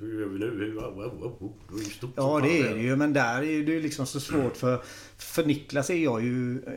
Hur 0.00 0.20
gör 0.20 0.28
vi 0.28 0.38
nu? 0.38 0.50
Hur, 0.50 0.74
det 0.74 1.72
var 1.72 1.78
ju 1.78 1.84
stort 1.84 2.10
Ja 2.14 2.40
det 2.42 2.60
är 2.60 2.74
det 2.74 2.80
ju 2.80 2.96
men 2.96 3.12
där 3.12 3.36
är 3.36 3.62
det 3.62 3.72
ju 3.72 3.82
liksom 3.82 4.06
så 4.06 4.20
svårt 4.20 4.56
för 4.56 4.82
För 5.16 5.44
Niklas 5.44 5.90
är 5.90 5.94
jag 5.94 6.24
ju 6.24 6.54
eh, 6.54 6.72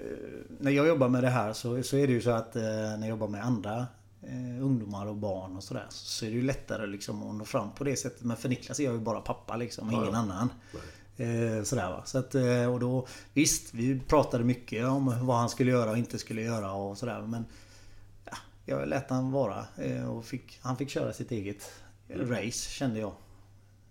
När 0.60 0.72
jag 0.72 0.88
jobbar 0.88 1.10
med 1.10 1.24
det 1.24 1.30
här 1.30 1.54
så, 1.54 1.84
så 1.84 1.98
är 1.98 2.08
det 2.08 2.14
ju 2.14 2.22
så 2.22 2.30
att 2.30 2.56
eh, 2.56 2.62
När 2.62 3.00
jag 3.00 3.10
jobbar 3.10 3.28
med 3.28 3.46
andra 3.46 3.86
eh, 4.22 4.63
Ungdomar 4.63 5.05
och 5.05 5.15
barn 5.15 5.57
och 5.57 5.63
sådär 5.63 5.86
Så 5.89 6.26
är 6.26 6.30
det 6.30 6.36
ju 6.36 6.41
lättare 6.41 6.88
liksom 6.88 7.30
att 7.30 7.36
nå 7.36 7.45
fram 7.45 7.72
på 7.72 7.84
det 7.84 7.95
sättet. 7.95 8.24
Men 8.24 8.38
för 8.38 8.49
Niklas 8.49 8.80
är 8.80 8.84
jag 8.84 8.93
ju 8.93 8.99
bara 8.99 9.22
pappa 9.22 9.55
liksom 9.55 9.91
Ingen 9.91 10.05
ja. 10.05 10.17
annan. 10.17 10.49
Eh, 11.17 11.63
Sådär 11.63 11.89
va. 11.89 12.01
Så 12.05 12.17
att, 12.17 12.36
eh, 12.36 12.74
och 12.74 12.80
då 12.80 13.07
Visst 13.34 13.74
vi 13.74 13.99
pratade 13.99 14.43
mycket 14.43 14.86
om 14.86 15.26
vad 15.28 15.38
han 15.38 15.49
skulle 15.49 15.72
göra 15.72 15.91
och 15.91 15.97
inte 15.97 16.17
skulle 16.17 16.41
göra 16.41 16.74
och 16.74 16.97
sådär 16.97 17.22
men 17.22 17.45
ja, 18.26 18.38
Jag 18.65 18.88
lät 18.88 19.09
han 19.09 19.32
vara 19.32 19.65
eh, 19.78 20.09
och 20.09 20.26
fick, 20.26 20.59
han 20.61 20.78
fick 20.78 20.89
köra 20.89 21.13
sitt 21.13 21.32
eget 21.32 21.72
race 22.09 22.70
kände 22.70 22.99
jag. 22.99 23.11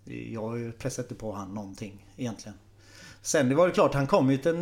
Jag 0.04 0.78
pressade 0.78 1.06
inte 1.06 1.14
på 1.14 1.32
han 1.32 1.54
någonting 1.54 2.06
egentligen. 2.16 2.58
Sen 3.22 3.48
det 3.48 3.54
var 3.54 3.66
ju 3.66 3.72
klart, 3.72 3.94
han 3.94 4.06
kom 4.06 4.30
ju 4.30 4.38
till 4.38 4.54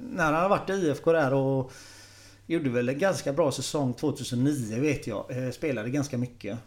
När 0.00 0.24
han 0.24 0.34
har 0.34 0.48
varit 0.48 0.70
i 0.70 0.72
IFK 0.72 1.12
där 1.12 1.34
och 1.34 1.72
Gjorde 2.46 2.70
väl 2.70 2.88
en 2.88 2.98
ganska 2.98 3.32
bra 3.32 3.52
säsong 3.52 3.94
2009 3.94 4.80
vet 4.80 5.06
jag. 5.06 5.24
Eh, 5.44 5.50
Spelade 5.50 5.90
ganska 5.90 6.18
mycket. 6.18 6.58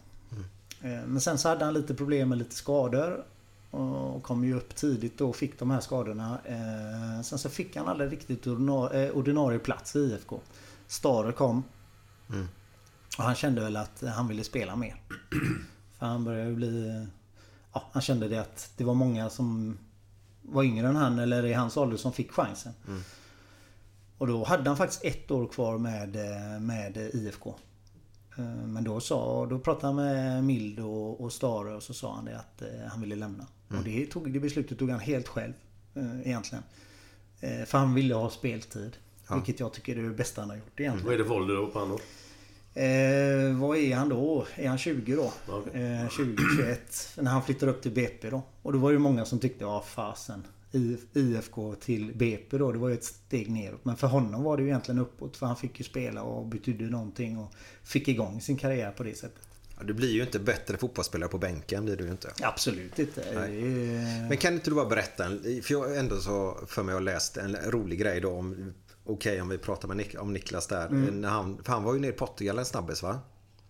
Eh, 0.82 1.06
Men 1.08 1.22
sen 1.22 1.38
så 1.38 1.50
hade 1.50 1.66
han 1.66 1.74
lite 1.74 1.94
problem 1.96 2.30
med 2.30 2.38
lite 2.38 2.56
skador. 2.56 3.26
Och 3.72 4.24
kom 4.24 4.44
ju 4.44 4.54
upp 4.56 4.76
tidigt 4.76 5.18
då 5.18 5.30
och 5.30 5.36
fick 5.36 5.60
de 5.60 5.72
här 5.72 5.80
skadorna. 5.80 6.40
Eh, 6.46 7.22
Sen 7.24 7.40
så 7.40 7.50
fick 7.50 7.76
han 7.76 7.88
aldrig 7.88 8.12
riktigt 8.12 8.48
ordina- 8.48 9.12
ordinarie 9.12 9.60
plats 9.60 9.96
i 9.96 10.00
IFK. 10.00 10.40
Stare 10.88 11.32
kom. 11.32 11.64
Och 13.18 13.24
han 13.24 13.36
kände 13.36 13.62
väl 13.62 13.76
att 13.78 14.04
han 14.16 14.28
ville 14.28 14.44
spela 14.44 14.76
mer. 14.76 14.96
För 16.00 16.06
han 16.06 16.24
började 16.24 16.52
bli... 16.54 17.06
Ja, 17.74 17.84
han 17.92 18.02
kände 18.02 18.28
det 18.28 18.38
att 18.42 18.72
det 18.78 18.84
var 18.84 18.94
många 18.94 19.30
som 19.30 19.78
var 20.42 20.64
yngre 20.64 20.88
än 20.88 20.96
han 20.96 21.20
eller 21.20 21.46
i 21.46 21.54
hans 21.54 21.78
ålder 21.78 21.98
som 21.98 22.14
fick 22.14 22.32
chansen. 22.32 22.74
Och 24.18 24.28
då 24.28 24.44
hade 24.44 24.70
han 24.70 24.78
faktiskt 24.78 25.04
ett 25.04 25.32
år 25.32 25.48
kvar 25.48 25.78
med, 25.78 26.16
eh, 26.16 26.60
med 26.60 26.98
IFK. 26.98 27.56
Eh, 28.38 28.44
Men 28.46 28.84
då, 28.84 29.00
sa, 29.00 29.46
då 29.46 29.60
pratade 29.60 29.88
han 29.88 29.96
med 29.96 30.44
Mild 30.44 30.80
och, 30.80 31.22
och 31.22 31.34
Stare 31.34 31.76
och 31.76 31.84
så 31.84 31.94
sa 31.94 32.16
han 32.16 32.26
det 32.26 32.38
att 32.38 32.62
eh, 32.62 32.68
han 32.90 33.02
ville 33.02 33.16
lämna. 33.16 33.46
Och 33.68 33.84
det, 33.84 34.06
tog, 34.06 34.34
det 34.34 34.40
beslutet 34.40 34.80
tog 34.80 34.90
han 34.90 35.00
helt 35.00 35.28
själv 35.28 35.54
egentligen. 36.24 36.64
För 37.40 37.78
han 37.78 37.94
ville 37.94 38.16
ha 38.16 38.30
speltid. 38.30 38.98
Vilket 39.34 39.60
jag 39.60 39.74
tycker 39.74 39.98
är 39.98 40.04
det 40.04 40.10
bästa 40.10 40.42
han 40.42 40.50
har 40.50 40.58
gjort 40.58 40.80
egentligen. 40.80 41.06
Vad 41.06 41.14
är 41.14 41.18
det 41.18 41.26
för 41.26 41.34
ålder 41.34 41.56
då 41.56 41.68
på 41.68 41.80
honom? 41.80 42.00
Eh, 42.74 43.60
vad 43.60 43.78
är 43.78 43.96
han 43.96 44.10
då? 44.10 44.46
Är 44.56 44.68
han 44.68 44.78
20 44.78 45.16
då? 45.16 45.34
Okej. 45.48 45.84
Eh, 45.84 46.10
20, 46.10 46.38
21. 46.58 47.14
När 47.18 47.32
han 47.32 47.44
flyttar 47.44 47.68
upp 47.68 47.82
till 47.82 47.92
BP 47.92 48.30
då. 48.30 48.42
Och 48.62 48.74
då 48.74 48.80
var 48.80 48.94
det 48.94 49.00
många 49.00 49.26
som 49.26 49.40
tyckte, 49.40 49.64
ja 49.64 49.84
fasen. 49.88 50.44
IFK 51.14 51.76
till 51.76 52.14
BP 52.16 52.58
då, 52.58 52.72
det 52.72 52.80
var 52.80 52.90
ju 52.90 52.96
ett 52.96 53.04
steg 53.04 53.52
neråt. 53.52 53.86
Men 53.86 53.96
för 53.96 54.08
honom 54.08 54.44
var 54.44 54.58
det 54.58 54.64
ju 54.64 54.70
egentligen 54.70 55.00
uppåt. 55.00 55.38
För 55.38 55.46
han 55.46 55.56
fick 55.56 55.80
ju 55.80 55.84
spela 55.86 56.24
och 56.24 56.46
betydde 56.48 56.84
någonting 56.84 57.38
och 57.38 57.54
fick 57.84 58.08
igång 58.08 58.42
sin 58.42 58.58
karriär 58.58 58.92
på 58.92 59.04
det 59.04 59.18
sättet. 59.18 59.42
Ja, 59.78 59.84
du 59.84 59.94
blir 59.94 60.12
ju 60.12 60.22
inte 60.22 60.40
bättre 60.40 60.78
fotbollsspelare 60.78 61.30
på 61.30 61.38
bänken, 61.38 61.86
blir 61.86 61.96
du 61.96 62.04
ju 62.04 62.12
inte. 62.12 62.34
Absolut 62.42 63.00
inte. 63.00 63.24
Nej. 63.36 63.62
Men 64.30 64.38
kan 64.38 64.54
inte 64.54 64.70
du 64.70 64.76
bara 64.76 64.90
berätta, 64.90 65.24
för 65.64 65.72
jag 65.72 65.80
har 65.80 65.96
ändå 65.96 66.18
så 66.18 66.58
för 66.68 66.84
mig 66.84 66.94
att 66.94 67.02
ha 67.02 67.04
läst 67.06 67.38
en 67.38 67.56
rolig 67.56 68.00
grej 68.00 68.22
då 68.22 68.32
om 68.32 68.74
Okej 69.10 69.42
om 69.42 69.50
vi 69.50 69.58
pratar 69.58 69.88
med 69.88 69.98
Nik- 69.98 70.18
om 70.18 70.34
Niklas 70.34 70.68
där. 70.68 70.88
Mm. 70.88 71.24
Han, 71.24 71.64
för 71.64 71.74
han 71.74 71.84
var 71.84 71.94
ju 71.94 72.00
nere 72.00 72.12
i 72.12 72.14
Portugal 72.14 72.60
en 72.60 72.66
snabbis 72.66 73.04
va? 73.04 73.20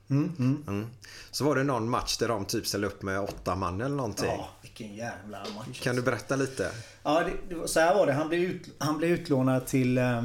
Mm, 0.09 0.31
mm. 0.39 0.63
Mm. 0.67 0.87
Så 1.31 1.43
var 1.45 1.55
det 1.55 1.63
någon 1.63 1.89
match 1.89 2.17
där 2.17 2.27
de 2.27 2.45
typ 2.45 2.67
ställde 2.67 2.87
upp 2.87 3.01
med 3.01 3.19
åtta 3.19 3.55
man 3.55 3.81
eller 3.81 3.95
någonting. 3.95 4.25
Ja, 4.25 4.49
vilken 4.61 4.95
jävla 4.95 5.39
match. 5.39 5.81
Kan 5.81 5.95
du 5.95 6.01
berätta 6.01 6.35
lite? 6.35 6.71
Ja, 7.03 7.23
det, 7.49 7.67
så 7.67 7.79
här 7.79 7.95
var 7.95 8.07
det. 8.07 8.13
Han 8.13 8.29
blev, 8.29 8.41
ut, 8.41 8.69
han 8.77 8.97
blev 8.97 9.11
utlånad 9.11 9.65
till 9.65 9.97
eh, 9.97 10.17
eh, 10.17 10.23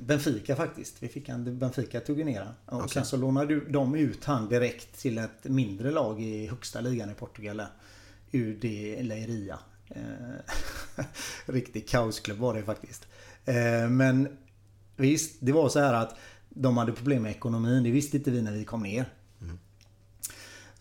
Benfica 0.00 0.56
faktiskt. 0.56 0.96
Vi 1.00 1.08
fick 1.08 1.28
han, 1.28 1.58
Benfica 1.58 2.00
tog 2.00 2.24
ner. 2.24 2.48
Och 2.66 2.78
Okej. 2.78 2.88
sen 2.90 3.04
så 3.04 3.16
lånade 3.16 3.60
de 3.60 3.94
ut 3.94 4.24
han 4.24 4.48
direkt 4.48 4.98
till 5.00 5.18
ett 5.18 5.44
mindre 5.44 5.90
lag 5.90 6.22
i 6.22 6.46
högsta 6.46 6.80
ligan 6.80 7.10
i 7.10 7.14
Portugal. 7.14 7.62
UD 8.32 8.64
Leiria. 9.04 9.58
Eh, 9.88 11.04
riktig 11.46 11.88
kaosklubb 11.88 12.38
var 12.38 12.54
det 12.54 12.62
faktiskt. 12.62 13.06
Eh, 13.44 13.88
men 13.88 14.28
visst, 14.96 15.36
det 15.40 15.52
var 15.52 15.68
så 15.68 15.80
här 15.80 15.94
att 15.94 16.16
de 16.54 16.76
hade 16.76 16.92
problem 16.92 17.22
med 17.22 17.30
ekonomin. 17.30 17.82
Det 17.82 17.90
visste 17.90 18.16
inte 18.16 18.30
vi 18.30 18.42
när 18.42 18.52
vi 18.52 18.64
kom 18.64 18.82
ner. 18.82 19.06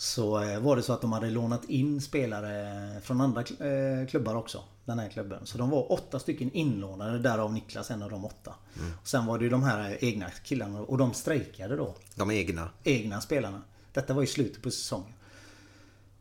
Så 0.01 0.43
eh, 0.43 0.59
var 0.59 0.76
det 0.76 0.84
så 0.84 0.93
att 0.93 1.01
de 1.01 1.11
hade 1.11 1.30
lånat 1.30 1.65
in 1.65 2.01
spelare 2.01 3.01
från 3.01 3.22
andra 3.22 3.41
eh, 3.41 4.07
klubbar 4.07 4.36
också. 4.36 4.63
Den 4.86 4.99
här 4.99 5.09
klubben. 5.09 5.45
Så 5.45 5.57
de 5.57 5.69
var 5.69 5.91
åtta 5.91 6.19
stycken 6.19 6.51
inlånade, 6.51 7.19
därav 7.19 7.53
Niklas 7.53 7.91
en 7.91 8.03
av 8.03 8.09
de 8.09 8.26
åtta. 8.26 8.53
Och 9.01 9.07
sen 9.07 9.26
var 9.26 9.38
det 9.38 9.43
ju 9.43 9.49
de 9.49 9.63
här 9.63 10.03
egna 10.03 10.30
killarna 10.30 10.82
och 10.82 10.97
de 10.97 11.13
strejkade 11.13 11.76
då. 11.76 11.95
De 12.15 12.32
egna? 12.32 12.69
Egna 12.84 13.22
spelarna. 13.22 13.61
Detta 13.93 14.13
var 14.13 14.24
i 14.24 14.28
slutet 14.28 14.63
på 14.63 14.72
säsongen. 14.72 15.13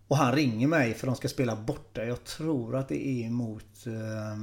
Och 0.08 0.16
han 0.16 0.34
ringer 0.34 0.66
mig 0.66 0.94
för 0.94 1.06
de 1.06 1.16
ska 1.16 1.28
spela 1.28 1.56
borta. 1.56 2.04
Jag 2.04 2.24
tror 2.24 2.76
att 2.76 2.88
det 2.88 3.06
är 3.06 3.30
mot... 3.30 3.86
Eh, 3.86 4.42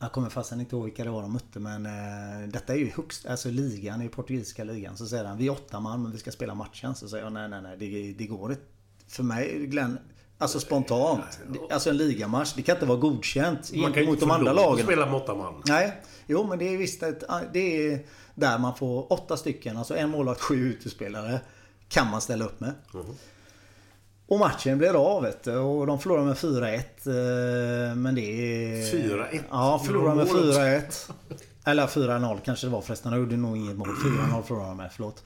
jag 0.00 0.12
kommer 0.12 0.30
fasen 0.30 0.60
inte 0.60 0.76
ihåg 0.76 0.84
vilka 0.84 1.04
det 1.04 1.10
var 1.10 1.22
de 1.22 1.32
mötte 1.32 1.58
men 1.60 1.86
eh, 1.86 2.48
detta 2.48 2.72
är 2.72 2.78
ju 2.78 2.90
högst, 2.90 3.26
alltså 3.26 3.48
ligan 3.50 4.02
i 4.02 4.08
portugisiska 4.08 4.64
ligan. 4.64 4.96
Så 4.96 5.06
säger 5.06 5.24
han 5.24 5.38
vi 5.38 5.46
är 5.46 5.50
åtta 5.52 5.80
man 5.80 6.02
men 6.02 6.12
vi 6.12 6.18
ska 6.18 6.30
spela 6.30 6.54
matchen. 6.54 6.94
Så 6.94 7.08
säger 7.08 7.24
jag 7.24 7.32
nej 7.32 7.48
nej 7.48 7.62
nej 7.62 7.76
det, 7.78 8.12
det 8.18 8.26
går 8.26 8.50
inte. 8.50 8.62
För 9.08 9.22
mig 9.22 9.66
Glenn, 9.66 9.98
alltså 10.38 10.60
spontant. 10.60 11.40
Alltså 11.70 11.90
en 11.90 11.96
ligamatch, 11.96 12.52
det 12.56 12.62
kan 12.62 12.76
inte 12.76 12.86
vara 12.86 12.98
godkänt 12.98 13.72
Man 13.74 13.92
kan 13.92 14.04
mot 14.04 14.20
de 14.20 14.30
andra 14.30 14.50
att 14.50 14.56
lagen. 14.56 14.84
spela 14.84 15.06
med 15.06 15.14
åtta 15.14 15.34
man. 15.34 15.62
Nej, 15.66 16.02
jo 16.26 16.46
men 16.46 16.58
det 16.58 16.74
är 16.74 16.78
visst 16.78 17.02
ett, 17.02 17.24
det 17.52 17.92
är 17.92 18.06
där 18.34 18.58
man 18.58 18.76
får 18.76 19.12
åtta 19.12 19.36
stycken, 19.36 19.76
alltså 19.76 19.96
en 19.96 20.10
målvakt, 20.10 20.40
sju 20.40 20.54
utespelare. 20.54 21.40
Kan 21.88 22.10
man 22.10 22.20
ställa 22.20 22.44
upp 22.44 22.60
med. 22.60 22.74
Och 24.30 24.38
matchen 24.38 24.78
blev 24.78 24.96
av 24.96 25.22
vet 25.22 25.44
du, 25.44 25.56
och 25.56 25.86
de 25.86 25.98
förlorade 26.00 26.26
med 26.26 26.36
4-1. 26.36 27.90
eh, 27.90 27.94
Men 27.96 28.14
det 28.14 28.20
är... 28.20 28.92
4-1? 28.92 29.40
Ja, 29.50 29.82
förlorade 29.86 30.16
med 30.16 30.26
Gjorde 30.28 30.40
de 30.40 30.46
målet? 30.58 31.08
4-1. 31.28 31.40
Eller 31.64 31.86
4-0 31.86 32.38
kanske 32.44 32.66
det 32.66 32.70
var 32.70 32.80
förresten. 32.80 33.12
De 33.12 33.18
gjorde 33.20 33.36
nog 33.36 33.56
inget 33.56 33.76
mål. 33.76 33.88
4-0 33.88 34.42
förlorade 34.42 34.70
de 34.70 34.76
med, 34.76 34.90
förlåt. 34.92 35.22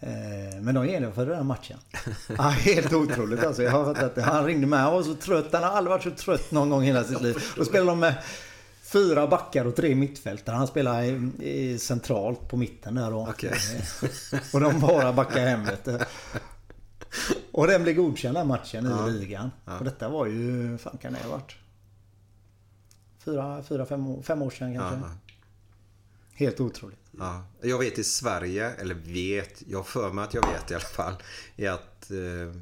Eh, 0.00 0.60
Men 0.60 0.74
de 0.74 0.86
genomförde 0.88 1.34
den 1.34 1.46
matchen. 1.46 1.78
Ja, 2.38 2.42
helt 2.42 2.92
otroligt 2.92 3.44
alltså. 3.44 3.62
Jag 3.62 3.70
har 3.70 3.94
fattat 3.94 4.14
det. 4.14 4.22
Han 4.22 4.44
ringde 4.46 4.66
med. 4.66 4.80
Han 4.80 4.92
var 4.92 5.02
så 5.02 5.14
trött. 5.14 5.46
Han 5.52 5.62
har 5.62 5.70
aldrig 5.70 5.90
varit 5.90 6.02
så 6.02 6.10
trött 6.10 6.50
någon 6.50 6.70
gång 6.70 6.82
i 6.82 6.86
hela 6.86 7.04
sitt 7.04 7.20
liv. 7.22 7.36
Då 7.56 7.64
spelade 7.64 7.90
de 7.90 7.98
med 8.00 8.14
fyra 8.82 9.26
backar 9.26 9.64
och 9.64 9.76
tre 9.76 9.94
mittfältare. 9.94 10.56
Han 10.56 10.66
spelar 10.66 11.02
i, 11.02 11.30
i 11.40 11.78
centralt 11.78 12.48
på 12.48 12.56
mitten 12.56 12.94
där 12.94 13.10
då. 13.10 13.28
Och 14.52 14.60
de 14.60 14.80
bara 14.80 15.12
backar 15.12 15.40
hem 15.46 15.64
vet 15.64 15.84
du. 15.84 15.98
Och 17.52 17.66
den 17.66 17.82
blev 17.82 17.94
godkänd 17.96 18.36
den 18.36 18.46
matchen 18.48 18.84
Ja. 18.84 19.08
i 19.08 19.12
ligan. 19.12 19.50
Ja. 19.64 19.78
Och 19.78 19.84
detta 19.84 20.08
var 20.08 20.26
ju, 20.26 20.78
fan 20.78 20.98
kan 20.98 21.12
det 21.12 21.18
ha 21.18 21.30
varit? 21.30 21.56
Fyra, 23.24 23.62
fyra 23.62 23.86
fem, 23.86 24.22
fem 24.22 24.42
år 24.42 24.50
sedan 24.50 24.74
kanske. 24.74 24.96
Ja. 24.96 25.10
Helt 26.32 26.60
otroligt. 26.60 26.98
Ja. 27.18 27.44
Jag 27.60 27.78
vet 27.78 27.98
i 27.98 28.04
Sverige, 28.04 28.70
eller 28.70 28.94
vet, 28.94 29.62
jag 29.66 29.78
har 29.78 29.84
för 29.84 30.12
mig 30.12 30.24
att 30.24 30.34
jag 30.34 30.46
vet 30.52 30.70
i 30.70 30.74
alla 30.74 30.84
fall, 30.84 31.14
är 31.56 31.70
att 31.70 32.10
eh, 32.10 32.60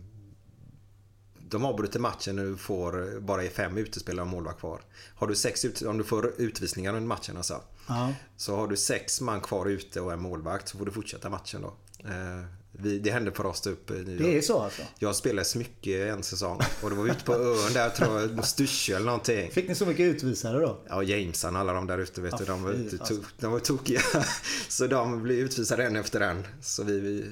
de 1.48 1.64
avbryter 1.64 2.00
matchen 2.00 2.36
när 2.36 2.44
du 2.44 2.56
får 2.56 3.20
bara 3.20 3.44
är 3.44 3.48
fem 3.48 3.78
utespelare 3.78 4.22
och 4.24 4.30
målvakt 4.30 4.60
kvar. 4.60 4.80
Har 5.14 5.26
du 5.26 5.34
sex 5.34 5.64
ut, 5.64 5.82
om 5.82 5.98
du 5.98 6.04
får 6.04 6.32
utvisningar 6.38 6.94
under 6.94 7.08
matchen 7.08 7.36
alltså. 7.36 7.60
Ja. 7.88 8.14
Så 8.36 8.56
har 8.56 8.68
du 8.68 8.76
sex 8.76 9.20
man 9.20 9.40
kvar 9.40 9.66
ute 9.66 10.00
och 10.00 10.12
en 10.12 10.22
målvakt 10.22 10.68
så 10.68 10.78
får 10.78 10.86
du 10.86 10.92
fortsätta 10.92 11.30
matchen 11.30 11.62
då. 11.62 11.74
Eh, 12.08 12.44
vi, 12.78 12.98
det 12.98 13.10
hände 13.10 13.32
för 13.32 13.46
oss 13.46 13.60
typ 13.60 13.90
nu. 13.90 14.18
Det 14.18 14.38
är 14.38 14.42
så 14.42 14.60
alltså? 14.60 14.82
Jag 14.98 15.16
spelade 15.16 15.44
smycke 15.44 16.08
en 16.08 16.22
säsong 16.22 16.60
och 16.82 16.90
det 16.90 16.96
var 16.96 17.06
ute 17.06 17.24
på 17.24 17.34
ön 17.34 17.72
där 17.74 17.90
tror 17.90 18.20
jag, 18.20 18.44
Styrsö 18.44 18.96
eller 18.96 19.06
någonting. 19.06 19.50
Fick 19.50 19.68
ni 19.68 19.74
så 19.74 19.86
mycket 19.86 20.14
utvisare 20.14 20.60
då? 20.60 20.78
Ja, 20.88 21.02
Jamesarna, 21.02 21.60
alla 21.60 21.72
de 21.72 21.86
där 21.86 21.98
ute 21.98 22.20
vet 22.20 22.32
Ja, 22.32 22.38
du. 22.38 22.44
De 22.44 22.62
var, 22.62 22.70
ute, 22.72 22.96
fasen. 22.98 23.16
to, 23.16 23.22
de 23.38 23.52
var 23.52 23.58
tokiga. 23.58 24.00
Så 24.68 24.86
de 24.86 25.22
blev 25.22 25.38
utvisade 25.38 25.84
en 25.84 25.96
efter 25.96 26.20
en. 26.20 26.46
Så 26.62 26.82
vi, 26.84 27.00
vi 27.00 27.24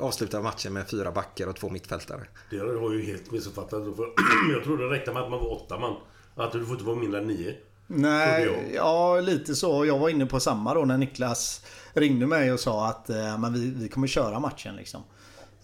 avslutade 0.00 0.42
matchen 0.42 0.72
med 0.72 0.88
fyra 0.88 1.12
backar 1.12 1.46
och 1.46 1.56
två 1.56 1.68
mittfältare. 1.70 2.26
Det 2.50 2.58
har 2.58 2.66
jag 2.66 2.94
ju 2.94 3.02
helt 3.02 3.30
missuppfattat. 3.30 3.82
Jag 4.52 4.64
trodde 4.64 4.88
det 4.88 4.94
räckte 4.94 5.12
med 5.12 5.22
att 5.22 5.30
man 5.30 5.40
var 5.40 5.52
åtta 5.64 5.78
man. 5.78 5.96
Att 6.34 6.52
du 6.52 6.64
får 6.64 6.72
inte 6.72 6.84
vara 6.84 6.96
mindre 6.96 7.20
än 7.20 7.26
nio. 7.26 7.56
Nej, 7.92 8.70
ja 8.74 9.20
lite 9.20 9.54
så. 9.54 9.84
Jag 9.86 9.98
var 9.98 10.08
inne 10.08 10.26
på 10.26 10.40
samma 10.40 10.74
då 10.74 10.84
när 10.84 10.96
Niklas 10.98 11.62
ringde 11.92 12.26
mig 12.26 12.52
och 12.52 12.60
sa 12.60 12.86
att 12.88 13.10
eh, 13.10 13.38
men 13.38 13.52
vi, 13.52 13.70
vi 13.70 13.88
kommer 13.88 14.06
köra 14.06 14.40
matchen 14.40 14.76
liksom. 14.76 15.02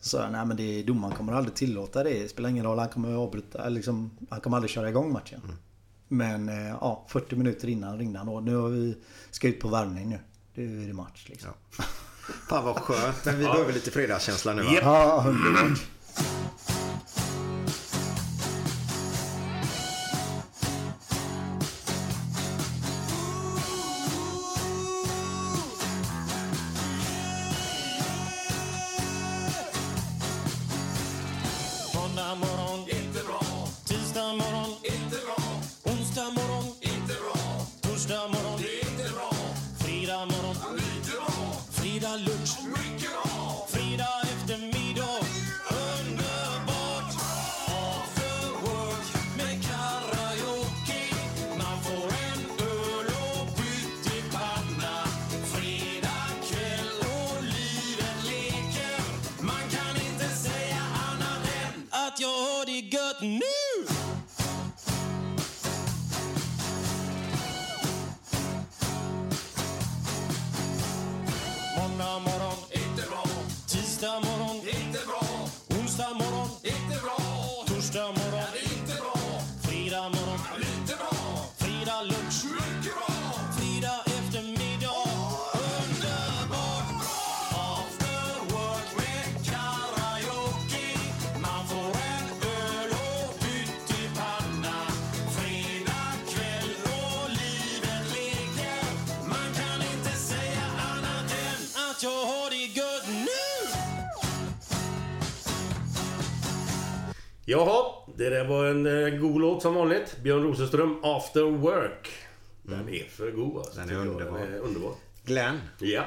Så 0.01 0.09
sa 0.09 0.23
jag, 0.23 0.33
nej 0.33 0.47
men 0.47 0.57
det, 0.57 0.83
domaren 0.83 1.15
kommer 1.17 1.33
aldrig 1.33 1.55
tillåta 1.55 2.03
det. 2.05 2.23
Det 2.23 2.29
spelar 2.29 2.49
ingen 2.51 2.65
roll, 2.65 2.79
han 2.79 2.89
kommer 2.89 3.15
avbryta, 3.17 3.59
eller 3.65 3.71
liksom, 3.77 4.11
han 4.31 4.41
kommer 4.41 4.57
aldrig 4.57 4.71
köra 4.71 4.89
igång 4.89 5.13
matchen. 5.13 5.41
Men 6.09 6.49
eh, 6.49 6.69
ja, 6.69 7.07
40 7.09 7.37
minuter 7.37 7.69
innan 7.69 7.99
ringde 7.99 8.19
han 8.19 8.29
och 8.29 8.43
nu 8.43 8.57
har 8.57 8.69
vi, 8.69 8.97
ska 9.31 9.49
ut 9.49 9.61
på 9.61 9.69
värmning 9.69 10.09
nu. 10.09 10.19
Nu 10.55 10.83
är 10.83 10.87
det 10.87 10.93
match 10.93 11.27
liksom. 11.29 11.51
Fan 12.49 12.65
vad 12.65 12.77
skönt. 12.77 13.25
Men 13.25 13.39
vi 13.39 13.45
Ja. 13.45 13.53
behöver 13.53 13.73
lite 13.73 13.91
fredagskänsla 13.91 14.53
nu 14.53 14.63
va? 14.63 14.69
Ja, 14.83 15.25
underbart. 15.29 15.79
Jaha, 107.49 107.93
det 108.17 108.31
där 108.31 108.45
var 108.49 108.65
en 108.67 108.87
eh, 108.87 109.19
god 109.21 109.41
låt 109.41 109.63
som 109.63 109.75
vanligt. 109.75 110.17
Björn 110.23 110.43
Rosenström, 110.43 110.99
After 111.03 111.43
Work. 111.43 112.09
Den 112.63 112.89
är 112.89 113.05
för 113.05 113.31
god 113.31 113.57
alltså. 113.57 113.73
Den 113.81 113.81
är 113.81 113.87
tycker 113.89 113.97
jag. 113.99 114.07
underbar. 114.07 114.39
Den 114.39 114.53
är 114.55 114.59
underbar. 114.59 114.93
Glenn. 115.25 115.61
Ja. 115.79 116.05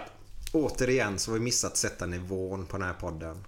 Återigen 0.53 1.19
så 1.19 1.31
har 1.31 1.37
vi 1.37 1.43
missat 1.43 1.77
sätta 1.77 2.05
nivån 2.05 2.65
på 2.65 2.77
den 2.77 2.87
här 2.87 2.93
podden. 2.93 3.43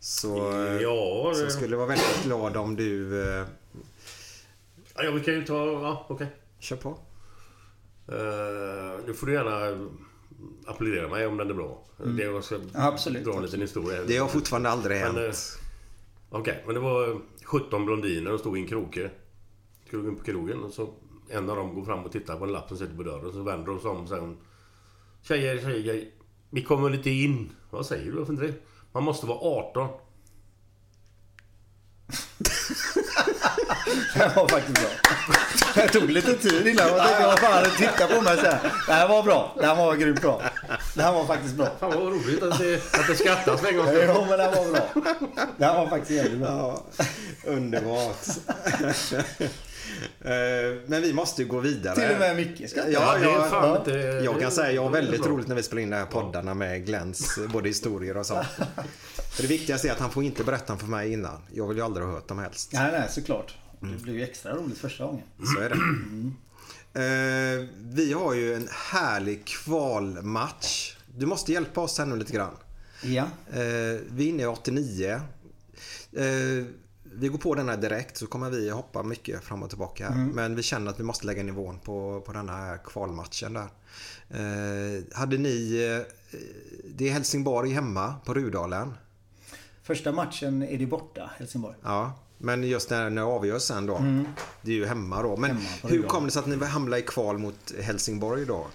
Så, 0.00 0.52
eh, 0.66 0.72
Ja, 0.82 1.32
så 1.34 1.44
det- 1.44 1.50
skulle 1.50 1.70
jag 1.72 1.78
vara 1.78 1.88
väldigt 1.88 2.22
glad 2.24 2.56
om 2.56 2.76
du... 2.76 3.22
eh, 3.38 3.44
Ja, 4.96 5.10
vi 5.10 5.20
kan 5.20 5.34
ju 5.34 5.44
ta... 5.44 5.54
Ja, 5.66 6.06
okej. 6.08 6.26
Kör 6.58 6.76
på. 6.76 6.88
Uh, 8.12 9.00
nu 9.06 9.14
får 9.14 9.26
du 9.26 9.32
gärna 9.32 9.88
applådera 10.66 11.08
mig 11.08 11.26
om 11.26 11.36
den 11.36 11.50
är 11.50 11.54
bra. 11.54 11.84
Mm. 12.02 12.16
Det 12.16 12.22
jag 12.24 12.44
ska 12.44 12.58
Absolut, 12.74 13.24
dra 13.24 13.36
en 13.36 13.42
liten 13.42 13.60
historia. 13.60 13.96
här. 13.98 14.04
Det 14.06 14.16
har 14.18 14.28
fortfarande 14.28 14.68
aldrig 14.70 15.00
Men, 15.00 15.16
eh, 15.16 15.22
hänt. 15.22 15.58
Okej, 16.34 16.62
men 16.66 16.74
det 16.74 16.80
var 16.80 17.20
17 17.44 17.84
blondiner 17.84 18.32
och 18.32 18.40
stod 18.40 18.58
i 18.58 18.60
en 18.60 18.66
kroke. 18.66 19.10
Skulle 19.86 20.02
gå 20.02 20.08
in 20.08 20.16
på 20.16 20.24
krogen 20.24 20.62
och 20.62 20.70
så 20.70 20.94
en 21.30 21.50
av 21.50 21.56
dem 21.56 21.74
går 21.74 21.84
fram 21.84 22.04
och 22.04 22.12
tittar 22.12 22.36
på 22.36 22.44
en 22.44 22.52
lapp 22.52 22.68
som 22.68 22.76
sitter 22.76 22.96
på 22.96 23.02
dörren. 23.02 23.32
Så 23.32 23.42
vänder 23.42 23.66
de 23.66 23.80
sig 23.80 23.90
om 23.90 24.02
och 24.02 24.08
säger 24.08 24.22
hon, 24.22 24.36
Tjejer, 25.22 25.58
tjejer, 25.58 26.08
vi 26.50 26.62
kommer 26.62 26.90
lite 26.90 27.10
in. 27.10 27.50
Vad 27.70 27.86
säger 27.86 28.12
du? 28.12 28.18
Varför 28.18 28.32
inte 28.32 28.46
det? 28.46 28.54
Man 28.92 29.02
måste 29.02 29.26
vara 29.26 29.38
18. 29.38 29.88
Det 34.14 34.32
var 34.36 34.48
faktiskt 34.48 34.80
bra. 34.80 34.88
Det 35.74 35.88
tog 35.88 36.10
lite 36.10 36.34
tid 36.34 36.66
innan 36.66 36.88
jag 36.88 37.06
tänkte 37.06 37.26
vad 37.26 37.38
fan, 37.38 37.64
titta 37.78 38.06
på 38.06 38.20
mig 38.20 38.36
så 38.36 38.42
här. 38.46 38.58
Det 38.86 38.92
här 38.92 39.08
var 39.08 39.22
bra. 39.22 39.54
Det 39.58 39.66
här 39.66 39.74
var 39.74 39.94
grymt 39.94 40.20
bra. 40.20 40.42
Det 40.94 41.02
här 41.02 41.12
var 41.12 41.26
faktiskt 41.26 41.54
bra. 41.54 41.66
Fan 41.80 41.90
vad 41.90 41.98
roligt 41.98 42.42
att 42.42 42.58
det, 42.58 42.74
att 42.74 43.06
det 43.06 43.16
skrattas 43.16 43.64
en 43.64 43.76
gång. 43.76 43.86
Jo 44.06 44.26
men 44.28 44.38
det 44.38 44.44
här 44.44 44.54
var 44.54 44.72
bra. 44.72 44.88
Det 45.58 45.64
här 45.64 45.74
var 45.74 45.86
faktiskt 45.88 46.10
jävligt 46.10 46.40
bra. 46.40 46.82
Ja, 46.98 47.04
underbart. 47.44 48.26
Eh, 50.20 50.30
Men 50.86 51.02
vi 51.02 51.12
måste 51.12 51.42
ju 51.42 51.48
gå 51.48 51.60
vidare. 51.60 51.94
Till 51.94 52.12
och 52.12 52.18
med 52.18 52.36
Micke 52.36 52.70
skrattar. 52.70 52.90
Ja, 52.90 53.18
det 53.18 53.24
är 53.24 53.30
ja, 53.30 53.48
fan 53.50 54.24
Jag 54.24 54.40
kan 54.40 54.50
säga 54.50 54.72
jag 54.72 54.82
har 54.82 54.90
väldigt 54.90 55.26
roligt 55.26 55.48
när 55.48 55.54
vi 55.54 55.62
spelar 55.62 55.82
in 55.82 55.90
de 55.90 55.96
här 55.96 56.06
poddarna 56.06 56.54
med 56.54 56.86
Glens 56.86 57.38
både 57.52 57.68
historier 57.68 58.16
och 58.16 58.26
sånt. 58.26 58.46
För 59.32 59.42
det 59.42 59.48
viktigaste 59.48 59.88
är 59.88 59.92
att 59.92 60.00
han 60.00 60.10
får 60.10 60.24
inte 60.24 60.44
berätta 60.44 60.76
för 60.76 60.86
mig 60.86 61.12
innan. 61.12 61.42
Jag 61.52 61.68
vill 61.68 61.76
ju 61.76 61.82
aldrig 61.82 62.06
ha 62.06 62.12
hört 62.12 62.28
dem 62.28 62.38
helst. 62.38 62.70
Nej, 62.72 62.92
nej, 62.92 63.08
såklart. 63.10 63.54
Det 63.80 64.02
blev 64.02 64.16
ju 64.16 64.22
extra 64.22 64.54
roligt 64.54 64.78
första 64.78 65.04
gången. 65.04 65.24
Så 65.54 65.60
är 65.60 65.68
det. 65.68 65.76
Eh, 66.94 67.68
vi 67.78 68.12
har 68.12 68.34
ju 68.34 68.54
en 68.54 68.68
härlig 68.70 69.44
kvalmatch. 69.46 70.96
Du 71.16 71.26
måste 71.26 71.52
hjälpa 71.52 71.80
oss 71.80 71.98
här 71.98 72.06
nu 72.06 72.16
lite 72.16 72.32
grann. 72.32 72.56
Ja. 73.02 73.22
Eh, 73.52 74.00
vi 74.10 74.24
är 74.24 74.28
inne 74.28 74.42
i 74.42 74.46
89. 74.46 75.20
Eh, 76.12 76.64
vi 77.14 77.28
går 77.28 77.38
på 77.38 77.54
den 77.54 77.68
här 77.68 77.76
direkt 77.76 78.16
så 78.16 78.26
kommer 78.26 78.50
vi 78.50 78.70
hoppa 78.70 79.02
mycket 79.02 79.44
fram 79.44 79.62
och 79.62 79.68
tillbaka. 79.68 80.06
Mm. 80.06 80.28
Men 80.28 80.56
vi 80.56 80.62
känner 80.62 80.90
att 80.90 81.00
vi 81.00 81.04
måste 81.04 81.26
lägga 81.26 81.42
nivån 81.42 81.78
på, 81.78 82.22
på 82.26 82.32
den 82.32 82.48
här 82.48 82.78
kvalmatchen 82.84 83.52
där. 83.52 83.68
Eh, 84.30 85.02
hade 85.12 85.38
ni... 85.38 85.76
Eh, 85.90 86.38
det 86.94 87.08
är 87.08 87.12
Helsingborg 87.12 87.70
hemma 87.72 88.14
på 88.24 88.34
Rudalen. 88.34 88.94
Första 89.82 90.12
matchen 90.12 90.62
är 90.62 90.78
det 90.78 90.86
borta, 90.86 91.30
Helsingborg. 91.38 91.76
Ja, 91.82 92.12
men 92.38 92.64
just 92.64 92.90
när 92.90 93.10
det 93.10 93.22
avgörs 93.22 93.62
sen 93.62 93.86
då. 93.86 93.96
Mm. 93.96 94.26
Det 94.62 94.70
är 94.70 94.76
ju 94.76 94.86
hemma 94.86 95.22
då. 95.22 95.36
Men 95.36 95.50
Hemma 95.50 95.68
hur 95.82 96.02
kom 96.02 96.24
det 96.24 96.30
sig 96.30 96.40
att 96.40 96.46
ni 96.46 96.64
hamnade 96.64 97.02
i 97.02 97.02
kval 97.02 97.38
mot 97.38 97.72
Helsingborg 97.80 98.46
då? 98.46 98.66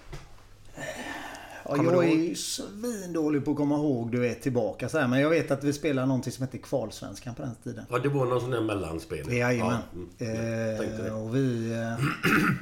Ja, 1.69 1.83
jag 1.83 1.93
du 1.93 1.99
är 1.99 2.15
ju 2.15 2.35
svindålig 2.35 3.45
på 3.45 3.51
att 3.51 3.57
komma 3.57 3.75
ihåg 3.75 4.11
du 4.11 4.27
är 4.27 4.33
tillbaka 4.33 4.89
så 4.89 4.99
här. 4.99 5.07
Men 5.07 5.19
jag 5.19 5.29
vet 5.29 5.51
att 5.51 5.63
vi 5.63 5.73
spelar 5.73 6.05
någonting 6.05 6.33
som 6.33 6.45
heter 6.45 6.57
Kvalsvenskan 6.57 7.35
på 7.35 7.41
den 7.41 7.55
tiden. 7.63 7.85
Ja, 7.89 7.99
det 7.99 8.09
var 8.09 8.25
någon 8.25 8.41
sån 8.41 8.51
där 8.51 8.61
mellanspel. 8.61 9.33
Jajamän. 9.33 9.79
Ja, 10.17 10.25
mm. 10.25 11.05
Eh, 11.05 11.23
och 11.23 11.35
vi... 11.35 11.71
Eh, 11.71 12.05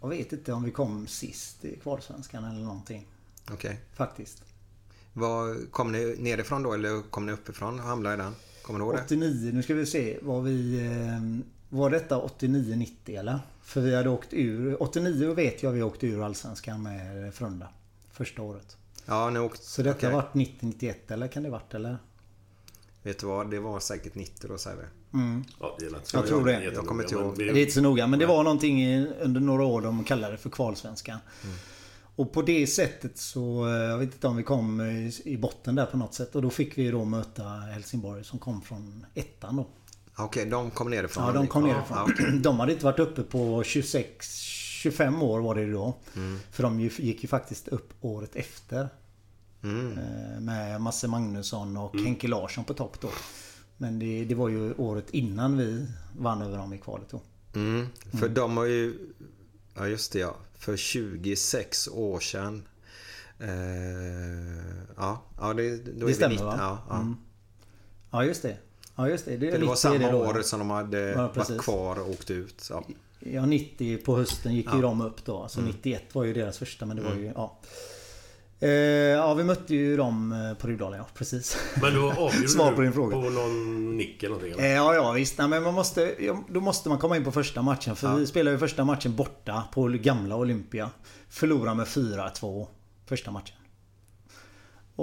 jag 0.00 0.08
vet 0.08 0.32
inte 0.32 0.52
om 0.52 0.64
vi 0.64 0.70
kom 0.70 1.06
sist 1.06 1.64
i 1.64 1.76
Kvalsvenskan 1.76 2.44
eller 2.44 2.60
någonting. 2.60 3.06
Okej. 3.52 3.80
Faktiskt. 3.94 4.42
Var, 5.12 5.70
kom 5.70 5.92
ni 5.92 6.16
nerifrån 6.18 6.62
då 6.62 6.72
eller 6.72 7.10
kom 7.10 7.26
ni 7.26 7.32
uppifrån 7.32 7.80
och 7.80 7.86
hamnade 7.86 8.14
i 8.14 8.18
den? 8.18 8.34
Kommer 8.62 8.78
du 8.78 8.84
ihåg 8.84 8.94
det? 8.94 9.02
89, 9.02 9.52
nu 9.54 9.62
ska 9.62 9.74
vi 9.74 9.86
se. 9.86 10.18
Var 10.22 10.40
vi... 10.40 10.86
Eh, 10.86 11.46
var 11.72 11.90
detta 11.90 12.20
89-90 12.20 13.18
eller? 13.18 13.38
För 13.62 13.80
vi 13.80 13.94
hade 13.96 14.08
åkt 14.10 14.28
ur... 14.32 14.82
89 14.82 15.34
vet 15.34 15.62
jag 15.62 15.70
vi 15.72 15.82
åkte 15.82 16.06
ur 16.06 16.22
Allsvenskan 16.24 16.82
med 16.82 17.34
Frölunda. 17.34 17.68
Första 18.12 18.42
året. 18.42 18.76
Ja, 19.06 19.30
ni 19.30 19.38
åkte... 19.38 19.64
Så 19.64 19.82
detta 19.82 19.96
okej. 19.98 20.12
vart 20.12 20.34
90-91 20.34 20.94
eller 21.08 21.28
kan 21.28 21.42
det 21.42 21.50
varit 21.50 21.74
eller? 21.74 21.98
Vet 23.02 23.18
du 23.18 23.26
vad? 23.26 23.50
Det 23.50 23.60
var 23.60 23.80
säkert 23.80 24.14
90 24.14 24.48
då 24.48 24.58
säger 24.58 24.76
vi. 24.76 25.18
Mm. 25.18 25.44
Ja, 25.60 25.76
det 25.78 26.12
Jag 26.14 26.26
tror 26.26 26.44
det. 26.44 26.64
Jag 26.64 26.86
kommer 26.86 27.02
inte 27.02 27.14
ihåg. 27.14 27.38
Det 27.38 27.44
är 27.48 27.56
inte 27.58 27.72
så 27.72 27.80
noga 27.80 28.06
men 28.06 28.18
det 28.18 28.26
var 28.26 28.42
någonting 28.42 29.06
under 29.20 29.40
några 29.40 29.64
år 29.64 29.80
de 29.80 30.04
kallade 30.04 30.32
det 30.34 30.38
för 30.38 30.50
kvalsvenskan. 30.50 31.18
Och 32.16 32.32
på 32.32 32.42
det 32.42 32.66
sättet 32.66 33.18
så, 33.18 33.66
eh, 33.66 33.72
jag 33.72 33.98
vet 33.98 34.12
inte 34.14 34.26
om 34.26 34.36
vi 34.36 34.42
kom 34.42 34.80
i- 34.80 35.22
i 35.24 35.36
botten 35.36 35.74
där 35.74 35.86
på 35.86 35.96
något 35.96 36.14
sätt. 36.14 36.34
Och 36.34 36.42
då 36.42 36.50
fick 36.50 36.78
vi 36.78 36.90
då 36.90 37.04
möta 37.04 37.42
Helsingborg 37.48 38.24
som 38.24 38.38
kom 38.38 38.62
från 38.62 39.06
ettan 39.14 39.56
då. 39.56 39.66
Okej, 40.16 40.46
de 40.46 40.70
kom 40.70 40.90
nerifrån. 40.90 41.24
Ja, 41.26 41.32
de 41.32 41.46
kom 41.46 41.62
nerifrån. 41.62 41.96
ja, 41.98 42.06
okej. 42.12 42.38
De 42.42 42.60
hade 42.60 42.72
inte 42.72 42.84
varit 42.84 42.98
uppe 42.98 43.22
på 43.22 43.62
26, 43.64 44.30
25 44.38 45.22
år 45.22 45.40
var 45.40 45.54
det 45.54 45.72
då. 45.72 45.96
Mm. 46.16 46.38
För 46.50 46.62
de 46.62 46.80
gick 46.80 47.22
ju 47.22 47.28
faktiskt 47.28 47.68
upp 47.68 47.92
året 48.00 48.36
efter. 48.36 48.88
Mm. 49.62 49.98
Eh, 49.98 50.40
Med 50.40 50.80
Masse 50.80 51.08
Magnusson 51.08 51.76
och 51.76 51.94
Mm. 51.94 52.06
Henke 52.06 52.28
Larsson 52.28 52.64
på 52.64 52.74
topp 52.74 53.00
då. 53.00 53.08
Men 53.76 53.98
det, 53.98 54.24
det 54.24 54.34
var 54.34 54.48
ju 54.48 54.74
året 54.74 55.10
innan 55.10 55.56
vi 55.56 55.86
vann 56.18 56.42
över 56.42 56.58
dem 56.58 56.72
i 56.72 56.78
kvalet 56.78 57.08
då. 57.10 57.20
Mm. 57.54 57.86
För 58.10 58.18
Mm. 58.18 58.34
de 58.34 58.56
har 58.56 58.64
ju... 58.64 58.98
Ja, 59.74 59.86
just 59.86 60.12
det 60.12 60.18
ja. 60.18 60.36
För 60.54 60.76
26 60.76 61.88
år 61.88 62.20
sedan. 62.20 62.62
Eh, 63.38 63.48
ja, 64.96 65.22
ja, 65.40 65.54
det, 65.54 65.76
då 65.76 65.90
är 65.90 65.94
Det 66.00 66.06
vi 66.06 66.14
stämmer 66.14 66.34
90, 66.34 66.46
va? 66.46 66.56
Ja, 66.58 66.78
ja. 66.88 66.96
Mm. 67.00 67.16
Ja 68.10 68.24
just 68.24 68.42
det. 68.42 68.56
Ja 68.96 69.08
just 69.08 69.24
det. 69.24 69.30
För 69.38 69.38
det 69.38 69.50
var 69.52 69.58
90 69.58 69.72
är 69.72 69.74
samma 69.74 69.98
det 69.98 70.10
då, 70.10 70.18
år 70.18 70.42
som 70.42 70.58
de 70.58 70.70
hade 70.70 70.98
Ja, 71.10 71.30
varit 71.34 71.58
kvar 71.60 72.00
och 72.00 72.10
åkt 72.10 72.30
ut. 72.30 72.66
Ja. 72.70 72.84
Ja 73.20 73.46
90 73.46 73.96
på 73.96 74.16
hösten 74.16 74.54
gick 74.54 74.66
ju 74.66 74.76
Ja. 74.76 74.82
de 74.82 75.00
upp 75.00 75.24
då. 75.24 75.48
Så 75.48 75.60
Mm. 75.60 75.72
91 75.72 76.02
var 76.14 76.24
ju 76.24 76.32
deras 76.34 76.58
första 76.58 76.86
men 76.86 76.96
det 76.96 77.02
var 77.02 77.10
Mm. 77.10 77.22
ju... 77.24 77.32
Ja. 77.36 77.58
Eh, 78.60 78.70
ja 78.70 79.34
vi 79.34 79.44
mötte 79.44 79.74
ju 79.74 79.96
dem 79.96 80.32
eh, 80.32 80.54
på 80.58 80.66
Rudalen 80.68 80.98
ja 80.98 81.06
precis. 81.14 81.56
Men 81.82 81.94
då 81.94 82.10
avgjorde 82.12 82.48
Svar 82.48 82.72
på 82.72 82.80
din 82.80 82.92
fråga. 82.92 83.16
på 83.22 83.30
någon 83.30 83.96
nick 83.96 84.22
eller 84.22 84.34
någonting? 84.36 84.64
Eh, 84.64 84.70
Ja, 84.72 84.94
ja 84.94 85.12
visst. 85.12 85.38
Nej, 85.38 85.48
men 85.48 85.62
man 85.62 85.74
måste, 85.74 86.14
ja, 86.20 86.44
då 86.48 86.60
måste 86.60 86.88
man 86.88 86.98
komma 86.98 87.16
in 87.16 87.24
på 87.24 87.32
första 87.32 87.62
matchen. 87.62 87.96
För 87.96 88.08
Ja. 88.08 88.14
vi 88.14 88.26
spelade 88.26 88.54
ju 88.54 88.58
första 88.58 88.84
matchen 88.84 89.16
borta 89.16 89.62
på 89.74 89.82
gamla 89.88 90.36
Olympia. 90.36 90.90
Förlorade 91.28 91.76
med 91.76 91.86
4-2 91.86 92.66
första 93.06 93.30
matchen. 93.30 93.56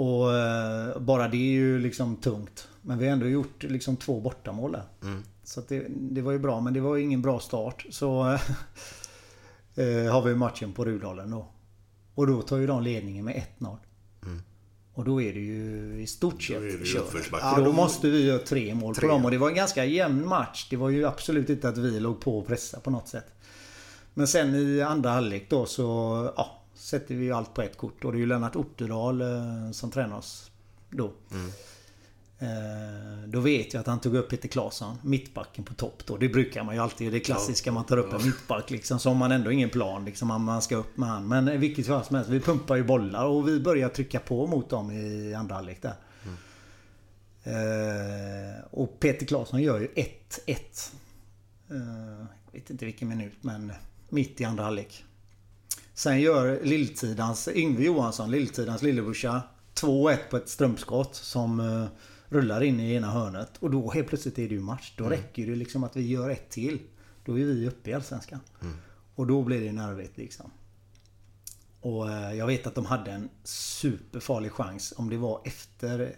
Och 0.00 0.38
eh, 0.38 0.98
bara 0.98 1.28
det 1.28 1.36
är 1.36 1.52
ju 1.52 1.78
liksom 1.78 2.16
tungt. 2.16 2.68
Men 2.82 2.98
vi 2.98 3.06
har 3.06 3.12
ändå 3.12 3.28
gjort 3.28 3.62
liksom 3.62 3.96
två 3.96 4.20
bortamål 4.20 4.72
där. 4.72 4.82
Mm. 5.02 5.22
Så 5.44 5.62
det, 5.68 5.86
det 5.88 6.22
var 6.22 6.32
ju 6.32 6.38
bra 6.38 6.60
men 6.60 6.74
det 6.74 6.80
var 6.80 6.96
ju 6.96 7.02
ingen 7.02 7.22
bra 7.22 7.40
start. 7.40 7.86
Så 7.90 8.22
eh, 9.74 10.12
har 10.12 10.22
vi 10.22 10.34
matchen 10.34 10.72
på 10.72 10.84
Rudalen 10.84 11.30
då. 11.30 11.46
Och 12.14 12.26
då 12.26 12.42
tar 12.42 12.56
ju 12.56 12.66
de 12.66 12.82
ledningen 12.82 13.24
med 13.24 13.42
1-0. 13.58 13.76
Mm. 14.22 14.42
Och 14.94 15.04
då 15.04 15.22
är 15.22 15.32
det 15.32 15.40
ju 15.40 16.00
i 16.02 16.06
stort 16.06 16.42
sett 16.42 16.84
kört. 16.84 17.28
Ja, 17.32 17.60
då 17.64 17.72
måste 17.72 18.10
vi 18.10 18.26
göra 18.26 18.38
tre 18.38 18.74
mål 18.74 18.94
Tre. 18.94 19.08
på 19.08 19.12
dem. 19.14 19.24
Och 19.24 19.30
det 19.30 19.38
var 19.38 19.48
en 19.48 19.54
ganska 19.54 19.84
jämn 19.84 20.28
match. 20.28 20.66
Det 20.70 20.76
var 20.76 20.88
ju 20.88 21.06
absolut 21.06 21.50
inte 21.50 21.68
att 21.68 21.78
vi 21.78 22.00
låg 22.00 22.20
på 22.20 22.38
och 22.38 22.46
pressade 22.46 22.82
på 22.82 22.90
något 22.90 23.08
sätt. 23.08 23.26
Men 24.14 24.28
sen 24.28 24.54
i 24.54 24.82
andra 24.82 25.10
halvlek 25.10 25.50
då 25.50 25.66
så 25.66 25.82
ja, 26.36 26.59
sätter 26.80 27.14
vi 27.14 27.24
ju 27.24 27.32
allt 27.32 27.54
på 27.54 27.62
ett 27.62 27.76
kort. 27.76 28.04
Och 28.04 28.12
det 28.12 28.18
är 28.18 28.20
ju 28.20 28.26
Lennart 28.26 28.56
Otterdal 28.56 29.20
eh, 29.20 29.70
som 29.72 29.90
tränar 29.90 30.16
oss 30.16 30.50
då. 30.90 31.12
Mm. 31.32 31.50
Eh, 32.38 33.28
då 33.28 33.40
vet 33.40 33.74
jag 33.74 33.80
att 33.80 33.86
han 33.86 34.00
tog 34.00 34.14
upp 34.14 34.30
Peter 34.30 34.48
Claesson, 34.48 34.96
mittbacken 35.02 35.64
på 35.64 35.74
topp 35.74 36.02
då. 36.06 36.16
Det 36.16 36.28
brukar 36.28 36.64
man 36.64 36.74
ju 36.74 36.80
alltid. 36.80 37.12
Det 37.12 37.20
klassiska 37.20 37.72
man 37.72 37.84
tar 37.84 37.96
upp 37.96 38.12
en 38.12 38.24
mittback 38.26 38.70
liksom. 38.70 38.98
Så 38.98 39.10
har 39.10 39.14
man 39.14 39.32
ändå 39.32 39.52
ingen 39.52 39.70
plan 39.70 40.04
liksom. 40.04 40.28
Man- 40.28 40.62
ska 40.62 40.76
upp 40.76 40.96
med 40.96 41.08
han. 41.08 41.28
Men 41.28 41.48
i 41.48 41.56
vilket 41.56 41.86
fall 41.86 42.04
som 42.04 42.16
helst. 42.16 42.30
Vi 42.30 42.40
pumpar 42.40 42.76
ju 42.76 42.84
bollar 42.84 43.24
och 43.24 43.48
vi 43.48 43.60
börjar 43.60 43.88
trycka 43.88 44.20
på 44.20 44.46
mot 44.46 44.70
dem 44.70 44.90
i 44.90 45.34
andra 45.34 45.54
halvlek 45.54 45.82
där. 45.82 45.94
Eh, 47.44 48.64
och 48.70 49.00
Peter 49.00 49.26
Claesson 49.26 49.62
gör 49.62 49.80
ju 49.80 49.86
1-1. 49.86 50.92
Eh, 51.70 51.76
jag 52.44 52.52
vet 52.52 52.70
inte 52.70 52.84
vilken 52.84 53.08
minut 53.08 53.36
men 53.40 53.72
mitt 54.08 54.40
i 54.40 54.44
andra 54.44 54.64
halvlek. 54.64 55.04
Sen 56.00 56.20
gör 56.20 56.60
Lilltidans, 56.62 57.48
Yngve 57.48 57.84
Johansson, 57.84 58.30
Lilltidans 58.30 58.82
lillebrorsa 58.82 59.42
2-1 59.74 60.16
på 60.30 60.36
ett 60.36 60.48
strumpskott 60.48 61.14
som 61.14 61.60
eh, 61.60 61.86
rullar 62.28 62.62
in 62.62 62.80
i 62.80 62.94
ena 62.94 63.10
hörnet. 63.10 63.50
Och 63.58 63.70
då 63.70 63.90
helt 63.90 64.08
plötsligt 64.08 64.38
är 64.38 64.48
det 64.48 64.54
ju 64.54 64.60
match. 64.60 64.92
Då 64.96 65.04
Mm. 65.04 65.18
räcker 65.18 65.46
det 65.46 65.54
liksom 65.56 65.84
att 65.84 65.96
vi 65.96 66.06
gör 66.08 66.30
ett 66.30 66.50
till. 66.50 66.78
Då 67.24 67.38
är 67.38 67.44
vi 67.44 67.68
uppe 67.68 67.90
i 67.90 67.94
Allsvenskan. 67.94 68.40
Och 69.14 69.26
då 69.26 69.42
blir 69.42 69.60
det 69.60 69.72
nervigt 69.72 70.16
liksom. 70.18 70.50
Och 71.80 72.10
eh, 72.10 72.34
jag 72.34 72.46
vet 72.46 72.66
att 72.66 72.74
de 72.74 72.86
hade 72.86 73.10
en 73.10 73.28
superfarlig 73.44 74.52
chans 74.52 74.94
om 74.96 75.10
det 75.10 75.16
var 75.16 75.40
efter 75.44 76.16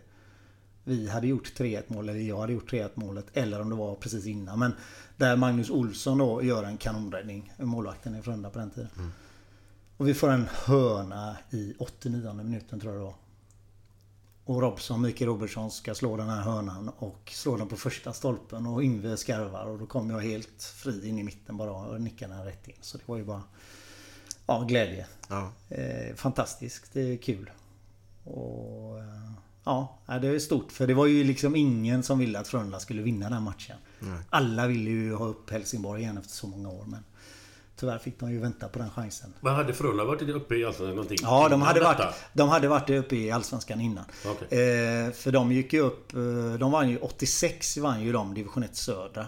vi 0.84 1.08
hade 1.08 1.26
gjort 1.26 1.52
3-1 1.58 1.82
mål 1.86 2.08
eller 2.08 2.20
jag 2.20 2.38
hade 2.40 2.52
gjort 2.52 2.72
3-1 2.72 2.90
målet 2.94 3.26
eller 3.32 3.60
om 3.60 3.68
det 3.70 3.76
var 3.76 3.94
precis 3.94 4.26
innan. 4.26 4.58
Men 4.58 4.72
där 5.16 5.36
Magnus 5.36 5.70
Olsson 5.70 6.18
då 6.18 6.42
gör 6.42 6.64
en 6.64 6.76
kanonräddning. 6.76 7.52
Målvakten 7.58 8.16
i 8.16 8.22
Frölunda 8.22 8.50
på 8.50 8.58
den 8.58 8.70
tiden. 8.70 8.88
Och 10.03 10.09
vi 10.09 10.14
får 10.14 10.30
en 10.30 10.48
hörna 10.53 11.36
i 11.50 11.74
89 11.78 12.32
minuten 12.32 12.80
tror 12.80 12.92
jag 12.92 13.00
det 13.00 13.05
var. 13.05 13.14
Och 14.44 14.62
Robson, 14.62 15.00
Mikael 15.00 15.30
Robertsson 15.30 15.70
ska 15.70 15.94
slå 15.94 16.16
den 16.16 16.28
här 16.28 16.40
hörnan 16.40 16.88
och 16.88 17.30
slå 17.34 17.57
den 17.57 17.68
på 17.68 17.76
första 17.76 18.12
stolpen 18.12 18.66
och 18.66 18.82
Yngve 18.82 19.16
skarvar 19.16 19.66
och 19.66 19.78
då 19.78 19.86
kom 19.86 20.11
jag 20.11 20.20
helt 20.20 20.62
fri 20.62 21.09
in 21.09 21.18
i 21.18 21.22
mitten 21.22 21.57
bara 21.57 21.70
och 21.72 22.00
nickade 22.00 22.34
den 22.34 22.44
rätt 22.44 22.68
in. 22.68 22.74
Så 22.80 22.98
det 22.98 23.03
var 23.07 23.16
ju 23.16 23.24
bara... 23.24 23.42
Ja, 24.46 24.64
glädje. 24.68 25.07
Ja. 25.28 25.53
Eh, 25.68 26.14
fantastiskt. 26.14 26.92
Det 26.92 27.00
är 27.00 27.16
kul. 27.16 27.50
Och... 28.24 28.98
eh, 28.98 29.32
Ja, 29.64 29.98
ja, 30.07 30.18
det 30.18 30.28
är 30.28 30.38
stort 30.38 30.72
för 30.72 30.86
det 30.86 30.94
var 30.94 31.07
ju 31.07 31.24
liksom 31.24 31.57
ingen 31.57 32.03
som 32.03 32.18
ville 32.18 32.38
att 32.38 32.48
Frölunda 32.48 32.80
skulle 32.80 33.03
vinna 33.03 33.30
den 33.30 33.42
matchen. 33.42 33.76
Nej. 34.00 34.18
Alla 34.30 34.66
ville 34.66 34.90
ju 34.90 35.14
ha 35.14 35.26
upp 35.26 35.50
Helsingborg 35.50 36.03
igen 36.03 36.18
efter 36.18 36.32
så 36.32 36.46
många 36.46 36.68
år 36.68 36.84
men 36.86 37.05
Tyvärr 37.76 37.98
fick 37.98 38.20
de 38.20 38.30
ju 38.32 38.38
vänta 38.40 38.68
på 38.68 38.78
den 38.78 38.90
chansen. 38.90 39.34
Men 39.40 39.54
hade 39.54 39.72
Frölunda 39.74 40.04
varit 40.04 40.22
uppe 40.22 40.54
i 40.56 40.64
Allsvenskan 40.64 40.96
någonting? 40.96 41.18
Ja, 41.22 41.48
de 41.48 41.62
hade, 41.62 41.80
varit, 41.80 42.14
de 42.32 42.48
hade 42.48 42.68
varit 42.68 42.90
uppe 42.90 43.16
i 43.16 43.30
Allsvenskan 43.30 43.80
innan. 43.80 44.04
Okej. 44.26 44.58
Eh, 45.06 45.12
för 45.12 45.32
de 45.32 45.52
gick 45.52 45.72
ju 45.72 45.80
upp... 45.80 46.14
Eh, 46.14 46.58
de 46.58 46.72
vann 46.72 46.90
ju 46.90 46.98
86 46.98 47.76
vann 47.76 48.02
ju 48.02 48.12
de 48.12 48.34
division 48.34 48.62
1 48.62 48.76
södra. 48.76 49.26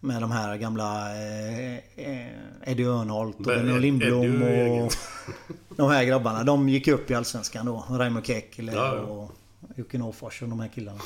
Med 0.00 0.22
de 0.22 0.30
här 0.30 0.56
gamla 0.56 1.16
eh, 1.16 1.74
eh, 1.96 2.26
Eddie 2.64 2.84
Örnholt 2.84 3.36
och 3.36 3.42
Benno 3.42 3.78
Lindblom 3.78 4.42
och 4.42 4.92
de 5.76 5.90
här 5.90 6.04
grabbarna. 6.04 6.44
De 6.44 6.68
gick 6.68 6.88
upp 6.88 7.10
i 7.10 7.14
Allsvenskan 7.14 7.66
då. 7.66 7.84
Raimo 7.90 8.22
Kekele 8.22 8.72
Ja, 8.72 8.96
ja. 8.96 9.02
och 9.02 9.32
Jocke 9.76 9.98
Norfors 9.98 10.42
och 10.42 10.48
de 10.48 10.60
här 10.60 10.68
killarna. 10.68 11.00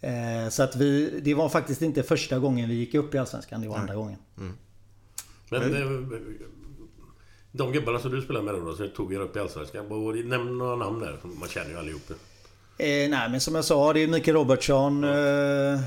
Eh, 0.00 0.48
så 0.50 0.62
att 0.62 0.76
vi... 0.76 1.20
Det 1.24 1.34
var 1.34 1.48
faktiskt 1.48 1.82
inte 1.82 2.02
första 2.02 2.38
gången 2.38 2.68
vi 2.68 2.74
gick 2.74 2.94
upp 2.94 3.14
i 3.14 3.18
Allsvenskan. 3.18 3.60
Det 3.60 3.68
var 3.68 3.78
andra 3.78 3.94
gången. 3.94 4.18
Men 5.50 5.74
eh, 5.74 6.18
de 7.52 7.72
gubbarna 7.72 7.98
som 7.98 8.10
du 8.10 8.22
spelade 8.22 8.44
med 8.44 8.54
då, 8.54 8.74
som 8.74 8.88
tog 8.88 9.14
er 9.14 9.20
upp 9.20 9.36
i 9.36 9.40
Allsvenskan. 9.40 9.86
Nämn 10.24 10.58
några 10.58 10.76
namn 10.76 11.00
där. 11.00 11.18
Man 11.22 11.48
känner 11.48 11.70
ju 11.70 11.78
allihop. 11.78 12.10
Eh, 12.10 12.16
nej 12.86 13.28
men 13.30 13.40
som 13.40 13.54
jag 13.54 13.64
sa, 13.64 13.92
det 13.92 14.00
är 14.00 14.08
Mikael 14.08 14.36
Robertsson. 14.36 15.04
Eh, 15.04 15.80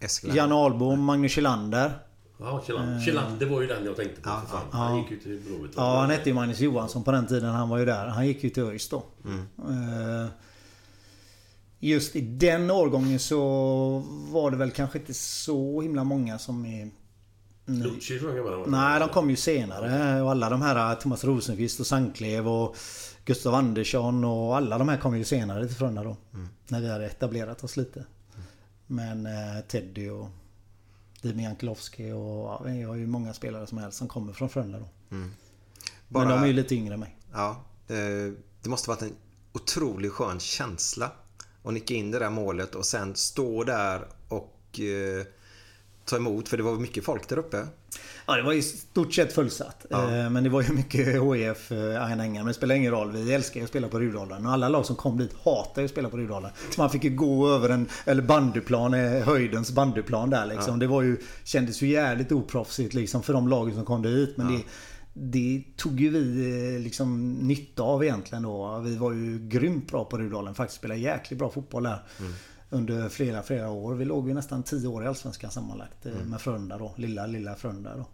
Eskilstuna. 0.00 0.34
Jan 0.36 0.52
Ahlbom, 0.52 1.00
Magnus 1.00 1.32
Kjellander. 1.32 1.92
Ja, 2.38 2.62
Kjellander. 2.66 3.00
Kjellander 3.00 3.46
var 3.46 3.60
ju 3.60 3.66
den 3.66 3.84
jag 3.84 3.96
tänkte 3.96 4.20
på. 4.20 4.28
för 4.28 4.46
fan. 4.46 4.66
Ja. 4.72 4.78
Han 4.78 4.98
gick 4.98 5.10
ju 5.10 5.18
till 5.18 5.40
Blåvitt. 5.40 5.72
Ja, 5.76 6.00
han 6.00 6.10
hette 6.10 6.28
ju 6.28 6.34
Magnus 6.34 6.60
Johansson 6.60 7.04
på 7.04 7.12
den 7.12 7.26
tiden 7.26 7.50
han 7.50 7.68
var 7.68 7.78
ju 7.78 7.84
där. 7.84 8.06
Han 8.06 8.26
gick 8.26 8.44
ju 8.44 8.50
till 8.50 8.62
ÖIS 8.62 8.88
då. 8.88 8.96
Eh, 8.96 10.26
Just 11.84 12.16
i 12.16 12.20
den 12.20 12.70
årgången 12.70 13.18
så 13.18 13.38
var 14.30 14.50
det 14.50 14.56
väl 14.56 14.70
kanske 14.70 14.98
inte 14.98 15.14
så 15.14 15.80
himla 15.80 16.04
många 16.04 16.38
som 16.38 16.66
är... 16.66 16.90
Lucci 17.66 18.18
tror 18.18 18.36
jag 18.36 18.44
var 18.44 18.66
Nej, 18.66 19.00
de 19.00 19.08
kom 19.08 19.30
ju 19.30 19.36
senare. 19.36 20.22
Och 20.22 20.30
alla 20.30 20.50
de 20.50 20.62
här 20.62 20.94
Thomas 20.94 21.24
Rosenqvist 21.24 21.80
och 21.80 21.86
Sanklev 21.86 22.48
och 22.48 22.76
Gustav 23.24 23.54
Andersson 23.54 24.24
och 24.24 24.56
alla 24.56 24.78
de 24.78 24.88
här 24.88 24.96
kom 24.96 25.16
ju 25.18 25.24
senare 25.24 25.66
till 25.66 25.76
Frölunda 25.76 26.02
då. 26.04 26.16
När 26.68 26.80
vi 26.80 26.90
hade 26.90 27.06
etablerat 27.06 27.64
oss 27.64 27.76
lite. 27.76 28.04
Men 28.86 29.26
eh, 29.26 29.60
Teddy 29.68 30.08
och 30.08 30.28
Dimi 31.22 31.42
Jankelovski 31.42 32.12
och 32.12 32.18
ja, 32.20 32.62
vi 32.64 32.82
har 32.82 32.94
ju 32.94 33.06
många 33.06 33.34
spelare 33.34 33.66
som 33.66 33.78
helst 33.78 33.98
som 33.98 34.08
kommer 34.08 34.32
från 34.32 34.48
Frölunda 34.48 34.78
då. 34.78 34.88
Men 35.08 35.32
Bara- 36.08 36.28
de 36.28 36.42
är 36.42 36.46
ju 36.46 36.52
lite 36.52 36.74
yngre 36.74 36.94
än 36.94 37.00
mig. 37.00 37.16
Ja, 37.32 37.64
eh, 37.88 38.32
det 38.62 38.68
måste 38.68 38.90
varit 38.90 39.02
en 39.02 39.12
otroligt 39.52 40.12
skön 40.12 40.40
känsla 40.40 41.10
att 41.64 41.74
nicka 41.74 41.94
in 41.94 42.10
det 42.10 42.18
där 42.18 42.30
målet 42.30 42.74
och 42.74 42.86
sen 42.86 43.14
stå 43.14 43.64
där 43.64 44.04
och 44.28 44.80
eh, 44.80 45.26
ta 46.04 46.16
emot. 46.16 46.48
För 46.48 46.56
det 46.56 46.62
var 46.62 46.72
mycket 46.76 47.04
folk 47.04 47.28
där 47.28 47.38
uppe. 47.38 47.66
Ja, 48.26 48.36
det 48.36 48.42
var 48.42 48.52
i 48.52 48.62
stort 48.62 49.14
sett 49.14 49.32
fullsatt. 49.32 49.86
Ja. 49.90 50.16
Eh, 50.16 50.30
Men 50.30 50.44
det 50.44 50.50
var 50.50 50.62
ju 50.62 50.72
mycket 50.72 51.06
HIF, 51.06 51.72
eh, 51.72 52.12
Engen. 52.12 52.32
Men 52.32 52.46
det 52.46 52.54
spelar 52.54 52.74
ingen 52.74 52.92
roll. 52.92 53.12
Vi 53.12 53.32
älskar 53.34 53.60
ju 53.60 53.64
att 53.64 53.70
spela 53.70 53.88
på 53.88 54.00
Rudalen. 54.00 54.46
Och 54.46 54.52
alla 54.52 54.68
lag 54.68 54.86
som 54.86 54.96
kom 54.96 55.18
dit 55.18 55.30
hatar 55.44 55.82
ju 55.82 55.84
att 55.84 55.90
spela 55.90 56.08
på 56.08 56.16
Rudalen. 56.16 56.50
Så 56.70 56.80
man 56.80 56.90
fick 56.90 57.04
ju 57.04 57.10
gå 57.10 57.48
över 57.48 57.68
en 57.68 57.88
eller 58.04 58.22
bandyplan, 58.22 58.94
eh, 58.94 59.22
höjdens 59.22 59.72
bandyplan 59.72 60.30
där 60.30 60.46
liksom. 60.46 60.72
Ja. 60.74 60.78
Det 60.80 60.86
var 60.86 61.02
ju, 61.02 61.16
kändes 61.44 61.82
ju 61.82 61.86
jävligt 61.88 62.32
oproffsigt 62.32 62.94
liksom 62.94 63.22
för 63.22 63.32
de 63.32 63.48
lagen 63.48 63.74
som 63.74 63.84
kom 63.84 64.02
dit. 64.02 64.36
Men 64.36 64.52
Ja. 64.52 64.58
det, 64.58 64.64
det 65.14 65.64
tog 65.76 66.00
ju 66.00 66.10
vi 66.10 66.74
eh, 66.74 66.80
liksom 66.82 67.32
nytta 67.32 67.82
av 67.82 68.04
egentligen 68.04 68.42
då. 68.42 68.78
Vi 68.78 68.96
var 68.96 69.12
ju 69.12 69.48
grymt 69.48 69.90
bra 69.90 70.04
på 70.04 70.18
Rudalen. 70.18 70.54
Faktiskt 70.54 70.78
spelade 70.78 71.00
jäkligt 71.00 71.38
bra 71.38 71.50
fotboll 71.50 71.82
där. 71.82 72.02
Under 72.70 73.08
flera, 73.08 73.42
flera 73.42 73.70
år. 73.70 73.94
Vi 73.94 74.04
låg 74.04 74.28
ju 74.28 74.34
nästan 74.34 74.62
10 74.62 74.88
år 74.88 75.04
i 75.04 75.06
Allsvenskan 75.06 75.50
sammanlagt. 75.50 76.06
eh, 76.06 76.12
Med 76.26 76.40
Frölunda 76.40 76.78
då. 76.78 76.94
Lilla, 76.96 77.26
lilla 77.26 77.54
Frölunda 77.54 77.96
då. 77.96 78.06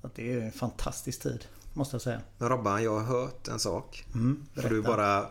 Så 0.00 0.06
att 0.06 0.14
det 0.14 0.32
är 0.32 0.40
en 0.40 0.52
fantastisk 0.52 1.22
tid. 1.22 1.44
Måste 1.74 1.94
jag 1.94 2.02
säga. 2.02 2.20
Men 2.38 2.48
Robban, 2.48 2.82
jag 2.84 2.98
har 3.00 3.04
hört 3.20 3.48
en 3.48 3.58
sak. 3.58 4.04
Mm, 4.14 4.46
Får 4.54 4.68
du 4.68 4.82
bara 4.82 5.26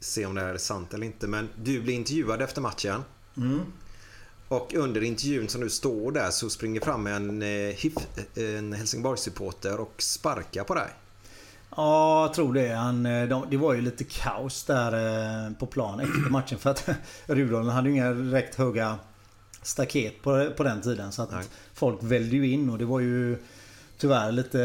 se 0.00 0.26
om 0.26 0.34
det 0.34 0.40
här 0.40 0.54
är 0.54 0.58
sant 0.58 0.94
eller 0.94 1.06
inte. 1.06 1.26
Men 1.28 1.48
du 1.64 1.82
blir 1.82 1.94
intervjuad 1.94 2.42
efter 2.42 2.60
matchen. 2.60 3.00
Mm. 3.36 3.60
Och 4.54 4.74
under 4.74 5.02
intervjun 5.02 5.48
som 5.48 5.60
du 5.60 5.70
står 5.70 6.12
där 6.12 6.30
så 6.30 6.50
springer 6.50 6.80
fram 6.80 7.06
en, 7.06 7.42
eh, 7.42 7.48
HIF, 7.48 7.92
en 8.34 8.72
Helsingborgssupporter 8.72 9.80
och 9.80 9.94
sparkar 9.98 10.64
på 10.64 10.74
dig. 10.74 10.88
Ja, 11.76 12.22
jag 12.22 12.34
tror 12.34 12.54
det. 12.54 12.68
Han, 12.68 13.06
eh, 13.06 13.28
de, 13.28 13.46
det 13.50 13.56
var 13.56 13.74
ju 13.74 13.80
lite 13.80 14.04
kaos 14.04 14.64
där 14.64 14.92
eh, 15.46 15.52
på 15.52 15.66
plan 15.66 16.00
efter 16.00 16.30
matchen. 16.30 16.58
För 16.58 16.70
att 16.70 16.88
Rudalen 17.26 17.68
hade 17.68 17.88
ju 17.88 17.94
inga 17.94 18.12
direkt 18.12 18.54
höga 18.54 18.98
staket 19.62 20.22
på, 20.22 20.50
på 20.56 20.62
den 20.62 20.82
tiden. 20.82 21.12
Så 21.12 21.22
att 21.22 21.32
Nej. 21.32 21.44
folk 21.74 21.98
välde 22.02 22.36
ju 22.36 22.50
in 22.50 22.70
och 22.70 22.78
det 22.78 22.84
var 22.84 23.00
ju 23.00 23.38
tyvärr 23.98 24.32
lite 24.32 24.58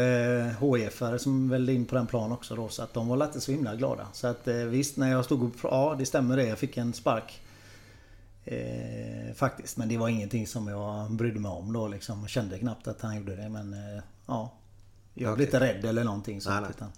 HIF-are 0.60 1.18
som 1.18 1.48
välde 1.48 1.72
in 1.72 1.84
på 1.84 1.94
den 1.94 2.06
plan 2.06 2.32
också 2.32 2.56
då. 2.56 2.68
Så 2.68 2.82
att 2.82 2.94
de 2.94 3.08
var 3.08 3.24
inte 3.24 3.40
så 3.40 3.52
himla 3.52 3.74
glada. 3.74 4.06
Så 4.12 4.26
att 4.26 4.46
visst, 4.46 4.96
när 4.96 5.10
jag 5.10 5.24
stod 5.24 5.42
upp... 5.42 5.56
Ja, 5.62 5.96
det 5.98 6.06
stämmer 6.06 6.36
det. 6.36 6.46
Jag 6.46 6.58
fick 6.58 6.76
en 6.76 6.92
spark. 6.92 7.40
Eh, 8.50 9.34
faktiskt. 9.34 9.76
Men 9.76 9.88
det 9.88 9.98
var 9.98 10.08
ingenting 10.08 10.46
som 10.46 10.68
jag 10.68 11.10
brydde 11.12 11.40
mig 11.40 11.50
om 11.50 11.72
då 11.72 11.88
liksom. 11.88 12.20
Jag 12.20 12.30
kände 12.30 12.58
knappt 12.58 12.88
att 12.88 13.00
han 13.00 13.16
gjorde 13.16 13.36
det. 13.36 13.48
Men 13.48 13.72
eh, 13.72 14.02
ja. 14.26 14.52
Jag 15.14 15.36
blev 15.36 15.48
inte 15.48 15.60
rädd 15.60 15.84
eller 15.84 16.04
någonting 16.04 16.40
sånt. 16.40 16.52
Nej, 16.54 16.60
nej. 16.62 16.70
Utan, 16.76 16.92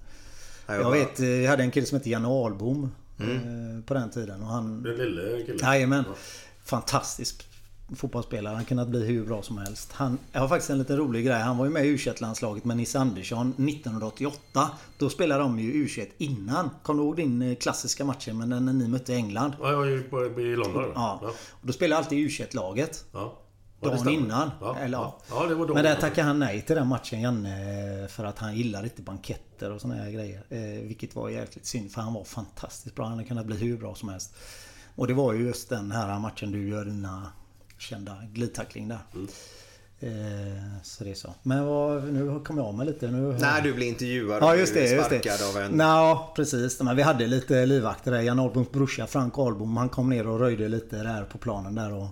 Ja, 0.67 0.75
jag 0.75 0.85
bara- 0.85 0.95
vet, 0.95 1.21
eh, 1.21 1.27
jag 1.29 1.51
hade 1.51 1.63
en 1.63 1.71
kille 1.71 1.87
som 1.87 1.99
hette 1.99 2.11
Janne 2.11 2.29
Ahlbom 2.29 2.93
Mm. 3.21 3.79
eh, 3.79 3.85
på 3.85 3.95
den 3.95 4.11
tiden. 4.11 4.43
Och 4.43 4.49
han... 4.49 4.83
Den 4.83 4.97
lille 4.97 5.43
killen. 5.43 5.59
Jajamän. 5.63 6.05
Fantastisk 6.65 7.49
fotbollsspelare. 7.97 8.55
Han 8.55 8.65
kunnat 8.65 8.89
bli 8.89 9.07
hur 9.07 9.25
bra 9.25 9.43
som 9.43 9.59
helst. 9.59 9.93
Han, 9.93 10.19
jag 10.33 10.41
har 10.41 10.49
faktiskt 10.49 10.71
en 10.71 10.79
liten 10.79 10.97
rolig 10.97 11.27
grej. 11.27 11.41
Han 11.41 11.59
var 11.59 11.65
ju 11.65 11.71
med 11.71 11.87
i 11.87 11.89
u 11.89 11.99
landslaget 12.21 12.65
med 12.65 12.77
Nisse 12.77 12.99
Andersson 12.99 13.49
1988. 13.49 14.71
Då 14.99 15.11
spelade 15.11 15.43
de 15.43 15.59
ju 15.59 15.87
U21 15.87 16.09
innan. 16.19 16.71
Kommer 16.83 17.03
du 17.03 17.07
ihåg 17.07 17.17
din 17.17 17.43
eh, 17.43 17.55
klassiska 17.55 18.05
matchen 18.05 18.39
med 18.39 18.49
när 18.49 18.73
ni 18.73 18.89
mötte 18.89 19.15
England? 19.15 19.53
Ja, 19.61 19.87
jag 19.87 20.11
på, 20.11 20.41
i 20.41 20.57
London. 20.57 20.93
Ja. 20.95 21.21
Och 21.51 21.67
då 21.67 21.73
spelade 21.73 21.99
alltid 21.99 22.29
U21-laget. 22.29 23.05
Ja. 23.13 23.39
Ja, 23.83 23.89
Dagen 23.89 24.09
innan. 24.09 24.51
Ja, 24.61 24.77
Eller, 24.79 24.99
ja. 24.99 25.19
ja, 25.31 25.47
det 25.47 25.55
var 25.55 25.67
då. 25.67 25.75
Men 25.75 25.85
där 25.85 25.95
tackade 25.95 26.27
han 26.27 26.39
nej 26.39 26.63
till 26.63 26.77
den 26.77 26.89
matchen 26.89 27.21
Janne 27.21 28.09
för 28.09 28.25
att 28.25 28.39
han 28.39 28.57
gillar 28.57 28.85
inte 28.85 29.03
banketter 29.03 29.73
och 29.73 29.81
såna 29.81 29.95
här 29.95 30.11
grejer. 30.11 30.45
Eh, 30.49 30.87
vilket 30.87 31.15
var 31.15 31.29
jäkligt 31.29 31.67
synd 31.67 31.93
för 31.93 32.01
han 32.01 32.15
var 32.15 32.25
fantastiskt 32.25 32.95
bra. 32.95 33.05
Han 33.05 33.13
hade 33.13 33.29
kunnat 33.29 33.47
bli 33.47 33.57
hur 33.57 33.77
bra 33.77 33.95
som 33.95 34.09
helst. 34.09 34.35
Och 34.95 35.07
det 35.07 35.15
var 35.15 35.33
ju 35.33 35.47
just 35.47 35.69
den 35.69 35.91
här 35.91 36.19
matchen 36.19 36.53
du 36.53 36.69
gör 36.69 36.85
dina 36.85 37.33
kända 37.83 38.17
glidtackling 38.33 38.89
där. 38.89 38.99
Mm. 39.15 39.27
Eh, 40.01 40.63
så 40.83 41.05
det 41.05 41.11
är 41.11 41.15
så. 41.15 41.35
Men 41.43 41.67
vad, 41.67 42.05
nu 42.13 42.41
kom 42.45 42.57
jag 42.59 42.67
av 42.67 42.75
mig 42.75 42.87
lite. 42.87 43.11
Nu, 43.11 43.37
Nej, 43.41 43.63
du 43.63 43.73
blir 43.73 43.87
intervjuad 43.89 44.43
Ja 44.43 44.53
och 44.53 44.59
just 44.59 44.75
det, 44.75 44.89
är 44.89 44.97
just 44.97 45.11
det. 45.11 45.21
sparkad 45.21 45.49
av 45.49 45.63
en... 45.63 45.79
Ja 45.79 46.33
precis. 46.37 46.81
Men 46.81 46.97
vi 46.97 47.03
hade 47.03 47.27
lite 47.27 47.67
livvakter 47.67 48.11
där. 48.11 48.21
Jan 48.21 48.39
Ahlboms 48.39 48.71
brorsa 48.73 49.07
Frank 49.07 49.39
Ahlbom 49.39 49.77
han 49.77 49.89
kom 49.89 50.11
ner 50.11 50.27
och 50.27 50.39
röjde 50.41 50.69
lite 50.69 50.97
där 51.03 51.25
på 51.25 51.39
planen 51.39 51.75
där. 51.75 51.93
Och, 51.93 52.07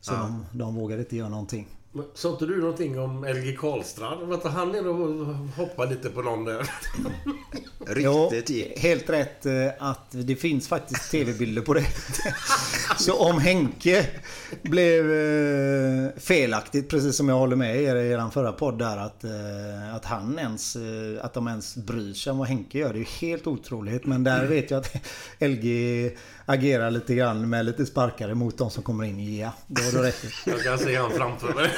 så 0.00 0.12
Ja. 0.12 0.18
de, 0.52 0.58
de 0.58 0.74
vågade 0.74 1.00
inte 1.02 1.16
göra 1.16 1.28
någonting. 1.28 1.68
Sa 2.14 2.30
inte 2.30 2.46
du 2.46 2.60
någonting 2.60 2.98
om 2.98 3.24
LG 3.24 3.56
Karlstrand? 3.56 4.28
Var 4.28 4.34
inte 4.34 4.48
han 4.48 4.72
nere 4.72 4.88
och 4.88 5.34
hoppade 5.56 5.94
lite 5.94 6.10
på 6.10 6.22
någon 6.22 6.44
där? 6.44 6.70
Riktigt 7.86 8.50
gick. 8.50 8.78
Helt 8.78 9.10
rätt 9.10 9.46
eh, 9.46 9.68
att 9.78 10.06
det 10.10 10.36
finns 10.36 10.68
faktiskt 10.68 11.10
tv-bilder 11.10 11.62
på 11.62 11.74
det. 11.74 11.86
Så 12.98 13.14
om 13.14 13.38
Henke 13.38 14.06
blev 14.62 15.12
eh, 15.12 16.08
felaktigt, 16.16 16.88
precis 16.88 17.16
som 17.16 17.28
jag 17.28 17.36
håller 17.36 17.56
med 17.56 17.82
er 17.82 17.96
i 17.96 18.10
er 18.10 18.30
förra 18.30 18.52
podd 18.52 18.78
där, 18.78 18.96
att, 18.96 19.24
eh, 19.24 19.94
att 19.94 20.04
han 20.04 20.38
ens, 20.38 20.76
att 21.20 21.34
de 21.34 21.48
ens 21.48 21.76
bryr 21.76 22.14
sig 22.14 22.30
om 22.30 22.38
vad 22.38 22.48
Henke 22.48 22.78
gör. 22.78 22.92
Det 22.92 22.96
är 22.96 23.00
ju 23.00 23.28
helt 23.28 23.46
otroligt. 23.46 24.06
Men 24.06 24.24
där 24.24 24.46
vet 24.46 24.70
jag 24.70 24.78
att 24.78 24.96
LG 25.38 26.10
agerar 26.46 26.90
lite 26.90 27.14
grann 27.14 27.50
med 27.50 27.64
lite 27.64 27.86
sparkare 27.86 28.34
mot 28.34 28.58
de 28.58 28.70
som 28.70 28.82
kommer 28.82 29.04
in. 29.04 29.36
Ja, 29.36 29.52
då 29.66 29.82
har 29.82 29.92
du 29.92 29.98
rätt. 29.98 30.24
Jag 30.46 30.62
kan 30.62 30.78
se 30.78 30.96
han 30.96 31.10
framför 31.10 31.54
mig. 31.54 31.70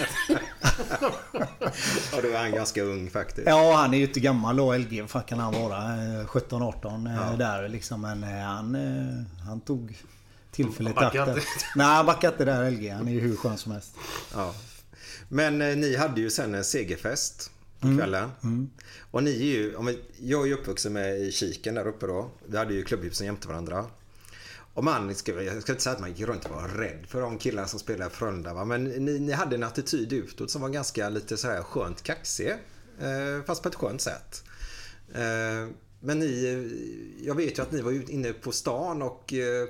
Ja, 2.12 2.20
då 2.22 2.28
är 2.28 2.38
han 2.38 2.52
ganska 2.52 2.82
ung 2.82 3.10
faktiskt. 3.10 3.46
Ja, 3.48 3.74
han 3.76 3.94
är 3.94 3.98
ju 3.98 4.04
inte 4.06 4.20
gammal 4.20 4.56
då, 4.56 4.76
LG. 4.76 5.02
Vad 5.12 5.26
kan 5.26 5.38
han 5.38 5.52
vara? 5.52 5.76
Eh, 5.76 6.26
17-18 6.26 7.06
eh, 7.06 7.14
Ja. 7.30 7.36
där 7.36 7.68
liksom. 7.68 8.00
Men 8.00 8.24
eh, 8.24 8.30
han, 8.40 8.74
eh, 8.74 9.46
han 9.46 9.60
tog 9.60 9.98
tillfället 10.50 10.92
i 10.92 10.96
Han 10.96 11.06
akt. 11.06 11.14
inte. 11.28 11.40
Nej, 11.76 11.86
han 11.86 12.06
backade 12.06 12.32
inte 12.32 12.44
där 12.44 12.70
LG. 12.70 12.88
Han 12.88 13.08
är 13.08 13.12
ju 13.12 13.20
hur 13.20 13.36
skön 13.36 13.58
som 13.58 13.72
helst. 13.72 13.94
Ja. 14.34 14.54
Men 15.28 15.62
eh, 15.62 15.76
ni 15.76 15.96
hade 15.96 16.20
ju 16.20 16.30
sen 16.30 16.54
en 16.54 16.64
segerfest. 16.64 17.50
på 17.80 17.86
Mm. 17.86 17.98
kvällen. 17.98 18.30
Mm. 18.42 18.70
Och 19.10 19.22
ni 19.22 19.30
är 19.30 19.44
ju, 19.44 19.74
jag 20.20 20.42
är 20.42 20.46
ju 20.46 20.54
uppvuxen 20.54 20.92
med 20.92 21.20
i 21.20 21.32
Kiken 21.32 21.74
där 21.74 21.86
uppe 21.86 22.06
då. 22.06 22.30
Vi 22.46 22.58
hade 22.58 22.74
ju 22.74 22.82
klubbhusen 22.84 23.26
jämte 23.26 23.48
varandra. 23.48 23.84
Och 24.74 24.84
man, 24.84 25.14
ska, 25.14 25.42
jag 25.42 25.62
ska 25.62 25.72
inte 25.72 25.82
säga 25.82 25.94
att 25.94 26.00
man 26.00 26.12
gick 26.12 26.28
runt 26.28 26.44
och 26.44 26.50
var 26.50 26.68
rädd 26.68 27.06
för 27.08 27.20
de 27.20 27.38
killarna 27.38 27.68
som 27.68 27.80
spelade 27.80 28.10
i 28.10 28.14
Frölunda 28.14 28.54
va? 28.54 28.64
Men 28.64 28.84
ni, 28.84 29.18
ni 29.18 29.32
hade 29.32 29.56
en 29.56 29.62
attityd 29.62 30.12
utåt 30.12 30.50
som 30.50 30.62
var 30.62 30.68
ganska 30.68 31.08
lite 31.08 31.36
så 31.36 31.48
här 31.48 31.62
skönt 31.62 32.02
kaxig. 32.02 32.50
Eh, 33.00 33.44
fast 33.46 33.62
på 33.62 33.68
ett 33.68 33.74
skönt 33.74 34.00
sätt. 34.00 34.44
Eh, 35.14 35.68
men 36.00 36.18
ni, 36.18 36.44
eh, 36.44 37.26
jag 37.26 37.34
vet 37.34 37.58
ju 37.58 37.62
att 37.62 37.72
ni 37.72 37.80
var 37.80 38.10
inne 38.10 38.32
på 38.32 38.52
stan 38.52 39.02
och 39.02 39.32
eh, 39.32 39.68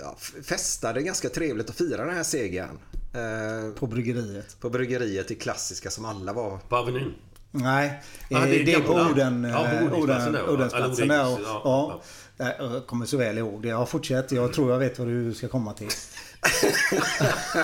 ja, 0.00 0.16
festade 0.42 1.02
ganska 1.02 1.28
trevligt 1.28 1.68
och 1.68 1.74
firade 1.74 2.04
den 2.04 2.14
här 2.16 2.22
segern. 2.22 2.78
Eh, 3.14 3.74
På 3.74 3.86
bryggeriet. 3.86 4.60
På 4.60 4.70
bryggeriet, 4.70 5.28
det 5.28 5.34
klassiska 5.34 5.90
som 5.90 6.04
alla 6.04 6.32
var. 6.32 6.58
På 6.58 6.76
Avenyn? 6.76 7.14
Nej, 7.50 8.02
Ja, 8.28 8.38
eh, 8.38 8.44
det 8.50 8.60
är 8.60 8.64
det 8.66 8.72
är 8.74 8.80
på 8.80 8.94
gamla. 8.94 9.10
Oden, 9.12 9.44
Ja, 9.44 9.58
på 9.70 9.76
eh, 9.76 9.82
Odensplatsen 9.92 10.28
Oden- 10.28 10.32
där? 10.32 10.48
Odensplatsen 10.52 11.10
och- 11.10 11.40
ja, 11.64 12.02
Ja, 12.40 12.52
jag 12.58 12.86
kommer 12.86 13.06
så 13.06 13.16
väl 13.16 13.38
ihåg 13.38 13.62
det. 13.62 13.68
Ja, 13.68 13.86
fortsätt. 13.86 14.32
Jag 14.32 14.52
tror 14.52 14.70
jag 14.72 14.78
vet 14.78 14.98
vad 14.98 15.08
du 15.08 15.34
ska 15.34 15.48
komma 15.48 15.72
till. 15.72 15.88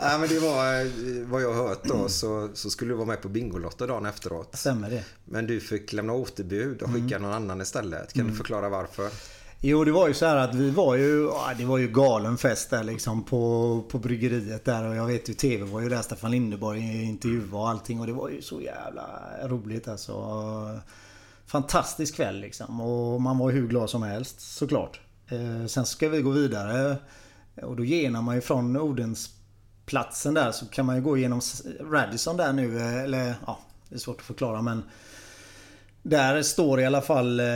ja, 0.00 0.18
men 0.18 0.28
det 0.28 0.38
var 0.38 0.80
eh, 0.80 0.86
vad 1.26 1.42
jag 1.42 1.52
har 1.54 1.68
hört 1.68 1.84
då 1.84 2.08
så, 2.08 2.48
så 2.54 2.70
skulle 2.70 2.90
du 2.90 2.94
vara 2.96 3.06
med 3.06 3.22
på 3.22 3.28
Bingolotto 3.28 3.86
dagen 3.86 4.06
efteråt. 4.06 4.56
Stämmer 4.56 4.90
det. 4.90 5.04
Men 5.24 5.46
du 5.46 5.60
fick 5.60 5.92
lämna 5.92 6.12
återbud 6.12 6.82
och 6.82 6.90
skicka 6.94 7.18
någon 7.18 7.32
annan 7.32 7.60
istället. 7.60 8.12
Kan 8.12 8.20
Mm. 8.20 8.32
du 8.32 8.36
förklara 8.38 8.68
varför? 8.68 9.10
Jo, 9.60 9.84
det 9.84 9.92
var 9.92 10.08
ju 10.08 10.14
så 10.14 10.26
här 10.26 10.36
att 10.36 10.54
vi 10.54 10.70
var 10.70 10.94
ju... 10.94 11.30
Det 11.58 11.64
var 11.64 11.78
ju 11.78 11.88
galen 11.88 12.38
fest 12.38 12.70
där 12.70 12.84
liksom 12.84 13.24
på, 13.24 13.84
på 13.88 13.98
bryggeriet 13.98 14.64
där. 14.64 14.88
Och 14.88 14.96
jag 14.96 15.06
vet 15.06 15.28
ju 15.28 15.34
TV 15.34 15.64
var 15.64 15.80
ju 15.80 15.88
där. 15.88 16.02
Stefan 16.02 16.30
Lindeborg 16.30 17.04
intervjuade 17.04 17.56
och 17.56 17.68
allting. 17.68 18.00
Och 18.00 18.06
det 18.06 18.12
var 18.12 18.28
ju 18.28 18.42
så 18.42 18.60
jävla 18.60 19.06
roligt 19.44 19.88
alltså. 19.88 20.80
Fantastisk 21.46 22.16
kväll 22.16 22.40
liksom. 22.40 22.80
Och 22.80 23.20
man 23.20 23.38
var 23.38 23.50
ju 23.50 23.60
hur 23.60 23.68
glad 23.68 23.90
som 23.90 24.02
helst 24.02 24.40
såklart. 24.40 25.00
Eh, 25.28 25.66
sen 25.66 25.86
ska 25.86 26.08
vi 26.08 26.22
gå 26.22 26.30
vidare. 26.30 26.96
Och 27.62 27.76
då 27.76 27.84
genar 27.84 28.22
man 28.22 28.34
ju 28.34 28.40
från 28.40 28.76
Odensplatsen 28.76 30.34
där 30.34 30.52
så 30.52 30.66
kan 30.66 30.86
man 30.86 30.96
ju 30.96 31.02
gå 31.02 31.16
igenom 31.16 31.40
Radisson 31.80 32.36
där 32.36 32.52
nu. 32.52 32.78
Eh, 32.78 33.02
eller 33.02 33.34
ja, 33.46 33.58
det 33.88 33.94
är 33.94 33.98
svårt 33.98 34.20
att 34.20 34.26
förklara 34.26 34.62
men... 34.62 34.82
Där 36.02 36.42
står 36.42 36.80
i 36.80 36.86
alla 36.86 37.00
fall... 37.00 37.40
Eh, 37.40 37.46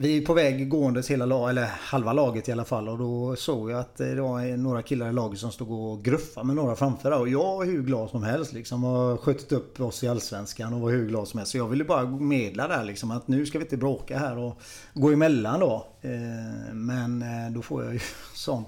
vi 0.00 0.16
är 0.16 0.26
på 0.26 0.34
väg 0.34 0.68
gåendes 0.68 1.10
hela 1.10 1.26
lag, 1.26 1.50
eller 1.50 1.64
halva 1.64 2.12
laget 2.12 2.48
i 2.48 2.52
alla 2.52 2.64
fall 2.64 2.88
och 2.88 2.98
då 2.98 3.36
såg 3.36 3.70
jag 3.70 3.80
att 3.80 4.00
eh, 4.00 4.06
det 4.06 4.20
var 4.20 4.56
några 4.56 4.82
killar 4.82 5.08
i 5.08 5.12
laget 5.12 5.40
som 5.40 5.52
stod 5.52 5.70
och 5.70 6.04
gruffade 6.04 6.46
med 6.46 6.56
några 6.56 6.76
framför. 6.76 7.20
Och 7.20 7.28
jag 7.28 7.56
var 7.56 7.64
hur 7.64 7.82
glad 7.82 8.10
som 8.10 8.22
helst 8.22 8.52
liksom 8.52 8.82
har 8.82 9.16
skjutit 9.16 9.52
upp 9.52 9.80
oss 9.80 10.04
i 10.04 10.08
Allsvenskan 10.08 10.74
och 10.74 10.80
var 10.80 10.90
hur 10.90 11.08
glad 11.08 11.28
som 11.28 11.38
helst. 11.38 11.52
Så 11.52 11.58
jag 11.58 11.68
ville 11.68 11.84
bara 11.84 12.06
medla 12.06 12.68
där 12.68 12.84
liksom 12.84 13.10
att 13.10 13.28
nu 13.28 13.46
ska 13.46 13.58
vi 13.58 13.64
inte 13.64 13.76
bråka 13.76 14.18
här 14.18 14.38
och 14.38 14.60
gå 14.94 15.10
emellan 15.10 15.60
då. 15.60 15.86
Eh, 16.00 16.74
men 16.74 17.22
eh, 17.22 17.52
då 17.52 17.62
får 17.62 17.84
jag 17.84 17.94
ju 17.94 18.00
sån 18.34 18.64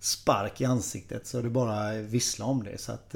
spark 0.00 0.60
i 0.60 0.64
ansiktet 0.64 1.26
så 1.26 1.42
det 1.42 1.50
bara 1.50 1.92
vissla 1.92 2.44
om 2.44 2.64
det. 2.64 2.80
Så 2.80 2.92
att, 2.92 3.14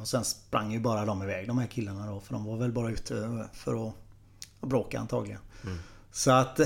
och 0.00 0.08
sen 0.08 0.24
sprang 0.24 0.72
ju 0.72 0.80
bara 0.80 1.04
de 1.04 1.22
iväg 1.22 1.46
de 1.46 1.58
här 1.58 1.66
killarna 1.66 2.10
då. 2.10 2.20
För 2.20 2.32
de 2.34 2.44
var 2.44 2.56
väl 2.56 2.72
bara 2.72 2.90
ute 2.90 3.44
för 3.52 3.88
att 3.88 3.94
bråka 4.60 5.00
antagligen. 5.00 5.40
Mm. 5.64 5.78
Så 6.12 6.30
att... 6.30 6.60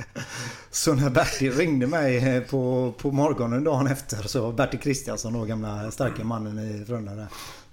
så 0.70 0.94
när 0.94 1.10
Bertil 1.10 1.52
ringde 1.52 1.86
mig 1.86 2.16
eh, 2.16 2.42
på, 2.42 2.94
på 2.98 3.10
morgonen 3.10 3.64
dagen 3.64 3.86
efter 3.86 4.22
så 4.22 4.52
Bertil 4.52 4.80
Kristiansson 4.80 5.32
då, 5.32 5.44
gamla 5.44 5.90
starka 5.90 6.24
mannen 6.24 6.58
i 6.58 6.84
Frölunda 6.84 7.14
där. 7.14 7.26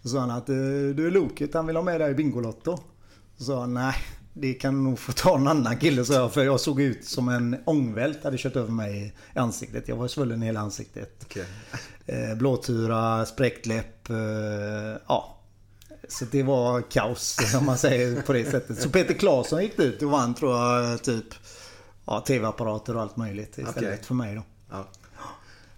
Så 0.04 0.10
sa 0.10 0.20
han 0.20 0.32
att 0.32 0.50
eh, 0.50 0.56
du 0.96 1.08
är 1.08 1.12
Loket, 1.12 1.54
han 1.54 1.68
vill 1.68 1.76
ha 1.76 1.84
med 1.84 2.02
dig 2.02 2.12
i 2.12 2.14
Bingolotto. 2.14 2.78
Så 3.38 3.44
sa 3.44 3.60
han 3.60 3.74
nej, 3.74 3.96
det 4.34 4.54
kan 4.54 4.84
nog 4.84 5.00
få 5.00 5.12
ta 5.12 5.38
en 5.38 5.48
annan 5.48 5.78
kille 5.78 6.06
sa 6.06 6.14
jag. 6.14 6.34
För 6.34 6.44
jag 6.44 6.60
såg 6.60 6.82
ut 6.82 7.06
som 7.06 7.30
en 7.30 7.58
ångvält 7.66 8.24
hade 8.24 8.38
kört 8.38 8.56
över 8.56 8.72
mig 8.72 9.16
i 9.36 9.40
ansiktet. 9.40 9.88
Jag 9.88 9.96
var 9.96 10.08
svullen 10.08 10.44
i 10.44 10.46
hela 10.46 10.60
ansiktet. 10.60 11.26
Okej. 11.26 11.46
Eh, 12.06 12.36
blåtura, 12.36 13.26
spräckt 13.26 13.66
läpp. 13.66 14.08
Ja. 15.08 15.33
Så 16.14 16.26
det 16.32 16.44
var 16.44 16.82
kaos 16.82 17.38
om 17.60 17.66
man 17.66 17.78
säger 17.78 18.22
på 18.22 18.34
det 18.34 18.52
sättet. 18.52 18.82
Så 18.82 18.90
Peter 18.90 19.14
Claesson 19.14 19.62
gick 19.64 19.80
ut 19.80 20.02
och 20.02 20.10
vann 20.12 20.34
tror 20.34 20.58
jag 20.58 21.04
typ 21.04 21.26
ja, 22.06 22.24
tv-apparater 22.28 22.96
och 22.96 23.02
allt 23.02 23.18
möjligt 23.18 23.50
istället 23.58 23.78
Okej. 23.78 24.00
för 24.04 24.14
mig 24.16 24.36
då. 24.36 24.44
Ja. 24.72 24.88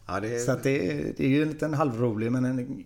Ja, 0.08 0.20
det. 0.20 0.40
Så 0.40 0.52
det, 0.64 0.78
det 1.18 1.26
är 1.26 1.30
ju 1.30 1.42
en 1.44 1.50
liten 1.50 1.74
halvrolig 1.74 2.32
men 2.32 2.46
en 2.46 2.84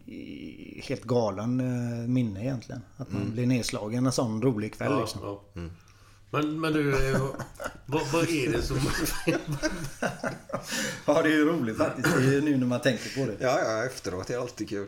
helt 0.84 1.04
galen 1.04 1.60
eh, 1.60 2.08
minne 2.08 2.42
egentligen. 2.42 2.82
Att 2.98 3.12
man 3.12 3.22
Mm. 3.22 3.34
blir 3.34 3.46
nedslagen 3.48 4.06
en 4.06 4.12
sån 4.12 4.42
rolig 4.42 4.74
kväll 4.74 4.92
Ja, 4.92 5.00
liksom. 5.00 5.22
ja. 5.24 5.42
Men, 6.32 6.60
men 6.62 6.74
du, 6.74 7.12
eh, 7.12 7.22
vad, 7.86 8.02
vad 8.14 8.30
är 8.30 8.52
det 8.52 8.62
som... 8.62 8.78
Ja 11.06 11.22
det 11.22 11.30
är 11.30 11.34
ju 11.34 11.46
roligt 11.46 11.78
faktiskt 11.78 12.08
det 12.18 12.24
är 12.24 12.32
ju 12.32 12.42
nu 12.42 12.58
när 12.58 12.68
man 12.68 12.82
tänker 12.82 13.20
på 13.20 13.32
det. 13.32 13.38
Ja, 13.46 13.60
ja, 13.66 13.86
efteråt 13.86 14.28
det 14.28 14.34
är 14.34 14.38
alltid 14.40 14.70
kul. 14.70 14.88